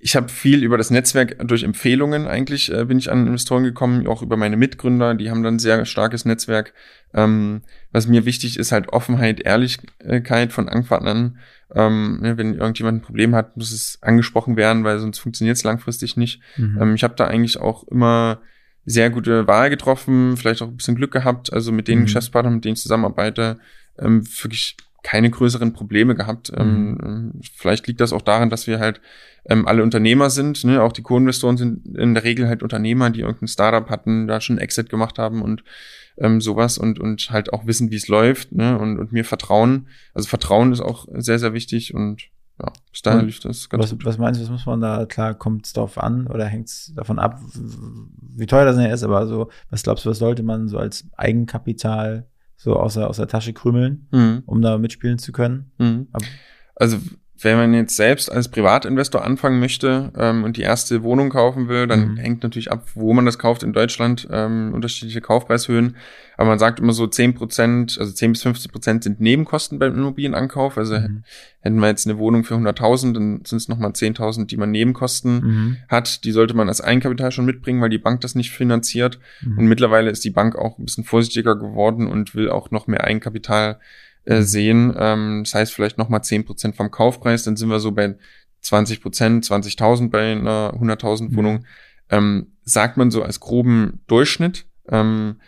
ich 0.00 0.14
habe 0.14 0.28
viel 0.28 0.62
über 0.62 0.78
das 0.78 0.90
Netzwerk 0.90 1.36
durch 1.46 1.64
Empfehlungen 1.64 2.28
eigentlich 2.28 2.72
äh, 2.72 2.84
bin 2.84 2.98
ich 2.98 3.10
an 3.10 3.26
Investoren 3.26 3.64
gekommen, 3.64 4.06
auch 4.06 4.22
über 4.22 4.36
meine 4.36 4.56
Mitgründer, 4.56 5.14
die 5.14 5.30
haben 5.30 5.42
dann 5.42 5.56
ein 5.56 5.58
sehr 5.58 5.84
starkes 5.86 6.24
Netzwerk. 6.24 6.72
Ähm, 7.14 7.62
was 7.90 8.06
mir 8.06 8.24
wichtig 8.24 8.58
ist, 8.58 8.70
halt 8.70 8.90
Offenheit, 8.90 9.40
Ehrlichkeit 9.40 10.52
von 10.52 10.68
Anfang 10.68 11.06
an. 11.06 11.38
Ähm, 11.74 12.20
ne, 12.20 12.38
wenn 12.38 12.54
irgendjemand 12.54 12.98
ein 12.98 13.02
Problem 13.02 13.34
hat, 13.34 13.56
muss 13.56 13.72
es 13.72 13.98
angesprochen 14.00 14.56
werden, 14.56 14.84
weil 14.84 14.98
sonst 15.00 15.18
funktioniert 15.18 15.56
es 15.56 15.64
langfristig 15.64 16.16
nicht. 16.16 16.40
Mhm. 16.56 16.78
Ähm, 16.80 16.94
ich 16.94 17.02
habe 17.02 17.14
da 17.16 17.26
eigentlich 17.26 17.58
auch 17.58 17.84
immer 17.88 18.40
sehr 18.84 19.10
gute 19.10 19.46
Wahl 19.46 19.70
getroffen, 19.70 20.36
vielleicht 20.36 20.62
auch 20.62 20.68
ein 20.68 20.76
bisschen 20.76 20.96
Glück 20.96 21.12
gehabt. 21.12 21.52
Also 21.52 21.72
mit 21.72 21.88
den 21.88 22.00
mhm. 22.00 22.04
Geschäftspartnern, 22.04 22.54
mit 22.54 22.64
denen 22.64 22.74
ich 22.74 22.82
zusammenarbeite, 22.82 23.58
ähm, 23.98 24.26
wirklich 24.40 24.76
keine 25.02 25.30
größeren 25.30 25.72
Probleme 25.72 26.14
gehabt. 26.14 26.52
Ähm, 26.56 26.90
mhm. 26.90 26.98
Ähm, 27.04 27.40
vielleicht 27.54 27.86
liegt 27.86 28.00
das 28.00 28.12
auch 28.12 28.22
daran, 28.22 28.50
dass 28.50 28.66
wir 28.66 28.78
halt 28.78 29.00
ähm, 29.48 29.66
alle 29.66 29.82
Unternehmer 29.82 30.30
sind. 30.30 30.64
Ne? 30.64 30.82
Auch 30.82 30.92
die 30.92 31.02
Co-Investoren 31.02 31.56
sind 31.56 31.86
in 31.96 32.14
der 32.14 32.24
Regel 32.24 32.48
halt 32.48 32.62
Unternehmer, 32.62 33.10
die 33.10 33.20
irgendein 33.20 33.48
Startup 33.48 33.88
hatten, 33.88 34.26
da 34.26 34.40
schon 34.40 34.58
Exit 34.58 34.90
gemacht 34.90 35.18
haben 35.18 35.42
und 35.42 35.62
ähm, 36.18 36.40
sowas 36.40 36.78
und, 36.78 36.98
und 36.98 37.30
halt 37.30 37.52
auch 37.52 37.66
wissen, 37.66 37.90
wie 37.90 37.96
es 37.96 38.08
läuft 38.08 38.52
ne? 38.52 38.78
und, 38.78 38.98
und 38.98 39.12
mir 39.12 39.24
vertrauen. 39.24 39.88
Also 40.14 40.28
Vertrauen 40.28 40.72
ist 40.72 40.80
auch 40.80 41.06
sehr, 41.14 41.38
sehr 41.38 41.54
wichtig 41.54 41.94
und 41.94 42.28
ja, 42.60 42.72
dahin 43.02 43.26
lief 43.26 43.40
das 43.40 43.68
ganz 43.68 43.84
was, 43.84 43.90
gut. 43.90 44.04
Was 44.04 44.18
meinst 44.18 44.40
du, 44.40 44.44
was 44.44 44.50
muss 44.50 44.66
man 44.66 44.80
da, 44.80 45.06
klar, 45.06 45.34
kommt 45.34 45.66
es 45.66 45.72
darauf 45.72 45.98
an 45.98 46.26
oder 46.26 46.46
hängt 46.46 46.68
es 46.68 46.92
davon 46.94 47.18
ab, 47.18 47.40
wie 47.54 48.46
teuer 48.46 48.64
das 48.64 48.76
ist, 48.76 49.04
aber 49.04 49.26
so, 49.26 49.50
was 49.70 49.82
glaubst 49.82 50.04
du, 50.04 50.10
was 50.10 50.18
sollte 50.18 50.42
man 50.42 50.68
so 50.68 50.78
als 50.78 51.06
Eigenkapital 51.16 52.28
so 52.56 52.74
aus 52.74 52.94
der, 52.94 53.08
aus 53.08 53.18
der 53.18 53.28
Tasche 53.28 53.52
krümeln, 53.52 54.08
mhm. 54.10 54.42
um 54.46 54.60
da 54.60 54.78
mitspielen 54.78 55.18
zu 55.18 55.32
können? 55.32 55.70
Mhm. 55.78 56.08
Also 56.74 56.98
wenn 57.40 57.56
man 57.56 57.74
jetzt 57.74 57.96
selbst 57.96 58.30
als 58.32 58.48
Privatinvestor 58.48 59.24
anfangen 59.24 59.60
möchte 59.60 60.12
ähm, 60.16 60.42
und 60.42 60.56
die 60.56 60.62
erste 60.62 61.04
Wohnung 61.04 61.30
kaufen 61.30 61.68
will, 61.68 61.86
dann 61.86 62.12
mhm. 62.12 62.16
hängt 62.16 62.42
natürlich 62.42 62.72
ab, 62.72 62.84
wo 62.94 63.12
man 63.12 63.26
das 63.26 63.38
kauft 63.38 63.62
in 63.62 63.72
Deutschland, 63.72 64.26
ähm, 64.30 64.72
unterschiedliche 64.74 65.20
Kaufpreishöhen. 65.20 65.96
Aber 66.36 66.48
man 66.48 66.58
sagt 66.58 66.80
immer 66.80 66.92
so 66.92 67.06
10 67.06 67.34
Prozent, 67.34 67.96
also 67.98 68.12
10 68.12 68.32
bis 68.32 68.42
15 68.42 68.72
Prozent 68.72 69.04
sind 69.04 69.20
Nebenkosten 69.20 69.78
beim 69.78 69.94
Immobilienankauf. 69.94 70.78
Also 70.78 70.98
mhm. 70.98 71.22
hätten 71.60 71.78
wir 71.78 71.88
jetzt 71.88 72.06
eine 72.06 72.18
Wohnung 72.18 72.42
für 72.42 72.54
100.000, 72.54 73.14
dann 73.14 73.42
sind 73.44 73.58
es 73.58 73.68
nochmal 73.68 73.90
10.000, 73.90 74.46
die 74.46 74.56
man 74.56 74.72
Nebenkosten 74.72 75.40
mhm. 75.40 75.76
hat. 75.88 76.24
Die 76.24 76.32
sollte 76.32 76.54
man 76.54 76.68
als 76.68 76.80
Eigenkapital 76.80 77.30
schon 77.30 77.44
mitbringen, 77.44 77.80
weil 77.80 77.90
die 77.90 77.98
Bank 77.98 78.20
das 78.20 78.34
nicht 78.34 78.50
finanziert. 78.50 79.20
Mhm. 79.42 79.58
Und 79.58 79.66
mittlerweile 79.66 80.10
ist 80.10 80.24
die 80.24 80.30
Bank 80.30 80.56
auch 80.56 80.78
ein 80.78 80.84
bisschen 80.84 81.04
vorsichtiger 81.04 81.54
geworden 81.54 82.08
und 82.08 82.34
will 82.34 82.50
auch 82.50 82.72
noch 82.72 82.88
mehr 82.88 83.04
Eigenkapital 83.04 83.78
äh, 84.28 84.42
sehen. 84.42 84.94
Ähm, 84.98 85.42
das 85.44 85.54
heißt 85.54 85.72
vielleicht 85.72 85.96
nochmal 85.96 86.22
zehn 86.22 86.44
Prozent 86.44 86.76
vom 86.76 86.90
Kaufpreis, 86.90 87.44
dann 87.44 87.56
sind 87.56 87.70
wir 87.70 87.80
so 87.80 87.92
bei 87.92 88.16
20 88.60 89.00
Prozent, 89.00 89.44
20.000 89.44 90.10
bei 90.10 90.32
einer 90.32 90.74
100.000 90.74 91.34
Wohnung. 91.34 91.54
Mhm. 91.54 91.64
Ähm, 92.10 92.46
sagt 92.62 92.96
man 92.98 93.10
so 93.10 93.22
als 93.22 93.40
groben 93.40 94.00
Durchschnitt. 94.06 94.66
Ähm, 94.90 95.40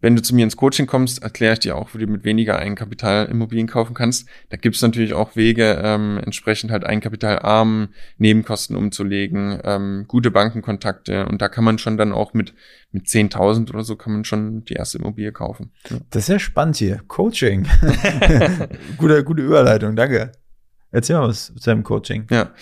wenn 0.00 0.14
du 0.14 0.22
zu 0.22 0.34
mir 0.34 0.44
ins 0.44 0.56
Coaching 0.56 0.86
kommst, 0.86 1.22
erkläre 1.22 1.54
ich 1.54 1.60
dir 1.60 1.76
auch, 1.76 1.94
wie 1.94 1.98
du 1.98 2.06
mit 2.06 2.24
weniger 2.24 2.58
Eigenkapital 2.58 3.26
Immobilien 3.26 3.66
kaufen 3.66 3.94
kannst. 3.94 4.28
Da 4.50 4.56
gibt 4.56 4.76
es 4.76 4.82
natürlich 4.82 5.14
auch 5.14 5.36
Wege, 5.36 5.80
ähm, 5.82 6.20
entsprechend 6.22 6.70
halt 6.70 6.84
eigenkapitalarm 6.84 7.88
Nebenkosten 8.18 8.76
umzulegen, 8.76 9.58
ähm, 9.64 10.04
gute 10.06 10.30
Bankenkontakte 10.30 11.26
und 11.26 11.40
da 11.40 11.48
kann 11.48 11.64
man 11.64 11.78
schon 11.78 11.96
dann 11.96 12.12
auch 12.12 12.34
mit, 12.34 12.54
mit 12.92 13.06
10.000 13.06 13.70
oder 13.70 13.84
so 13.84 13.96
kann 13.96 14.12
man 14.12 14.24
schon 14.24 14.64
die 14.64 14.74
erste 14.74 14.98
Immobilie 14.98 15.32
kaufen. 15.32 15.72
Ja. 15.88 15.96
Das 16.10 16.24
ist 16.24 16.28
ja 16.28 16.38
spannend 16.38 16.76
hier. 16.76 17.00
Coaching. 17.08 17.66
gute, 18.98 19.24
gute 19.24 19.42
Überleitung, 19.42 19.96
danke. 19.96 20.32
Erzähl 20.90 21.16
mal 21.16 21.28
was 21.28 21.46
zu 21.54 21.64
deinem 21.64 21.82
Coaching. 21.82 22.26
Ja. 22.30 22.52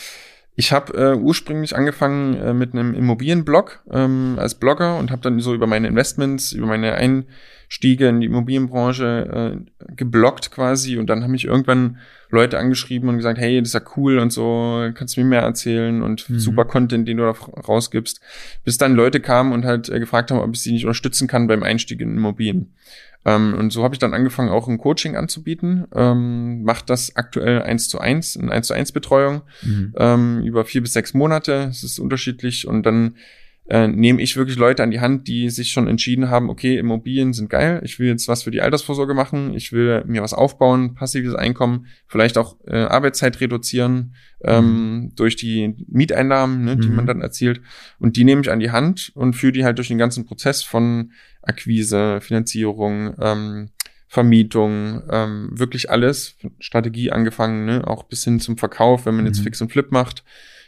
Ich 0.57 0.73
habe 0.73 0.95
äh, 0.97 1.17
ursprünglich 1.17 1.75
angefangen 1.75 2.35
äh, 2.35 2.55
mit 2.55 2.73
einem 2.73 2.95
Immobilienblog 2.95 3.83
ähm, 3.91 4.37
als 4.39 4.55
Blogger 4.55 4.99
und 4.99 5.11
habe 5.11 5.23
dann 5.23 5.41
so 5.41 5.53
über 5.53 5.67
meine 5.67 5.89
Investments, 5.89 6.53
über 6.53 6.67
meine 6.67 6.95
Einstiege 6.95 8.09
in 8.09 8.21
die 8.21 8.27
Immobilienbranche 8.27 9.57
äh, 9.89 9.95
gebloggt 9.97 10.53
quasi 10.53 10.97
und 10.97 11.09
dann 11.09 11.25
haben 11.25 11.33
mich 11.33 11.47
irgendwann 11.47 11.99
Leute 12.31 12.59
angeschrieben 12.59 13.09
und 13.09 13.17
gesagt, 13.17 13.39
hey, 13.39 13.59
das 13.59 13.69
ist 13.69 13.75
ja 13.75 13.83
cool 13.97 14.19
und 14.19 14.33
so, 14.33 14.91
kannst 14.95 15.17
du 15.17 15.23
mir 15.23 15.27
mehr 15.27 15.43
erzählen 15.43 16.03
und 16.03 16.31
mhm. 16.31 16.39
super 16.39 16.65
Content, 16.65 17.09
den 17.09 17.17
du 17.17 17.25
da 17.25 17.31
rausgibst. 17.33 18.21
Bis 18.65 18.79
dann 18.79 18.95
Leute 18.95 19.21
kamen 19.21 19.53
und 19.53 19.65
halt 19.65 19.89
äh, 19.89 19.99
gefragt 19.99 20.31
haben, 20.31 20.39
ob 20.39 20.55
ich 20.55 20.63
sie 20.63 20.73
nicht 20.73 20.85
unterstützen 20.85 21.27
kann 21.27 21.49
beim 21.49 21.65
Einstieg 21.65 22.01
in 22.01 22.17
Immobilien. 22.17 22.75
Ähm, 23.25 23.55
und 23.55 23.73
so 23.73 23.83
habe 23.83 23.95
ich 23.95 23.99
dann 23.99 24.15
angefangen, 24.15 24.51
auch 24.51 24.69
ein 24.69 24.79
Coaching 24.79 25.17
anzubieten. 25.17 25.87
Ähm, 25.95 26.63
macht 26.63 26.91
das 26.91 27.17
aktuell 27.17 27.63
eins 27.63 27.89
zu 27.89 27.99
eins, 27.99 28.37
eine 28.37 28.53
eins 28.53 28.67
zu 28.67 28.75
eins 28.75 28.93
Betreuung 28.93 29.43
mhm. 29.63 29.95
ähm, 29.97 30.43
über 30.43 30.65
vier 30.65 30.83
bis 30.83 30.93
sechs 30.93 31.15
Monate. 31.15 31.69
Es 31.71 31.83
ist 31.83 31.99
unterschiedlich 31.99 32.67
und 32.67 32.85
dann 32.85 33.17
äh, 33.67 33.89
nehme 33.89 34.21
ich 34.21 34.37
wirklich 34.37 34.59
Leute 34.59 34.83
an 34.83 34.91
die 34.91 35.01
Hand, 35.01 35.27
die 35.27 35.49
sich 35.49 35.71
schon 35.71 35.89
entschieden 35.89 36.29
haben, 36.29 36.51
okay, 36.51 36.77
Immobilien 36.77 37.33
sind 37.33 37.49
geil, 37.49 37.81
ich 37.83 37.99
will 37.99 38.09
jetzt 38.09 38.29
was 38.29 38.43
für 38.43 38.51
die 38.51 38.61
Altersvorsorge 38.61 39.15
machen, 39.15 39.55
ich 39.55 39.73
will 39.73 40.05
mir 40.07 40.23
was 40.23 40.35
aufbauen, 40.35 40.95
passives 40.95 41.35
Einkommen, 41.35 41.87
vielleicht 42.07 42.37
auch 42.37 42.57
äh, 42.67 42.77
Arbeitszeit 42.77 43.41
reduzieren 43.41 44.15
ähm, 44.43 44.65
mhm. 44.65 45.15
durch 45.17 45.37
die 45.37 45.75
Mieteinnahmen, 45.89 46.65
ne, 46.65 46.77
die 46.77 46.89
mhm. 46.89 46.97
man 46.97 47.07
dann 47.07 47.23
erzielt. 47.23 47.63
Und 47.99 48.17
die 48.17 48.25
nehme 48.25 48.43
ich 48.43 48.51
an 48.51 48.61
die 48.61 48.71
Hand 48.71 49.13
und 49.15 49.35
führe 49.35 49.53
die 49.53 49.65
halt 49.65 49.79
durch 49.79 49.89
den 49.89 49.99
ganzen 49.99 50.27
Prozess 50.27 50.63
von 50.63 51.13
Akquise, 51.41 52.21
Finanzierung, 52.21 53.15
ähm, 53.21 53.71
Vermietung, 54.09 55.03
ähm, 55.11 55.49
wirklich 55.53 55.91
alles, 55.91 56.37
Strategie 56.61 57.11
angefangen, 57.11 57.65
ne, 57.65 57.87
auch 57.87 58.05
bis 58.05 58.25
hin 58.25 58.41
zum 58.41 58.59
Verkauf, 58.59 59.07
wenn 59.07 59.17
man 59.17 59.27
jetzt 59.27 59.39
mhm. 59.39 59.45
Fix 59.45 59.61
und 59.63 59.73
Flip 59.73 59.91
macht. 59.91 60.23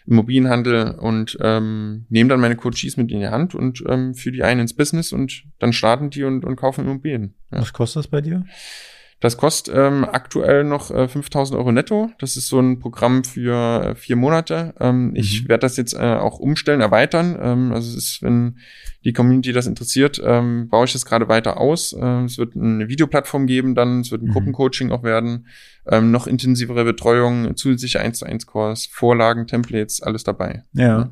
Immobilienhandel 0.07 0.93
und 0.99 1.37
ähm, 1.41 2.07
nehme 2.09 2.31
dann 2.31 2.41
meine 2.41 2.57
Coaches 2.57 2.97
mit 2.97 3.11
in 3.11 3.21
die 3.21 3.29
Hand 3.29 3.55
und 3.55 3.83
ähm, 3.89 4.15
führe 4.15 4.35
die 4.35 4.43
ein 4.43 4.59
ins 4.59 4.75
Business 4.75 5.13
und 5.13 5.45
dann 5.59 5.73
starten 5.73 6.11
die 6.11 6.25
und, 6.25 6.45
und 6.45 6.57
kaufen 6.57 6.85
Immobilien. 6.85 7.35
Ja. 7.51 7.61
Was 7.61 7.73
kostet 7.73 8.01
das 8.01 8.09
bei 8.09 8.21
dir? 8.21 8.45
Das 9.27 9.37
kostet 9.37 9.75
ähm, 9.77 10.05
aktuell 10.05 10.63
noch 10.63 10.93
äh, 10.93 11.09
5000 11.09 11.59
Euro 11.59 11.73
netto. 11.73 12.13
Das 12.21 12.37
ist 12.37 12.47
so 12.47 12.61
ein 12.61 12.79
Programm 12.79 13.25
für 13.25 13.83
äh, 13.83 13.95
vier 13.97 14.15
Monate. 14.15 14.73
Ähm, 14.79 15.09
mhm. 15.09 15.17
Ich 15.17 15.49
werde 15.49 15.63
das 15.63 15.77
jetzt 15.77 15.95
äh, 15.95 16.15
auch 16.15 16.39
umstellen, 16.39 16.81
erweitern. 16.81 17.37
Ähm, 17.43 17.73
also 17.73 17.91
es 17.91 17.97
ist, 17.97 18.23
wenn 18.23 18.59
die 19.05 19.13
Community 19.13 19.53
das 19.53 19.67
interessiert, 19.67 20.23
ähm, 20.25 20.69
baue 20.69 20.85
ich 20.85 20.93
das 20.93 21.07
gerade 21.07 21.27
weiter 21.27 21.57
aus. 21.57 21.93
Äh, 21.93 22.23
es 22.23 22.39
wird 22.39 22.55
eine 22.55 22.89
Videoplattform 22.89 23.49
geben 23.49 23.75
dann, 23.75 24.03
es 24.03 24.13
wird 24.13 24.23
ein 24.23 24.29
mhm. 24.29 24.33
Gruppencoaching 24.33 24.93
auch 24.93 25.03
werden, 25.03 25.49
ähm, 25.89 26.13
noch 26.13 26.29
intensivere 26.29 26.85
Betreuung, 26.85 27.57
zusätzliche 27.57 27.99
1 27.99 28.21
zu 28.21 28.27
1 28.27 28.47
Kurs, 28.47 28.87
Vorlagen, 28.87 29.49
Templates, 29.49 30.03
alles 30.03 30.23
dabei. 30.23 30.63
Ja. 30.73 30.87
ja. 30.87 31.11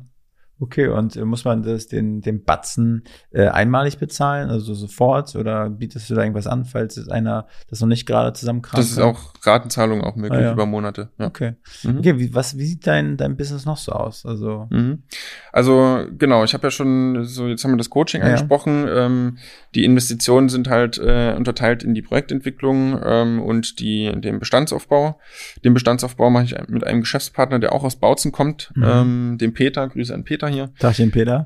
Okay, 0.57 0.87
und 0.87 1.17
äh, 1.17 1.25
muss 1.25 1.43
man 1.43 1.63
das 1.63 1.87
den, 1.87 2.21
den 2.21 2.43
Batzen 2.43 3.03
äh, 3.31 3.47
einmalig 3.47 3.97
bezahlen, 3.97 4.49
also 4.49 4.73
sofort, 4.73 5.35
oder 5.35 5.69
bietest 5.69 6.09
du 6.09 6.15
da 6.15 6.21
irgendwas 6.21 6.47
an, 6.47 6.63
falls 6.63 6.95
jetzt 6.95 7.11
einer 7.11 7.47
das 7.69 7.81
noch 7.81 7.89
nicht 7.89 8.05
gerade 8.05 8.31
zusammenkriegt? 8.31 8.77
Das 8.77 8.89
ist 8.89 8.99
auch 8.99 9.33
Ratenzahlung 9.43 10.01
auch 10.01 10.15
möglich 10.15 10.39
ah, 10.39 10.43
ja. 10.43 10.53
über 10.53 10.65
Monate. 10.65 11.09
Ja. 11.19 11.27
Okay. 11.27 11.55
Mhm. 11.83 11.97
Okay, 11.97 12.19
wie, 12.19 12.33
was, 12.33 12.57
wie 12.57 12.65
sieht 12.65 12.87
dein, 12.87 13.17
dein 13.17 13.35
Business 13.35 13.65
noch 13.65 13.75
so 13.75 13.91
aus? 13.91 14.25
Also, 14.25 14.67
mhm. 14.69 15.03
also 15.51 16.05
genau, 16.17 16.45
ich 16.45 16.53
habe 16.53 16.67
ja 16.67 16.71
schon, 16.71 17.25
so 17.25 17.47
jetzt 17.47 17.65
haben 17.65 17.71
wir 17.71 17.77
das 17.77 17.89
Coaching 17.89 18.21
ja. 18.21 18.27
angesprochen. 18.27 18.87
Ähm, 18.89 19.37
die 19.75 19.83
Investitionen 19.83 20.47
sind 20.47 20.69
halt 20.69 20.97
äh, 20.97 21.33
unterteilt 21.35 21.83
in 21.83 21.93
die 21.93 22.01
Projektentwicklung 22.01 22.97
ähm, 23.03 23.41
und 23.41 23.79
die, 23.81 24.09
den 24.15 24.39
Bestandsaufbau. 24.39 25.19
Den 25.65 25.73
Bestandsaufbau 25.73 26.29
mache 26.29 26.45
ich 26.45 26.55
mit 26.69 26.85
einem 26.85 27.01
Geschäftspartner, 27.01 27.59
der 27.59 27.73
auch 27.73 27.83
aus 27.83 27.97
Bautzen 27.97 28.31
kommt, 28.31 28.71
mhm. 28.73 28.83
ähm, 28.85 29.37
dem 29.37 29.53
Peter, 29.53 29.87
Grüße 29.89 30.13
an 30.13 30.23
Peter 30.23 30.44
hier. 30.47 30.73
Tagchen, 30.79 31.11
Peter. 31.11 31.45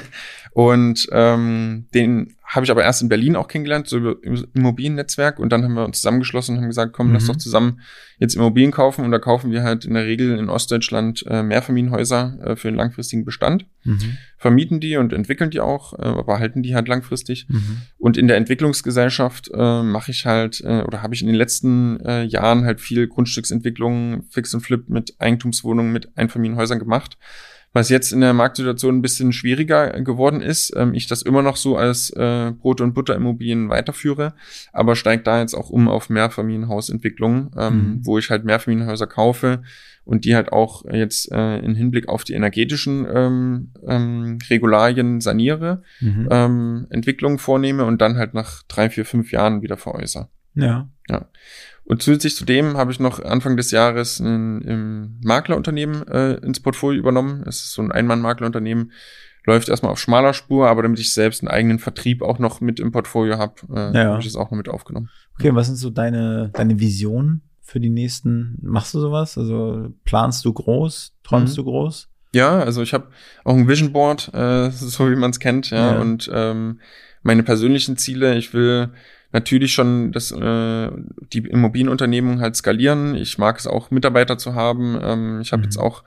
und 0.52 1.08
ähm, 1.12 1.86
den 1.94 2.34
habe 2.48 2.64
ich 2.64 2.70
aber 2.70 2.82
erst 2.82 3.02
in 3.02 3.10
Berlin 3.10 3.36
auch 3.36 3.46
kennengelernt, 3.46 3.88
so 3.88 3.98
über 3.98 4.16
Immobiliennetzwerk. 4.54 5.38
Und 5.38 5.52
dann 5.52 5.64
haben 5.64 5.74
wir 5.74 5.84
uns 5.84 5.98
zusammengeschlossen 5.98 6.54
und 6.54 6.62
haben 6.62 6.68
gesagt, 6.68 6.94
komm, 6.94 7.08
mhm. 7.08 7.14
lass 7.14 7.26
doch 7.26 7.36
zusammen 7.36 7.80
jetzt 8.18 8.36
Immobilien 8.36 8.70
kaufen. 8.70 9.04
Und 9.04 9.10
da 9.10 9.18
kaufen 9.18 9.52
wir 9.52 9.62
halt 9.62 9.84
in 9.84 9.92
der 9.92 10.06
Regel 10.06 10.38
in 10.38 10.48
Ostdeutschland 10.48 11.26
äh, 11.28 11.42
Mehrfamilienhäuser 11.42 12.38
äh, 12.42 12.56
für 12.56 12.68
den 12.68 12.76
langfristigen 12.76 13.26
Bestand. 13.26 13.66
Mhm. 13.84 14.16
Vermieten 14.38 14.80
die 14.80 14.96
und 14.96 15.12
entwickeln 15.12 15.50
die 15.50 15.60
auch, 15.60 15.92
äh, 15.92 16.02
aber 16.02 16.38
halten 16.38 16.62
die 16.62 16.74
halt 16.74 16.88
langfristig. 16.88 17.46
Mhm. 17.50 17.82
Und 17.98 18.16
in 18.16 18.28
der 18.28 18.38
Entwicklungsgesellschaft 18.38 19.50
äh, 19.52 19.82
mache 19.82 20.10
ich 20.10 20.24
halt, 20.24 20.62
äh, 20.62 20.82
oder 20.84 21.02
habe 21.02 21.14
ich 21.14 21.20
in 21.20 21.26
den 21.26 21.36
letzten 21.36 22.00
äh, 22.00 22.22
Jahren 22.22 22.64
halt 22.64 22.80
viel 22.80 23.08
Grundstücksentwicklung, 23.08 24.22
Fix 24.30 24.54
und 24.54 24.62
Flip 24.62 24.88
mit 24.88 25.16
Eigentumswohnungen, 25.18 25.92
mit 25.92 26.16
Einfamilienhäusern 26.16 26.78
gemacht 26.78 27.18
was 27.72 27.88
jetzt 27.88 28.12
in 28.12 28.20
der 28.20 28.32
Marktsituation 28.32 28.96
ein 28.96 29.02
bisschen 29.02 29.32
schwieriger 29.32 30.00
geworden 30.00 30.40
ist. 30.40 30.72
Ähm, 30.76 30.94
ich 30.94 31.06
das 31.06 31.22
immer 31.22 31.42
noch 31.42 31.56
so 31.56 31.76
als 31.76 32.10
äh, 32.10 32.52
Brot- 32.52 32.80
und 32.80 32.94
Butterimmobilien 32.94 33.68
weiterführe, 33.68 34.34
aber 34.72 34.96
steigt 34.96 35.26
da 35.26 35.40
jetzt 35.40 35.54
auch 35.54 35.70
um 35.70 35.88
auf 35.88 36.10
Mehrfamilienhausentwicklung, 36.10 37.50
ähm, 37.56 37.74
mhm. 37.74 38.06
wo 38.06 38.18
ich 38.18 38.30
halt 38.30 38.44
Mehrfamilienhäuser 38.44 39.06
kaufe 39.06 39.62
und 40.04 40.24
die 40.24 40.34
halt 40.34 40.52
auch 40.52 40.84
jetzt 40.90 41.30
äh, 41.30 41.58
in 41.58 41.74
Hinblick 41.74 42.08
auf 42.08 42.24
die 42.24 42.32
energetischen 42.32 43.06
ähm, 43.12 43.72
ähm, 43.86 44.38
Regularien 44.48 45.20
saniere, 45.20 45.82
mhm. 46.00 46.28
ähm, 46.30 46.86
Entwicklungen 46.88 47.38
vornehme 47.38 47.84
und 47.84 48.00
dann 48.00 48.16
halt 48.16 48.32
nach 48.32 48.62
drei, 48.68 48.88
vier, 48.88 49.04
fünf 49.04 49.32
Jahren 49.32 49.60
wieder 49.60 49.76
veräußere. 49.76 50.28
Ja. 50.54 50.88
Ja. 51.10 51.28
Und 51.88 52.02
zusätzlich 52.02 52.36
zu 52.36 52.44
dem 52.44 52.76
habe 52.76 52.92
ich 52.92 53.00
noch 53.00 53.18
Anfang 53.24 53.56
des 53.56 53.70
Jahres 53.70 54.20
ein, 54.20 54.58
ein 54.58 55.20
Maklerunternehmen 55.22 56.06
äh, 56.06 56.34
ins 56.34 56.60
Portfolio 56.60 57.00
übernommen. 57.00 57.42
Es 57.46 57.60
ist 57.60 57.72
so 57.72 57.80
ein 57.80 57.90
Einmann-Maklerunternehmen, 57.90 58.92
läuft 59.46 59.70
erstmal 59.70 59.92
auf 59.92 59.98
schmaler 59.98 60.34
Spur, 60.34 60.68
aber 60.68 60.82
damit 60.82 60.98
ich 60.98 61.14
selbst 61.14 61.40
einen 61.40 61.48
eigenen 61.48 61.78
Vertrieb 61.78 62.20
auch 62.20 62.38
noch 62.38 62.60
mit 62.60 62.78
im 62.78 62.92
Portfolio 62.92 63.38
habe, 63.38 63.54
äh, 63.74 63.96
ja. 63.96 64.10
habe 64.10 64.20
ich 64.20 64.26
es 64.26 64.36
auch 64.36 64.50
noch 64.50 64.58
mit 64.58 64.68
aufgenommen. 64.68 65.08
Okay, 65.38 65.54
was 65.54 65.68
sind 65.68 65.76
so 65.76 65.88
deine, 65.88 66.50
deine 66.52 66.78
Visionen 66.78 67.40
für 67.62 67.80
die 67.80 67.88
nächsten? 67.88 68.58
Machst 68.60 68.92
du 68.92 69.00
sowas? 69.00 69.38
Also 69.38 69.88
planst 70.04 70.44
du 70.44 70.52
groß? 70.52 71.14
Träumst 71.24 71.54
mhm. 71.54 71.62
du 71.62 71.64
groß? 71.64 72.10
Ja, 72.34 72.58
also 72.58 72.82
ich 72.82 72.92
habe 72.92 73.06
auch 73.44 73.56
ein 73.56 73.66
Vision 73.66 73.94
Board, 73.94 74.30
äh, 74.34 74.70
so 74.72 75.10
wie 75.10 75.16
man 75.16 75.30
es 75.30 75.40
kennt, 75.40 75.70
ja, 75.70 75.94
ja. 75.94 76.00
und 76.02 76.30
ähm, 76.30 76.80
meine 77.22 77.44
persönlichen 77.44 77.96
Ziele, 77.96 78.36
ich 78.36 78.52
will 78.52 78.90
natürlich 79.32 79.72
schon 79.72 80.12
das, 80.12 80.32
äh, 80.32 80.90
die 81.32 81.40
Immobilienunternehmung 81.40 82.40
halt 82.40 82.56
skalieren. 82.56 83.14
Ich 83.14 83.38
mag 83.38 83.58
es 83.58 83.66
auch, 83.66 83.90
Mitarbeiter 83.90 84.38
zu 84.38 84.54
haben. 84.54 84.98
Ähm, 85.02 85.40
ich 85.40 85.52
habe 85.52 85.60
mhm. 85.60 85.64
jetzt 85.64 85.78
auch 85.78 86.02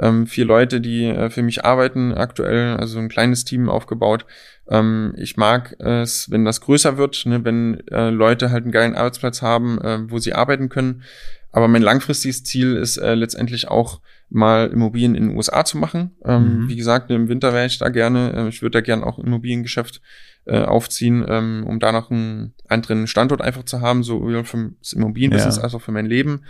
ähm, 0.00 0.26
vier 0.26 0.44
Leute, 0.44 0.80
die 0.80 1.06
äh, 1.06 1.30
für 1.30 1.42
mich 1.42 1.64
arbeiten 1.64 2.14
aktuell, 2.14 2.76
also 2.76 2.98
ein 2.98 3.08
kleines 3.08 3.44
Team 3.44 3.68
aufgebaut. 3.68 4.26
Ähm, 4.68 5.14
ich 5.16 5.36
mag 5.36 5.74
es, 5.80 6.30
wenn 6.30 6.44
das 6.44 6.60
größer 6.60 6.98
wird, 6.98 7.24
ne, 7.26 7.44
wenn 7.44 7.86
äh, 7.88 8.10
Leute 8.10 8.50
halt 8.50 8.64
einen 8.64 8.72
geilen 8.72 8.94
Arbeitsplatz 8.94 9.42
haben, 9.42 9.80
äh, 9.80 10.10
wo 10.10 10.18
sie 10.18 10.34
arbeiten 10.34 10.68
können. 10.68 11.02
Aber 11.50 11.68
mein 11.68 11.82
langfristiges 11.82 12.44
Ziel 12.44 12.76
ist 12.76 12.98
äh, 12.98 13.14
letztendlich 13.14 13.68
auch 13.68 14.00
mal 14.28 14.68
Immobilien 14.68 15.14
in 15.14 15.28
den 15.28 15.36
USA 15.36 15.64
zu 15.64 15.78
machen. 15.78 16.10
Ähm, 16.24 16.64
mhm. 16.64 16.68
Wie 16.68 16.76
gesagt, 16.76 17.10
im 17.10 17.28
Winter 17.28 17.54
wäre 17.54 17.66
ich 17.66 17.78
da 17.78 17.88
gerne. 17.88 18.32
Äh, 18.34 18.48
ich 18.48 18.60
würde 18.60 18.78
da 18.78 18.80
gerne 18.82 19.06
auch 19.06 19.18
Immobiliengeschäft 19.18 20.02
äh, 20.48 20.62
aufziehen, 20.62 21.24
ähm, 21.28 21.64
um 21.66 21.78
da 21.78 21.92
noch 21.92 22.10
einen 22.10 22.54
anderen 22.68 23.06
Standort 23.06 23.42
einfach 23.42 23.64
zu 23.64 23.80
haben, 23.80 24.02
sowohl 24.02 24.44
für 24.44 24.70
das 24.80 24.94
Immobilienbusiness 24.94 25.56
ja. 25.56 25.62
als 25.62 25.74
auch 25.74 25.82
für 25.82 25.92
mein 25.92 26.06
Leben. 26.06 26.42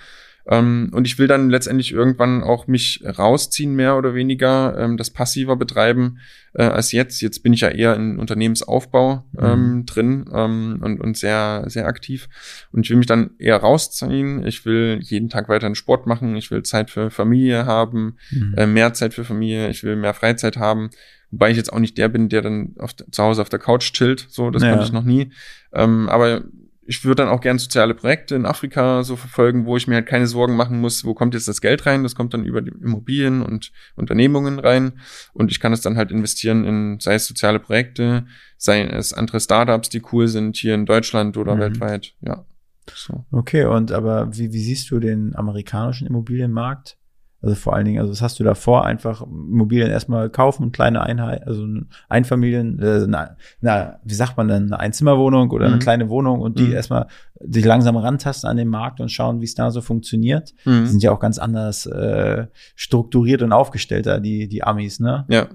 Ähm, 0.51 0.91
und 0.93 1.07
ich 1.07 1.19
will 1.19 1.27
dann 1.27 1.51
letztendlich 1.51 1.93
irgendwann 1.93 2.43
auch 2.43 2.67
mich 2.67 3.03
rausziehen, 3.05 3.75
mehr 3.75 3.99
oder 3.99 4.15
weniger, 4.15 4.77
ähm, 4.79 4.97
das 4.97 5.11
passiver 5.11 5.57
betreiben 5.57 6.21
äh, 6.55 6.63
als 6.63 6.93
jetzt. 6.93 7.21
Jetzt 7.21 7.43
bin 7.43 7.53
ich 7.53 7.61
ja 7.61 7.69
eher 7.69 7.95
in 7.95 8.19
Unternehmensaufbau 8.19 9.25
ähm, 9.39 9.73
mhm. 9.73 9.87
drin 9.87 10.25
ähm, 10.33 10.81
und, 10.83 11.01
und 11.01 11.19
sehr, 11.19 11.65
sehr 11.67 11.87
aktiv. 11.87 12.29
Und 12.73 12.87
ich 12.87 12.91
will 12.91 12.97
mich 12.97 13.07
dann 13.07 13.31
eher 13.39 13.59
rausziehen. 13.59 14.47
Ich 14.47 14.65
will 14.65 15.01
jeden 15.03 15.29
Tag 15.29 15.51
weiter 15.51 15.67
einen 15.67 15.75
Sport 15.75 16.07
machen. 16.07 16.35
Ich 16.37 16.51
will 16.51 16.63
Zeit 16.63 16.91
für 16.91 17.11
Familie 17.11 17.67
haben, 17.67 18.17
mhm. 18.31 18.55
äh, 18.57 18.67
mehr 18.67 18.95
Zeit 18.95 19.13
für 19.13 19.25
Familie. 19.25 19.69
Ich 19.69 19.83
will 19.85 19.97
mehr 19.97 20.15
Freizeit 20.15 20.57
haben. 20.57 20.91
Wobei 21.31 21.51
ich 21.51 21.59
jetzt 21.59 21.75
auch 21.75 21.79
nicht 21.79 21.99
der 21.99 22.09
bin, 22.09 22.31
der 22.31 22.41
dann 22.41 22.75
auf, 22.79 22.97
zu 22.97 23.23
Hause 23.23 23.43
auf 23.43 23.51
der 23.51 23.59
Couch 23.59 23.93
chillt. 23.93 24.27
So, 24.31 24.51
das 24.51 24.63
ja. 24.63 24.71
konnte 24.71 24.87
ich 24.87 24.93
noch 24.93 25.05
nie. 25.05 25.31
Ähm, 25.75 26.09
aber 26.09 26.45
ich 26.89 27.05
würde 27.05 27.23
dann 27.23 27.29
auch 27.29 27.43
gern 27.43 27.59
soziale 27.59 27.93
Projekte 27.93 28.35
in 28.35 28.47
Afrika 28.47 29.05
so 29.05 29.15
verfolgen, 29.15 29.67
wo 29.67 29.77
ich 29.77 29.87
mir 29.87 29.97
halt 29.97 30.07
keine 30.07 30.27
Sorgen 30.27 30.57
machen 30.57 30.81
muss, 30.81 31.05
wo 31.05 31.13
kommt 31.13 31.35
jetzt 31.35 31.47
das 31.47 31.61
Geld 31.61 31.85
rein? 31.85 32.03
Das 32.03 32.15
kommt 32.15 32.33
dann 32.33 32.47
über 32.47 32.63
die 32.63 32.71
Immobilien 32.71 33.43
und 33.43 33.73
Unternehmungen 33.95 34.59
rein 34.59 34.95
und 35.35 35.51
ich 35.51 35.61
kann 35.61 35.75
es 35.75 35.83
dann 35.83 35.99
halt 35.99 36.11
investieren 36.11 36.65
in, 36.65 36.99
sei 36.99 37.15
es 37.15 37.27
soziale 37.27 37.61
Projekte, 37.61 38.25
sei 38.57 38.85
es 38.85 39.13
andere 39.13 39.39
Startups, 39.39 39.91
die 39.91 40.03
cool 40.13 40.29
sind 40.29 40.57
hier 40.57 40.75
in 40.75 40.87
Deutschland 40.87 41.37
oder 41.37 41.57
mhm. 41.57 41.61
weltweit, 41.61 42.15
ja. 42.23 42.47
So. 42.95 43.27
Okay, 43.33 43.67
und 43.67 43.93
aber 43.93 44.35
wie, 44.35 44.55
wie 44.55 44.63
siehst 44.63 44.91
du 44.91 44.99
den 44.99 45.37
amerikanischen 45.37 46.07
Immobilienmarkt? 46.07 46.97
Also 47.41 47.55
vor 47.55 47.75
allen 47.75 47.85
Dingen, 47.85 48.01
also 48.01 48.11
was 48.11 48.21
hast 48.21 48.41
du 48.41 48.45
davor? 48.45 48.85
Einfach 48.85 49.23
Immobilien 49.23 49.91
erstmal 49.91 50.29
kaufen, 50.29 50.73
kleine 50.73 51.03
Einheit, 51.03 51.47
also 51.47 51.65
Einfamilien, 52.09 52.81
äh, 52.81 53.07
na, 53.07 53.37
na, 53.61 54.01
wie 54.03 54.15
sagt 54.15 54.37
man 54.37 54.49
denn, 54.49 54.65
eine 54.65 54.81
Einzimmerwohnung 54.81 55.51
oder 55.51 55.69
mhm. 55.69 55.75
eine 55.75 55.83
kleine 55.83 56.09
Wohnung 56.09 56.41
und 56.41 56.59
die 56.59 56.65
mhm. 56.65 56.73
erstmal 56.73 57.07
sich 57.41 57.65
langsam 57.65 57.97
rantasten 57.97 58.51
an 58.51 58.57
den 58.57 58.69
Markt 58.69 59.01
und 59.01 59.13
schauen, 59.13 59.41
wie 59.41 59.45
es 59.45 59.55
da 59.55 59.71
so 59.71 59.81
funktioniert. 59.81 60.53
Mhm. 60.65 60.83
Die 60.83 60.87
sind 60.89 61.03
ja 61.05 61.13
auch 61.13 61.21
ganz 61.21 61.39
anders 61.39 61.87
äh, 61.87 62.47
strukturiert 62.75 63.43
und 63.43 63.53
aufgestellter, 63.53 64.19
die, 64.19 64.49
die 64.49 64.65
Amis, 64.65 64.99
ne? 64.99 65.25
Ja, 65.29 65.47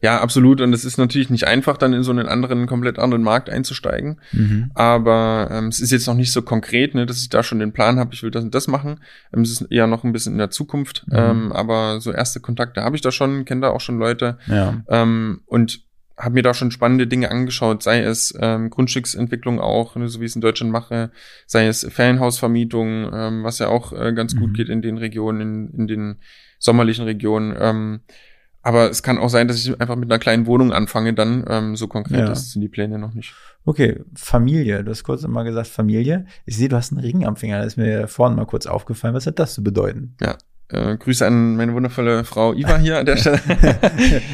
ja. 0.00 0.20
Absolut. 0.20 0.60
Und 0.60 0.72
es 0.72 0.84
ist 0.84 0.98
natürlich 0.98 1.30
nicht 1.30 1.46
einfach, 1.46 1.76
dann 1.76 1.92
in 1.92 2.02
so 2.02 2.10
einen 2.10 2.28
anderen, 2.28 2.66
komplett 2.66 2.98
anderen 2.98 3.22
Markt 3.22 3.50
einzusteigen. 3.50 4.20
Mhm. 4.32 4.70
Aber 4.74 5.48
ähm, 5.50 5.68
es 5.68 5.80
ist 5.80 5.90
jetzt 5.90 6.06
noch 6.06 6.14
nicht 6.14 6.32
so 6.32 6.42
konkret, 6.42 6.94
ne, 6.94 7.06
dass 7.06 7.18
ich 7.18 7.28
da 7.28 7.42
schon 7.42 7.58
den 7.58 7.72
Plan 7.72 7.98
habe, 7.98 8.14
ich 8.14 8.22
will 8.22 8.30
das 8.30 8.44
und 8.44 8.54
das 8.54 8.68
machen. 8.68 9.00
Ähm, 9.34 9.42
es 9.42 9.50
ist 9.50 9.62
eher 9.70 9.86
noch 9.86 10.04
ein 10.04 10.12
bisschen 10.12 10.32
in 10.32 10.38
der 10.38 10.50
Zukunft. 10.50 11.04
Mhm. 11.08 11.16
Ähm, 11.16 11.52
aber 11.52 12.00
so 12.00 12.12
erste 12.12 12.40
Kontakte 12.40 12.82
habe 12.82 12.96
ich 12.96 13.02
da 13.02 13.10
schon, 13.10 13.44
kenne 13.44 13.62
da 13.62 13.70
auch 13.70 13.80
schon 13.80 13.98
Leute. 13.98 14.38
Ja. 14.46 14.82
Ähm, 14.88 15.40
und 15.46 15.80
habe 16.18 16.34
mir 16.34 16.42
da 16.42 16.52
schon 16.52 16.70
spannende 16.70 17.06
Dinge 17.06 17.30
angeschaut, 17.30 17.82
sei 17.82 18.00
es 18.00 18.34
ähm, 18.40 18.70
Grundstücksentwicklung 18.70 19.60
auch, 19.60 19.94
ne, 19.96 20.08
so 20.08 20.20
wie 20.20 20.24
ich 20.24 20.32
es 20.32 20.36
in 20.36 20.40
Deutschland 20.40 20.72
mache, 20.72 21.10
sei 21.46 21.66
es 21.66 21.86
Ferienhausvermietung, 21.88 23.10
ähm, 23.12 23.44
was 23.44 23.60
ja 23.60 23.68
auch 23.68 23.92
äh, 23.92 24.12
ganz 24.12 24.34
mhm. 24.34 24.40
gut 24.40 24.54
geht 24.54 24.68
in 24.68 24.82
den 24.82 24.98
Regionen, 24.98 25.40
in, 25.40 25.80
in 25.80 25.86
den 25.86 26.16
sommerlichen 26.58 27.04
Regionen. 27.04 27.56
Ähm, 27.58 28.00
aber 28.68 28.90
es 28.90 29.02
kann 29.02 29.16
auch 29.16 29.30
sein, 29.30 29.48
dass 29.48 29.56
ich 29.56 29.80
einfach 29.80 29.96
mit 29.96 30.10
einer 30.10 30.18
kleinen 30.18 30.44
Wohnung 30.44 30.74
anfange, 30.74 31.14
dann 31.14 31.42
ähm, 31.48 31.74
so 31.74 31.88
konkret 31.88 32.18
ja. 32.18 32.30
ist, 32.30 32.52
sind 32.52 32.60
die 32.60 32.68
Pläne 32.68 32.98
noch 32.98 33.14
nicht. 33.14 33.32
Okay, 33.64 34.04
Familie. 34.14 34.84
Du 34.84 34.90
hast 34.90 35.04
kurz 35.04 35.26
mal 35.26 35.42
gesagt 35.44 35.68
Familie. 35.68 36.26
Ich 36.44 36.58
sehe, 36.58 36.68
du 36.68 36.76
hast 36.76 36.92
einen 36.92 37.00
Ring 37.00 37.24
am 37.24 37.36
Finger. 37.36 37.56
Das 37.56 37.68
ist 37.68 37.76
mir 37.78 38.08
vorhin 38.08 38.36
mal 38.36 38.44
kurz 38.44 38.66
aufgefallen. 38.66 39.14
Was 39.14 39.26
hat 39.26 39.38
das 39.38 39.54
zu 39.54 39.64
bedeuten? 39.64 40.16
Ja, 40.20 40.36
äh, 40.70 40.96
Grüße 40.96 41.26
an 41.26 41.56
meine 41.56 41.72
wundervolle 41.72 42.24
Frau 42.24 42.52
Iva 42.52 42.76
hier 42.76 42.98
an 42.98 43.06
der 43.06 43.16
Stelle. 43.18 43.40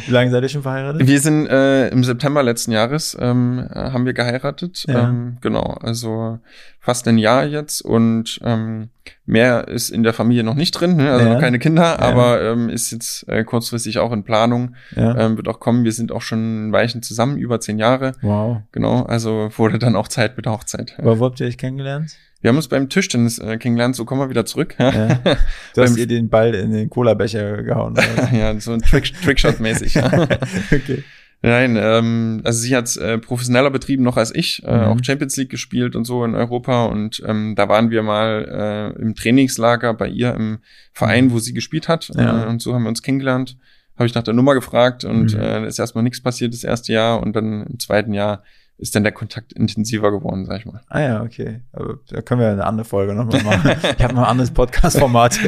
Wie 0.06 0.10
lange 0.10 0.30
seid 0.30 0.42
ihr 0.42 0.48
schon 0.48 0.62
verheiratet? 0.62 1.06
Wir 1.06 1.20
sind 1.20 1.46
äh, 1.46 1.88
im 1.88 2.02
September 2.02 2.42
letzten 2.42 2.72
Jahres 2.72 3.16
ähm, 3.20 3.68
äh, 3.70 3.74
haben 3.74 4.04
wir 4.04 4.14
geheiratet. 4.14 4.84
Ja. 4.88 5.08
Ähm, 5.08 5.38
genau, 5.40 5.76
also 5.80 6.40
fast 6.80 7.06
ein 7.08 7.18
Jahr 7.18 7.46
jetzt 7.46 7.82
und 7.82 8.40
ähm, 8.42 8.90
mehr 9.26 9.68
ist 9.68 9.90
in 9.90 10.02
der 10.02 10.12
Familie 10.12 10.42
noch 10.42 10.54
nicht 10.54 10.72
drin, 10.72 10.96
ne? 10.96 11.12
also 11.12 11.26
ja. 11.26 11.34
noch 11.34 11.40
keine 11.40 11.58
Kinder, 11.58 11.82
ja. 11.82 11.98
aber 12.00 12.42
ähm, 12.42 12.68
ist 12.68 12.90
jetzt 12.90 13.28
äh, 13.28 13.44
kurzfristig 13.44 13.98
auch 14.00 14.12
in 14.12 14.24
Planung, 14.24 14.74
ähm, 14.96 15.36
wird 15.36 15.48
auch 15.48 15.60
kommen. 15.60 15.84
Wir 15.84 15.92
sind 15.92 16.12
auch 16.12 16.20
schon 16.20 16.72
Weichen 16.72 17.02
zusammen, 17.02 17.38
über 17.38 17.60
zehn 17.60 17.78
Jahre. 17.78 18.12
Wow. 18.22 18.58
Genau, 18.72 19.04
also 19.04 19.50
wurde 19.56 19.78
dann 19.78 19.96
auch 19.96 20.08
Zeit 20.08 20.36
mit 20.36 20.46
der 20.46 20.52
Hochzeit. 20.52 20.94
Aber 20.98 21.18
wo 21.18 21.24
habt 21.24 21.40
ihr 21.40 21.46
euch 21.46 21.58
kennengelernt? 21.58 22.16
Wir 22.44 22.50
haben 22.50 22.56
uns 22.56 22.68
beim 22.68 22.90
Tischtennis 22.90 23.38
äh, 23.38 23.56
kennengelernt, 23.56 23.96
so 23.96 24.04
kommen 24.04 24.20
wir 24.20 24.28
wieder 24.28 24.44
zurück. 24.44 24.74
Ja. 24.78 25.18
Du 25.74 25.80
hast 25.80 25.96
ihr 25.96 26.06
den 26.06 26.28
Ball 26.28 26.54
in 26.54 26.72
den 26.72 26.90
Cola-Becher 26.90 27.62
gehauen. 27.62 27.96
ja, 28.34 28.60
so 28.60 28.72
ein 28.72 28.82
Trick, 28.82 29.14
Trickshot-mäßig. 29.24 29.96
okay. 30.70 31.02
Nein, 31.40 31.78
ähm, 31.80 32.42
also 32.44 32.60
sie 32.60 32.76
hat 32.76 32.94
äh, 32.98 33.16
professioneller 33.16 33.70
betrieben 33.70 34.02
noch 34.02 34.18
als 34.18 34.34
ich, 34.34 34.62
äh, 34.62 34.76
mhm. 34.76 34.84
auch 34.84 34.98
Champions 35.02 35.38
League 35.38 35.48
gespielt 35.48 35.96
und 35.96 36.04
so 36.04 36.22
in 36.22 36.34
Europa 36.34 36.84
und 36.84 37.22
ähm, 37.26 37.54
da 37.56 37.70
waren 37.70 37.88
wir 37.88 38.02
mal 38.02 38.92
äh, 38.98 39.00
im 39.00 39.14
Trainingslager 39.14 39.94
bei 39.94 40.08
ihr 40.08 40.34
im 40.34 40.58
Verein, 40.92 41.32
wo 41.32 41.38
sie 41.38 41.54
gespielt 41.54 41.88
hat 41.88 42.10
ja. 42.14 42.44
äh, 42.44 42.46
und 42.46 42.60
so 42.60 42.74
haben 42.74 42.82
wir 42.82 42.90
uns 42.90 43.02
kennengelernt. 43.02 43.56
Habe 43.96 44.06
ich 44.06 44.14
nach 44.14 44.22
der 44.22 44.34
Nummer 44.34 44.52
gefragt 44.52 45.04
und 45.04 45.32
mhm. 45.32 45.40
äh, 45.40 45.66
ist 45.66 45.78
erstmal 45.78 46.04
nichts 46.04 46.20
passiert 46.20 46.52
das 46.52 46.64
erste 46.64 46.92
Jahr 46.92 47.22
und 47.22 47.34
dann 47.34 47.64
im 47.66 47.78
zweiten 47.78 48.12
Jahr 48.12 48.42
ist 48.76 48.94
dann 48.94 49.04
der 49.04 49.12
Kontakt 49.12 49.52
intensiver 49.52 50.10
geworden, 50.10 50.44
sag 50.46 50.58
ich 50.58 50.66
mal. 50.66 50.80
Ah 50.88 51.00
ja, 51.00 51.22
okay. 51.22 51.62
Aber 51.72 51.98
da 52.08 52.22
können 52.22 52.40
wir 52.40 52.50
eine 52.50 52.66
andere 52.66 52.84
Folge 52.84 53.14
nochmal 53.14 53.42
machen. 53.42 53.70
ich 53.96 54.02
habe 54.02 54.14
noch 54.14 54.22
ein 54.22 54.30
anderes 54.30 54.50
Podcast-Format. 54.50 55.38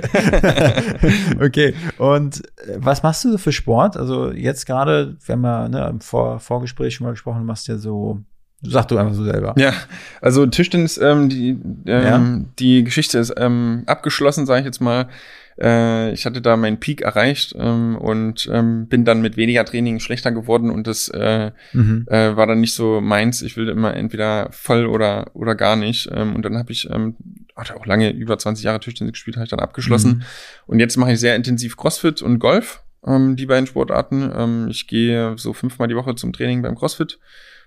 okay. 1.41 1.74
Und 1.99 2.45
äh, 2.66 2.77
was 2.79 3.03
machst 3.03 3.24
du 3.24 3.37
für 3.37 3.53
Sport? 3.53 3.97
Also 3.97 4.31
jetzt 4.31 4.66
gerade, 4.66 5.16
wenn 5.27 5.41
wir 5.41 5.68
ne, 5.68 5.89
im 5.89 6.01
Vor 6.01 6.39
Vorgespräch 6.39 6.95
schon 6.95 7.07
mal 7.07 7.12
gesprochen, 7.12 7.45
machst 7.45 7.66
du 7.68 7.72
ja 7.72 7.79
so 7.79 8.22
Sag 8.62 8.89
du 8.89 8.97
einfach 8.97 9.14
so 9.14 9.22
selber. 9.22 9.55
Ja, 9.59 9.72
also 10.22 10.47
Tischtennis, 10.47 10.97
ähm, 10.97 11.29
die, 11.29 11.51
ähm, 11.51 11.85
ja. 11.85 12.45
die 12.59 12.85
Geschichte 12.85 13.18
ist 13.18 13.35
ähm, 13.37 13.83
abgeschlossen, 13.87 14.47
sage 14.47 14.61
ich 14.61 14.66
jetzt 14.66 14.81
mal. 14.81 15.09
Äh, 15.61 16.13
ich 16.13 16.27
hatte 16.27 16.43
da 16.43 16.57
meinen 16.57 16.81
Peak 16.81 17.03
erreicht 17.03 17.55
ähm, 17.59 17.97
und 17.97 18.49
ähm, 18.53 18.89
bin 18.89 19.05
dann 19.05 19.23
mit 19.23 19.37
weniger 19.37 19.65
Training 19.65 20.01
schlechter 20.01 20.33
geworden 20.33 20.71
und 20.71 20.87
das 20.87 21.09
äh, 21.09 21.53
mhm. 21.73 22.07
äh, 22.09 22.37
war 22.37 22.47
dann 22.47 22.61
nicht 22.61 22.75
so 22.75 23.01
meins. 23.01 23.43
Ich 23.43 23.57
will 23.57 23.69
immer 23.69 23.95
entweder 23.95 24.49
voll 24.53 24.87
oder 24.87 25.31
oder 25.35 25.55
gar 25.55 25.77
nicht. 25.77 26.09
Ähm, 26.13 26.35
und 26.35 26.45
dann 26.45 26.59
habe 26.59 26.73
ich 26.73 26.89
ähm, 26.91 27.17
hatte 27.57 27.77
auch 27.77 27.87
lange 27.87 28.11
über 28.11 28.39
20 28.39 28.65
Jahre 28.65 28.81
Tischtennis 28.81 29.13
gespielt, 29.13 29.37
habe 29.37 29.45
ich 29.45 29.51
dann 29.51 29.61
abgeschlossen. 29.61 30.19
Mhm. 30.19 30.23
Und 30.67 30.81
jetzt 30.81 30.97
mache 30.97 31.13
ich 31.13 31.21
sehr 31.21 31.37
intensiv 31.37 31.77
CrossFit 31.77 32.21
und 32.21 32.39
Golf, 32.39 32.83
ähm, 33.07 33.37
die 33.37 33.47
beiden 33.47 33.67
Sportarten. 33.67 34.31
Ähm, 34.37 34.69
ich 34.69 34.87
gehe 34.87 35.39
so 35.39 35.55
fünfmal 35.55 35.89
die 35.89 35.97
Woche 35.97 36.15
zum 36.17 36.33
Training 36.33 36.63
beim 36.63 36.75
CrossFit 36.75 37.19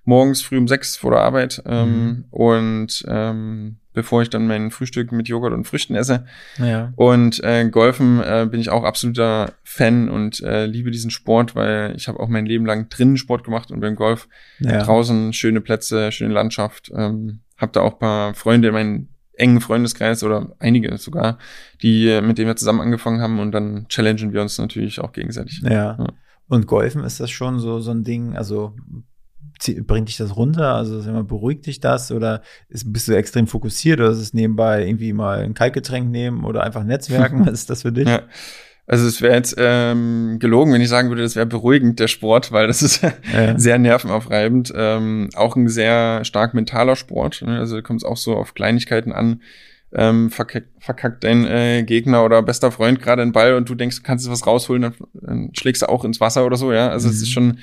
morgens 0.10 0.42
früh 0.42 0.58
um 0.58 0.68
sechs 0.68 0.98
vor 0.98 1.12
der 1.12 1.22
Arbeit 1.22 1.62
ähm, 1.66 1.90
mhm. 1.90 2.26
und 2.32 3.06
ähm, 3.08 3.78
bevor 3.94 4.24
ich 4.24 4.30
dann 4.30 4.48
mein 4.48 4.72
Frühstück 4.72 5.12
mit 5.12 5.28
Joghurt 5.28 5.54
und 5.54 5.66
Früchten 5.66 5.94
esse. 5.94 6.26
Ja. 6.58 6.92
Und 6.96 7.44
äh, 7.44 7.70
Golfen 7.70 8.20
äh, 8.20 8.48
bin 8.50 8.60
ich 8.60 8.72
auch 8.72 8.84
absoluter 8.84 9.54
Fan 9.64 10.10
und 10.10 10.42
äh, 10.42 10.66
liebe 10.66 10.90
diesen 10.90 11.12
Sport, 11.12 11.56
weil 11.56 11.94
ich 11.96 12.08
habe 12.08 12.20
auch 12.20 12.28
mein 12.28 12.48
Leben 12.48 12.66
lang 12.66 12.90
drinnen 12.90 13.18
Sport 13.18 13.44
gemacht 13.44 13.72
und 13.72 13.82
beim 13.82 13.96
Golf 13.96 14.28
ja. 14.60 14.82
draußen 14.84 15.32
schöne 15.34 15.62
Plätze, 15.62 16.12
schöne 16.12 16.34
Landschaft. 16.34 16.92
Ähm, 16.96 17.42
habe 17.58 17.72
da 17.72 17.82
auch 17.82 18.00
paar 18.00 18.34
Freunde 18.34 18.70
in 18.70 18.74
meinem 18.74 19.08
engen 19.34 19.62
Freundeskreis 19.62 20.24
oder 20.24 20.56
einige 20.60 20.98
sogar, 20.98 21.38
die 21.84 22.20
mit 22.22 22.38
denen 22.38 22.48
wir 22.48 22.56
zusammen 22.56 22.82
angefangen 22.82 23.22
haben 23.22 23.40
und 23.40 23.52
dann 23.52 23.86
challengen 23.90 24.34
wir 24.34 24.42
uns 24.42 24.58
natürlich 24.58 25.00
auch 25.02 25.12
gegenseitig. 25.12 25.62
Ja. 25.64 25.70
ja. 25.72 26.08
Und 26.48 26.66
Golfen 26.66 27.04
ist 27.04 27.20
das 27.20 27.30
schon 27.30 27.60
so 27.60 27.80
so 27.80 27.92
ein 27.92 28.04
Ding, 28.04 28.36
also 28.36 28.74
bringt 29.86 30.08
dich 30.08 30.18
das 30.18 30.36
runter? 30.36 30.76
Also 30.76 31.00
mal, 31.12 31.24
beruhigt 31.24 31.66
dich 31.66 31.80
das 31.80 32.12
oder 32.12 32.42
ist, 32.70 32.92
bist 32.92 33.08
du 33.08 33.14
extrem 33.14 33.48
fokussiert 33.48 34.00
oder 34.00 34.12
ist 34.12 34.20
es 34.20 34.34
nebenbei 34.34 34.86
irgendwie 34.86 35.14
mal 35.14 35.40
ein 35.40 35.54
Kaltgetränk 35.54 36.10
nehmen 36.10 36.46
oder 36.46 36.64
einfach 36.64 36.84
Netzwerken? 36.84 37.42
Was 37.46 37.54
ist 37.54 37.70
das 37.70 37.82
für 37.82 37.92
dich? 37.92 38.08
Ja. 38.08 38.24
Also 38.88 39.06
es 39.06 39.22
wäre 39.22 39.36
jetzt 39.36 39.56
ähm, 39.60 40.38
gelogen, 40.40 40.74
wenn 40.74 40.82
ich 40.82 40.90
sagen 40.90 41.10
würde, 41.10 41.22
das 41.22 41.36
wäre 41.36 41.46
beruhigend, 41.46 42.00
der 42.00 42.08
Sport, 42.08 42.52
weil 42.52 42.66
das 42.66 42.82
ist 42.82 43.04
ja. 43.04 43.14
sehr 43.58 43.78
nervenaufreibend. 43.78 44.74
Ähm, 44.76 45.30
auch 45.36 45.56
ein 45.56 45.68
sehr 45.68 46.26
stark 46.26 46.56
mentaler 46.56 46.96
Sport. 46.96 47.44
Ne? 47.44 47.60
Also 47.60 47.84
kommt 47.84 48.02
es 48.02 48.04
auch 48.04 48.18
so 48.18 48.36
auf 48.36 48.56
Kleinigkeiten 48.56 49.12
an. 49.12 49.44
Ähm, 49.92 50.32
verkackt, 50.32 50.70
verkackt 50.80 51.24
dein 51.24 51.46
äh, 51.46 51.84
Gegner 51.84 52.24
oder 52.24 52.42
bester 52.42 52.72
Freund 52.72 53.00
gerade 53.00 53.22
einen 53.22 53.32
Ball 53.32 53.56
und 53.56 53.70
du 53.70 53.76
denkst, 53.76 53.98
du 53.98 54.04
kannst 54.04 54.30
was 54.30 54.46
rausholen, 54.46 54.84
dann, 54.84 54.94
dann 55.14 55.52
schlägst 55.54 55.82
du 55.82 55.90
auch 55.90 56.04
ins 56.04 56.20
Wasser 56.20 56.46
oder 56.46 56.58
so, 56.58 56.72
ja. 56.74 56.90
Also 56.90 57.08
mhm. 57.08 57.14
es 57.14 57.22
ist 57.22 57.32
schon 57.32 57.60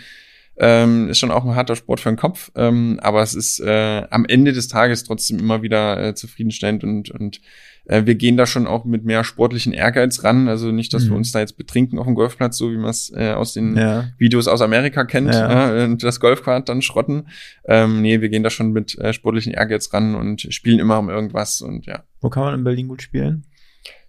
Ähm, 0.59 1.11
ist 1.11 1.19
schon 1.19 1.31
auch 1.31 1.45
ein 1.45 1.55
harter 1.55 1.77
Sport 1.77 2.01
für 2.01 2.09
den 2.09 2.17
Kopf, 2.17 2.51
ähm, 2.55 2.99
aber 3.03 3.23
es 3.23 3.35
ist 3.35 3.61
äh, 3.61 4.07
am 4.09 4.25
Ende 4.25 4.55
des 4.55 4.69
Tages 4.69 5.05
trotzdem 5.05 5.39
immer 5.39 5.61
wieder 5.61 6.03
äh, 6.03 6.15
zufriedenstellend 6.15 6.83
und, 6.83 7.11
und 7.11 7.41
äh, 7.87 8.05
wir 8.05 8.15
gehen 8.15 8.37
da 8.37 8.47
schon 8.47 8.67
auch 8.67 8.85
mit 8.85 9.05
mehr 9.05 9.25
sportlichen 9.25 9.73
Ehrgeiz 9.73 10.25
ran. 10.25 10.49
Also 10.49 10.73
nicht, 10.73 10.93
dass 10.93 11.05
mhm. 11.05 11.11
wir 11.11 11.17
uns 11.17 11.33
da 11.33 11.41
jetzt 11.41 11.57
betrinken 11.57 11.99
auf 11.99 12.07
dem 12.07 12.15
Golfplatz, 12.15 12.57
so 12.57 12.71
wie 12.71 12.77
man 12.77 12.91
es 12.91 13.13
äh, 13.15 13.33
aus 13.33 13.53
den 13.53 13.77
ja. 13.77 14.09
Videos 14.19 14.49
aus 14.49 14.61
Amerika 14.61 15.05
kennt 15.05 15.33
ja. 15.33 15.77
äh, 15.77 15.85
und 15.85 16.03
das 16.03 16.21
Golfquad 16.21 16.69
dann 16.69 16.83
schrotten. 16.83 17.29
Ähm, 17.65 18.03
nee, 18.03 18.21
wir 18.21 18.29
gehen 18.29 18.43
da 18.43 18.51
schon 18.51 18.73
mit 18.73 18.99
äh, 18.99 19.13
sportlichen 19.13 19.53
Ehrgeiz 19.53 19.93
ran 19.93 20.15
und 20.15 20.43
spielen 20.53 20.79
immer 20.79 20.99
um 20.99 21.09
irgendwas 21.09 21.61
und 21.61 21.87
ja. 21.87 22.03
Wo 22.21 22.29
kann 22.29 22.43
man 22.43 22.55
in 22.55 22.65
Berlin 22.65 22.89
gut 22.89 23.03
spielen? 23.03 23.45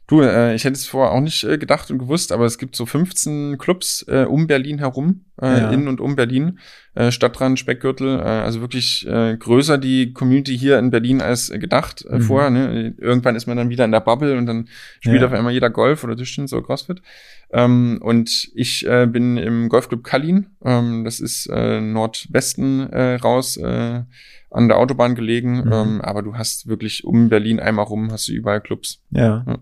Du, 0.08 0.22
äh, 0.22 0.56
ich 0.56 0.64
hätte 0.64 0.76
es 0.76 0.88
vorher 0.88 1.12
auch 1.12 1.20
nicht 1.20 1.44
äh, 1.44 1.58
gedacht 1.58 1.92
und 1.92 1.98
gewusst, 1.98 2.32
aber 2.32 2.46
es 2.46 2.58
gibt 2.58 2.78
so 2.78 2.86
15 2.86 3.58
Clubs 3.58 4.06
äh, 4.08 4.24
um 4.24 4.48
Berlin 4.48 4.80
herum, 4.80 5.26
äh, 5.42 5.48
ja. 5.48 5.70
in 5.70 5.90
und 5.90 6.00
um 6.00 6.16
Berlin, 6.16 6.60
äh, 6.96 7.12
Stadtrand, 7.12 7.60
Speckgürtel, 7.60 8.18
äh, 8.18 8.24
also 8.24 8.62
wirklich 8.62 9.06
äh, 9.06 9.36
größer 9.36 9.78
die 9.78 10.14
Community 10.14 10.58
hier 10.58 10.80
in 10.80 10.92
Berlin 10.92 11.22
als 11.22 11.50
äh, 11.50 11.60
gedacht 11.60 12.06
äh, 12.10 12.20
mhm. 12.20 12.22
vorher. 12.22 12.50
Ne? 12.50 12.96
Irgendwann 12.98 13.36
ist 13.36 13.48
man 13.48 13.58
dann 13.58 13.70
wieder 13.70 13.84
in 13.84 13.92
der 13.92 14.00
Bubble 14.00 14.38
und 14.38 14.46
dann 14.46 14.70
spielt 15.02 15.20
ja. 15.20 15.28
auf 15.28 15.34
einmal 15.34 15.52
jeder 15.52 15.70
Golf 15.70 16.06
oder 16.06 16.16
Tischtennis 16.16 16.54
oder 16.54 16.66
Crossfit. 16.66 17.02
Ähm, 17.52 18.00
und 18.02 18.50
ich 18.56 18.88
äh, 18.88 19.08
bin 19.08 19.36
im 19.36 19.68
Golfclub 19.68 20.06
Kallin, 20.06 20.48
ähm, 20.64 21.04
das 21.04 21.20
ist 21.20 21.48
äh, 21.48 21.82
Nordwesten 21.82 22.90
äh, 22.94 23.16
raus. 23.16 23.58
Äh, 23.58 24.04
an 24.50 24.70
der 24.70 24.78
Autobahn 24.78 25.14
gelegen, 25.14 25.66
mhm. 25.66 25.74
ähm, 25.74 26.02
aber 26.02 26.24
du 26.24 26.36
hast 26.36 26.68
wirklich 26.68 27.04
um 27.04 27.28
Berlin 27.28 27.60
einmal 27.60 27.84
rum, 27.84 28.12
hast 28.12 28.30
du 28.30 28.32
überall 28.32 28.62
Clubs. 28.62 29.02
Ja. 29.12 29.44
ja. 29.46 29.58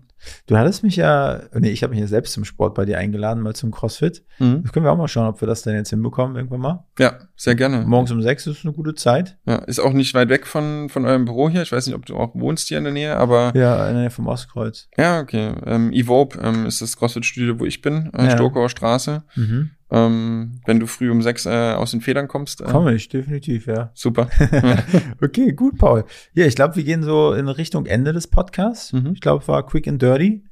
Du 0.46 0.56
hattest 0.56 0.82
mich 0.82 0.96
ja, 0.96 1.42
nee, 1.54 1.70
ich 1.70 1.82
habe 1.82 1.92
mich 1.92 2.00
ja 2.00 2.06
selbst 2.06 2.32
zum 2.32 2.44
Sport 2.44 2.74
bei 2.74 2.84
dir 2.84 2.98
eingeladen, 2.98 3.42
mal 3.42 3.54
zum 3.54 3.70
CrossFit. 3.70 4.24
Mhm. 4.38 4.62
Das 4.62 4.72
können 4.72 4.84
wir 4.84 4.92
auch 4.92 4.96
mal 4.96 5.08
schauen, 5.08 5.26
ob 5.26 5.40
wir 5.40 5.48
das 5.48 5.62
denn 5.62 5.74
jetzt 5.74 5.90
hinbekommen 5.90 6.36
irgendwann 6.36 6.60
mal. 6.60 6.84
Ja, 6.98 7.18
sehr 7.36 7.54
gerne. 7.54 7.84
Morgens 7.86 8.10
um 8.10 8.22
sechs 8.22 8.46
ist 8.46 8.64
eine 8.64 8.72
gute 8.72 8.94
Zeit. 8.94 9.36
Ja, 9.46 9.56
ist 9.56 9.78
auch 9.78 9.92
nicht 9.92 10.14
weit 10.14 10.28
weg 10.28 10.46
von, 10.46 10.88
von 10.88 11.04
eurem 11.04 11.24
Büro 11.24 11.48
hier. 11.48 11.62
Ich 11.62 11.72
weiß 11.72 11.86
nicht, 11.86 11.96
ob 11.96 12.06
du 12.06 12.16
auch 12.16 12.34
wohnst 12.34 12.68
hier 12.68 12.78
in 12.78 12.84
der 12.84 12.92
Nähe, 12.92 13.16
aber. 13.16 13.52
Ja, 13.54 13.86
in 13.88 13.94
der 13.94 14.02
Nähe 14.02 14.10
vom 14.10 14.26
Ostkreuz. 14.26 14.88
Ja, 14.96 15.20
okay. 15.20 15.54
Ähm, 15.64 15.92
Evope 15.92 16.38
ähm, 16.42 16.66
ist 16.66 16.82
das 16.82 16.96
CrossFit-Studio, 16.96 17.58
wo 17.60 17.64
ich 17.64 17.82
bin, 17.82 18.10
äh, 18.14 18.24
ja. 18.24 18.30
Stokauer 18.30 18.68
Straße. 18.68 19.22
Mhm. 19.34 19.70
Ähm, 19.88 20.60
wenn 20.66 20.80
du 20.80 20.86
früh 20.86 21.10
um 21.10 21.22
sechs 21.22 21.46
äh, 21.46 21.74
aus 21.74 21.92
den 21.92 22.00
Federn 22.00 22.26
kommst. 22.26 22.60
Äh, 22.60 22.64
Komme 22.64 22.94
ich, 22.94 23.08
definitiv, 23.08 23.66
ja. 23.66 23.90
Super. 23.94 24.28
okay, 25.22 25.52
gut, 25.52 25.78
Paul. 25.78 26.04
Ja, 26.34 26.44
ich 26.44 26.56
glaube, 26.56 26.74
wir 26.74 26.82
gehen 26.82 27.04
so 27.04 27.32
in 27.32 27.48
Richtung 27.48 27.86
Ende 27.86 28.12
des 28.12 28.26
Podcasts. 28.26 28.92
Mhm. 28.92 29.12
Ich 29.14 29.20
glaube, 29.20 29.42
es 29.42 29.48
war 29.48 29.64
quick 29.64 29.86
and 29.86 30.02
dirty. 30.02 30.44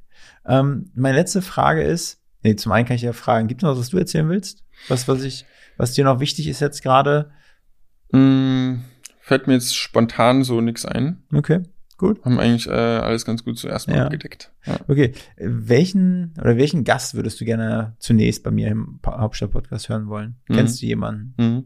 Ähm, 0.45 0.91
meine 0.95 1.17
letzte 1.17 1.41
Frage 1.41 1.83
ist, 1.83 2.21
nee, 2.43 2.55
zum 2.55 2.71
einen 2.71 2.87
kann 2.87 2.95
ich 2.95 3.01
ja 3.01 3.11
fragen, 3.11 3.47
gibt 3.47 3.61
es 3.61 3.63
noch 3.63 3.71
was, 3.71 3.79
was 3.79 3.89
du 3.89 3.97
erzählen 3.97 4.29
willst? 4.29 4.63
Was, 4.87 5.07
was 5.07 5.23
ich, 5.23 5.45
was 5.75 5.91
dir 5.91 6.05
noch 6.05 6.21
wichtig 6.21 6.47
ist 6.47 6.61
jetzt 6.61 6.81
gerade? 6.81 7.31
Mm, 8.11 8.75
fällt 9.19 9.47
mir 9.47 9.53
jetzt 9.53 9.75
spontan 9.75 10.43
so 10.43 10.61
nichts 10.61 10.85
ein. 10.85 11.23
Okay. 11.33 11.63
Gut. 11.97 12.23
Haben 12.25 12.39
eigentlich 12.39 12.67
äh, 12.67 12.71
alles 12.71 13.25
ganz 13.25 13.43
gut 13.43 13.57
zuerst 13.57 13.87
mal 13.87 13.95
ja. 13.95 14.09
gedeckt. 14.09 14.51
Ja. 14.65 14.77
Okay. 14.87 15.13
Welchen 15.37 16.33
oder 16.39 16.57
welchen 16.57 16.83
Gast 16.83 17.15
würdest 17.15 17.39
du 17.39 17.45
gerne 17.45 17.95
zunächst 17.99 18.43
bei 18.43 18.51
mir 18.51 18.67
im 18.67 18.99
Hauptstadt-Podcast 19.05 19.89
hören 19.89 20.07
wollen? 20.07 20.35
Mhm. 20.47 20.55
Kennst 20.55 20.81
du 20.81 20.85
jemanden? 20.85 21.33
Mhm. 21.37 21.65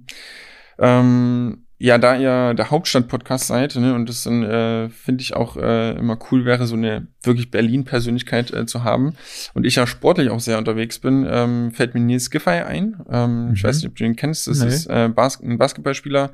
Ähm, 0.78 1.66
ja, 1.82 1.98
da 1.98 2.18
ihr 2.18 2.54
der 2.54 2.72
Hauptstadt-Podcast 2.72 3.48
seid, 3.48 3.76
ne, 3.78 3.96
und 3.96 4.10
das 4.10 4.24
dann, 4.24 4.44
äh, 4.44 4.90
finde 4.90 5.22
ich 5.22 5.34
auch 5.34 5.56
äh, 5.56 5.98
immer 5.98 6.20
cool 6.30 6.44
wäre, 6.44 6.68
so 6.68 6.76
eine 6.76 7.08
wirklich 7.24 7.52
Berlin-Persönlichkeit 7.52 8.52
äh, 8.54 8.66
zu 8.66 8.84
haben. 8.84 9.16
Und 9.54 9.66
ich 9.66 9.76
ja 9.76 9.88
sportlich 9.88 10.30
auch 10.30 10.42
sehr 10.42 10.58
unterwegs 10.58 11.00
bin, 11.00 11.26
ähm, 11.28 11.72
fällt 11.72 11.94
mir 11.94 12.02
Nils 12.02 12.30
Giffey 12.32 12.62
ein. 12.62 13.02
Ähm, 13.10 13.48
mhm. 13.48 13.54
Ich 13.54 13.64
weiß 13.64 13.78
nicht, 13.78 13.88
ob 13.88 13.96
du 13.96 14.04
ihn 14.04 14.18
kennst. 14.18 14.48
Das 14.48 14.60
nee. 14.60 14.68
ist 14.68 14.88
äh, 14.88 15.08
Bas 15.08 15.42
ein 15.42 15.58
Basketballspieler, 15.58 16.34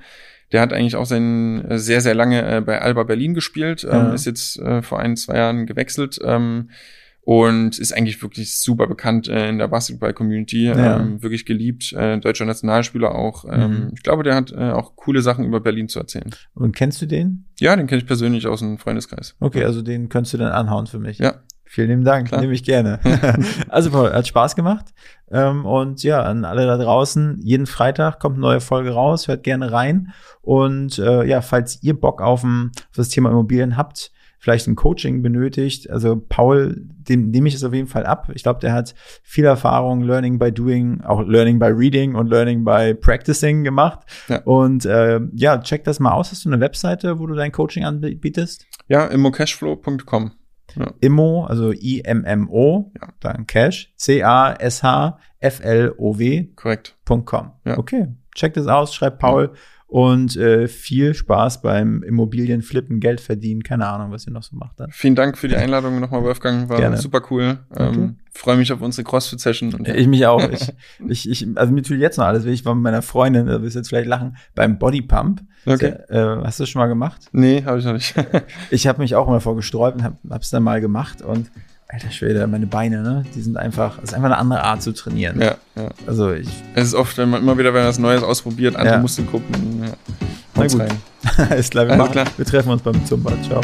der 0.52 0.62
hat 0.62 0.74
eigentlich 0.74 0.96
auch 0.96 1.06
sein 1.06 1.66
äh, 1.70 1.80
sehr, 1.80 2.02
sehr 2.02 2.16
lange 2.16 2.58
äh, 2.58 2.62
bei 2.62 2.82
Alba 2.82 3.04
Berlin 3.04 3.34
gespielt, 3.34 3.84
ähm, 3.84 3.90
ja. 3.90 4.14
ist 4.14 4.26
jetzt 4.26 4.60
äh, 4.60 4.82
vor 4.82 5.00
ein, 5.00 5.18
zwei 5.18 5.38
Jahren 5.38 5.66
gewechselt 5.66 6.20
ähm, 6.24 6.70
und 7.22 7.80
ist 7.80 7.92
eigentlich 7.92 8.22
wirklich 8.22 8.56
super 8.58 8.86
bekannt 8.86 9.28
äh, 9.28 9.50
in 9.50 9.58
der 9.58 9.68
Basketball-Community, 9.68 10.66
ja. 10.66 11.00
ähm, 11.00 11.24
wirklich 11.24 11.46
geliebt, 11.46 11.92
äh, 11.94 12.20
deutscher 12.20 12.46
Nationalspieler 12.46 13.16
auch. 13.16 13.46
Ähm, 13.52 13.72
mhm. 13.72 13.92
Ich 13.96 14.04
glaube, 14.04 14.24
der 14.24 14.36
hat 14.36 14.52
äh, 14.52 14.72
auch 14.72 14.96
coole 14.96 15.22
Sachen 15.22 15.44
über 15.44 15.60
Berlin 15.60 15.90
zu 15.90 16.00
erzählen. 16.00 16.30
Und 16.54 16.76
kennst 16.76 17.02
du 17.02 17.08
den? 17.08 17.46
Ja, 17.60 17.76
den 17.76 17.88
kenne 17.88 18.00
ich 18.00 18.08
persönlich 18.08 18.46
aus 18.46 18.60
dem 18.60 18.78
Freundeskreis. 18.78 19.36
Okay, 19.40 19.64
also 19.64 19.82
den 19.82 20.10
könntest 20.10 20.36
du 20.36 20.38
dann 20.38 20.52
anhauen 20.52 20.86
für 20.86 21.00
mich. 21.00 21.18
Ja. 21.18 21.42
Vielen 21.76 21.90
lieben 21.90 22.06
Dank, 22.06 22.30
Klar. 22.30 22.40
nehme 22.40 22.54
ich 22.54 22.64
gerne. 22.64 23.02
also 23.68 23.92
Paul, 23.92 24.14
hat 24.14 24.26
Spaß 24.26 24.56
gemacht. 24.56 24.94
Ähm, 25.30 25.66
und 25.66 26.04
ja, 26.04 26.24
an 26.24 26.46
alle 26.46 26.66
da 26.66 26.78
draußen, 26.78 27.42
jeden 27.44 27.66
Freitag 27.66 28.22
kommt 28.22 28.36
eine 28.36 28.44
neue 28.44 28.62
Folge 28.62 28.92
raus, 28.92 29.28
hört 29.28 29.44
gerne 29.44 29.74
rein. 29.74 30.14
Und 30.42 30.98
äh, 31.00 31.26
ja, 31.26 31.42
falls 31.42 31.84
ihr 31.84 32.00
Bock 32.00 32.22
auf, 32.22 32.46
das 32.96 33.10
Thema 33.10 33.30
Immobilien 33.30 33.76
habt, 33.76 34.14
vielleicht 34.40 34.68
ein 34.68 34.78
Coaching 34.78 35.22
benötigt, 35.22 35.90
also 35.90 36.16
Paul, 36.16 36.78
dem 36.78 37.32
nehme 37.32 37.50
ich 37.50 37.56
es 37.56 37.64
auf 37.66 37.74
jeden 37.74 37.90
Fall 37.90 38.06
ab. 38.06 38.32
Ich 38.34 38.44
glaube, 38.44 38.62
der 38.62 38.72
hat 38.72 38.96
viel 39.22 39.44
Erfahrung, 39.44 40.00
Learning 40.00 40.40
by 40.40 40.54
Doing, 40.54 41.02
auch 41.02 41.28
Learning 41.28 41.60
by 41.60 41.66
Reading 41.66 42.16
und 42.16 42.30
Learning 42.30 42.64
by 42.64 42.94
Practicing 42.94 43.66
gemacht. 43.66 44.00
Ja. 44.30 44.42
Und 44.44 44.86
äh, 44.86 45.20
ja, 45.34 45.58
check 45.58 45.84
das 45.84 46.00
mal 46.00 46.14
aus. 46.14 46.32
Hast 46.32 46.46
du 46.46 46.50
eine 46.50 46.62
Webseite, 46.62 47.20
wo 47.20 47.28
du 47.28 47.36
dein 47.36 47.52
Coaching 47.52 47.84
anbietest? 47.84 48.66
Ja, 48.88 49.08
immocashflow.com. 49.08 50.32
Ja. 50.76 50.94
Immo, 51.00 51.46
also 51.46 51.72
I-M-M-O, 51.72 52.92
ja. 53.00 53.08
dann 53.20 53.48
Cash, 53.48 53.94
C-A-S-H-F-L-O-W. 53.96 55.14
Korrekt. 56.56 56.98
.com. 57.06 57.52
Ja. 57.64 57.78
Okay, 57.78 58.08
check 58.34 58.54
das 58.56 58.68
aus, 58.68 58.94
schreibt 58.94 59.20
Paul. 59.20 59.52
Ja 59.54 59.60
und 59.88 60.36
äh, 60.36 60.68
viel 60.68 61.14
Spaß 61.14 61.62
beim 61.62 62.02
Immobilienflippen, 62.02 63.00
Geld 63.00 63.22
verdienen, 63.22 63.64
keine 63.64 63.88
Ahnung, 63.88 64.12
was 64.12 64.26
ihr 64.26 64.34
noch 64.34 64.44
so 64.44 64.56
macht 64.56 64.80
dann. 64.80 64.92
Vielen 64.92 65.16
Dank 65.16 65.38
für 65.38 65.48
die 65.48 65.56
Einladung 65.56 66.00
nochmal, 66.00 66.24
Wolfgang, 66.24 66.70
war 66.70 66.78
Gerne. 66.78 66.98
super 66.98 67.22
cool. 67.30 67.60
Ähm, 67.78 68.18
Freue 68.32 68.58
mich 68.58 68.74
auf 68.74 68.82
unsere 68.82 69.06
CrossFit-Session. 69.06 69.86
Ich 69.86 70.08
mich 70.08 70.26
auch. 70.26 70.50
ich, 70.50 70.74
ich, 71.08 71.30
ich, 71.30 71.48
also 71.58 71.72
mir 71.72 71.84
tut 71.84 71.98
jetzt 71.98 72.18
noch 72.18 72.26
alles 72.26 72.46
Ich 72.46 72.66
war 72.66 72.74
mit 72.76 72.84
meiner 72.84 73.02
Freundin, 73.02 73.46
da 73.46 73.62
wirst 73.62 73.76
du 73.76 73.80
jetzt 73.80 73.90
vielleicht 73.90 74.08
lachen, 74.08 74.36
beim 74.56 74.80
Bodypump. 74.80 75.42
Okay. 75.68 75.96
äh, 76.10 76.44
hast 76.44 76.60
du 76.60 76.64
das 76.64 76.70
schon 76.70 76.82
mal 76.82 76.88
gemacht? 76.88 77.30
Nee, 77.32 77.64
habe 77.64 77.80
ich 77.80 77.86
noch 77.86 77.94
nicht. 77.94 78.14
ich 78.72 78.88
habe 78.88 79.02
mich 79.02 79.16
auch 79.16 79.28
mal 79.28 79.40
vorgesträubt 79.40 79.98
und 79.98 80.04
habe 80.04 80.18
es 80.42 80.50
dann 80.50 80.64
mal 80.64 80.82
gemacht 80.82 81.22
und 81.22 81.50
Alter 81.96 82.12
Schwede, 82.12 82.46
meine 82.48 82.68
Beine, 82.68 83.02
ne? 83.02 83.24
Die 83.34 83.42
sind 83.42 83.56
einfach, 83.56 84.00
es 84.00 84.10
ist 84.10 84.16
einfach 84.16 84.26
eine 84.26 84.38
andere 84.38 84.66
Art 84.66 84.84
zu 84.84 84.92
trainieren. 84.92 85.40
Ja, 85.40 85.56
ja. 85.78 85.88
Also 86.06 86.34
ich. 86.34 86.50
Es 86.74 86.88
ist 86.88 86.94
oft, 86.94 87.18
wenn 87.18 87.30
man 87.30 87.42
immer 87.42 87.58
wieder, 87.58 87.74
wenn 87.74 87.84
man 87.84 87.88
was 87.88 88.00
Neues 88.00 88.22
ausprobiert, 88.22 88.76
andere 88.76 88.96
ja. 88.96 89.02
Muskelgruppen. 89.02 89.82
Ja. 89.82 89.92
Na 90.56 90.68
gut. 90.68 90.82
Rein. 90.82 90.90
Alles 91.50 91.70
klar, 91.70 91.86
wir, 91.86 91.94
Alles 91.94 92.04
machen, 92.04 92.12
klar. 92.12 92.26
wir 92.36 92.46
treffen 92.46 92.72
uns 92.72 92.82
beim 92.82 93.06
Zumba. 93.06 93.32
Ciao. 93.48 93.62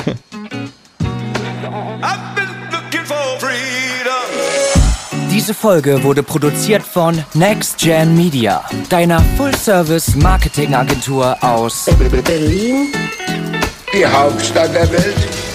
Diese 5.29 5.53
Folge 5.53 6.01
wurde 6.01 6.23
produziert 6.23 6.84
von 6.84 7.21
Next 7.34 7.79
Gen 7.79 8.15
Media, 8.15 8.63
deiner 8.88 9.19
Full-Service-Marketing-Agentur 9.36 11.36
aus 11.43 11.89
Berlin, 12.23 12.93
die 13.93 14.05
Hauptstadt 14.05 14.73
der 14.73 14.89
Welt. 14.89 15.51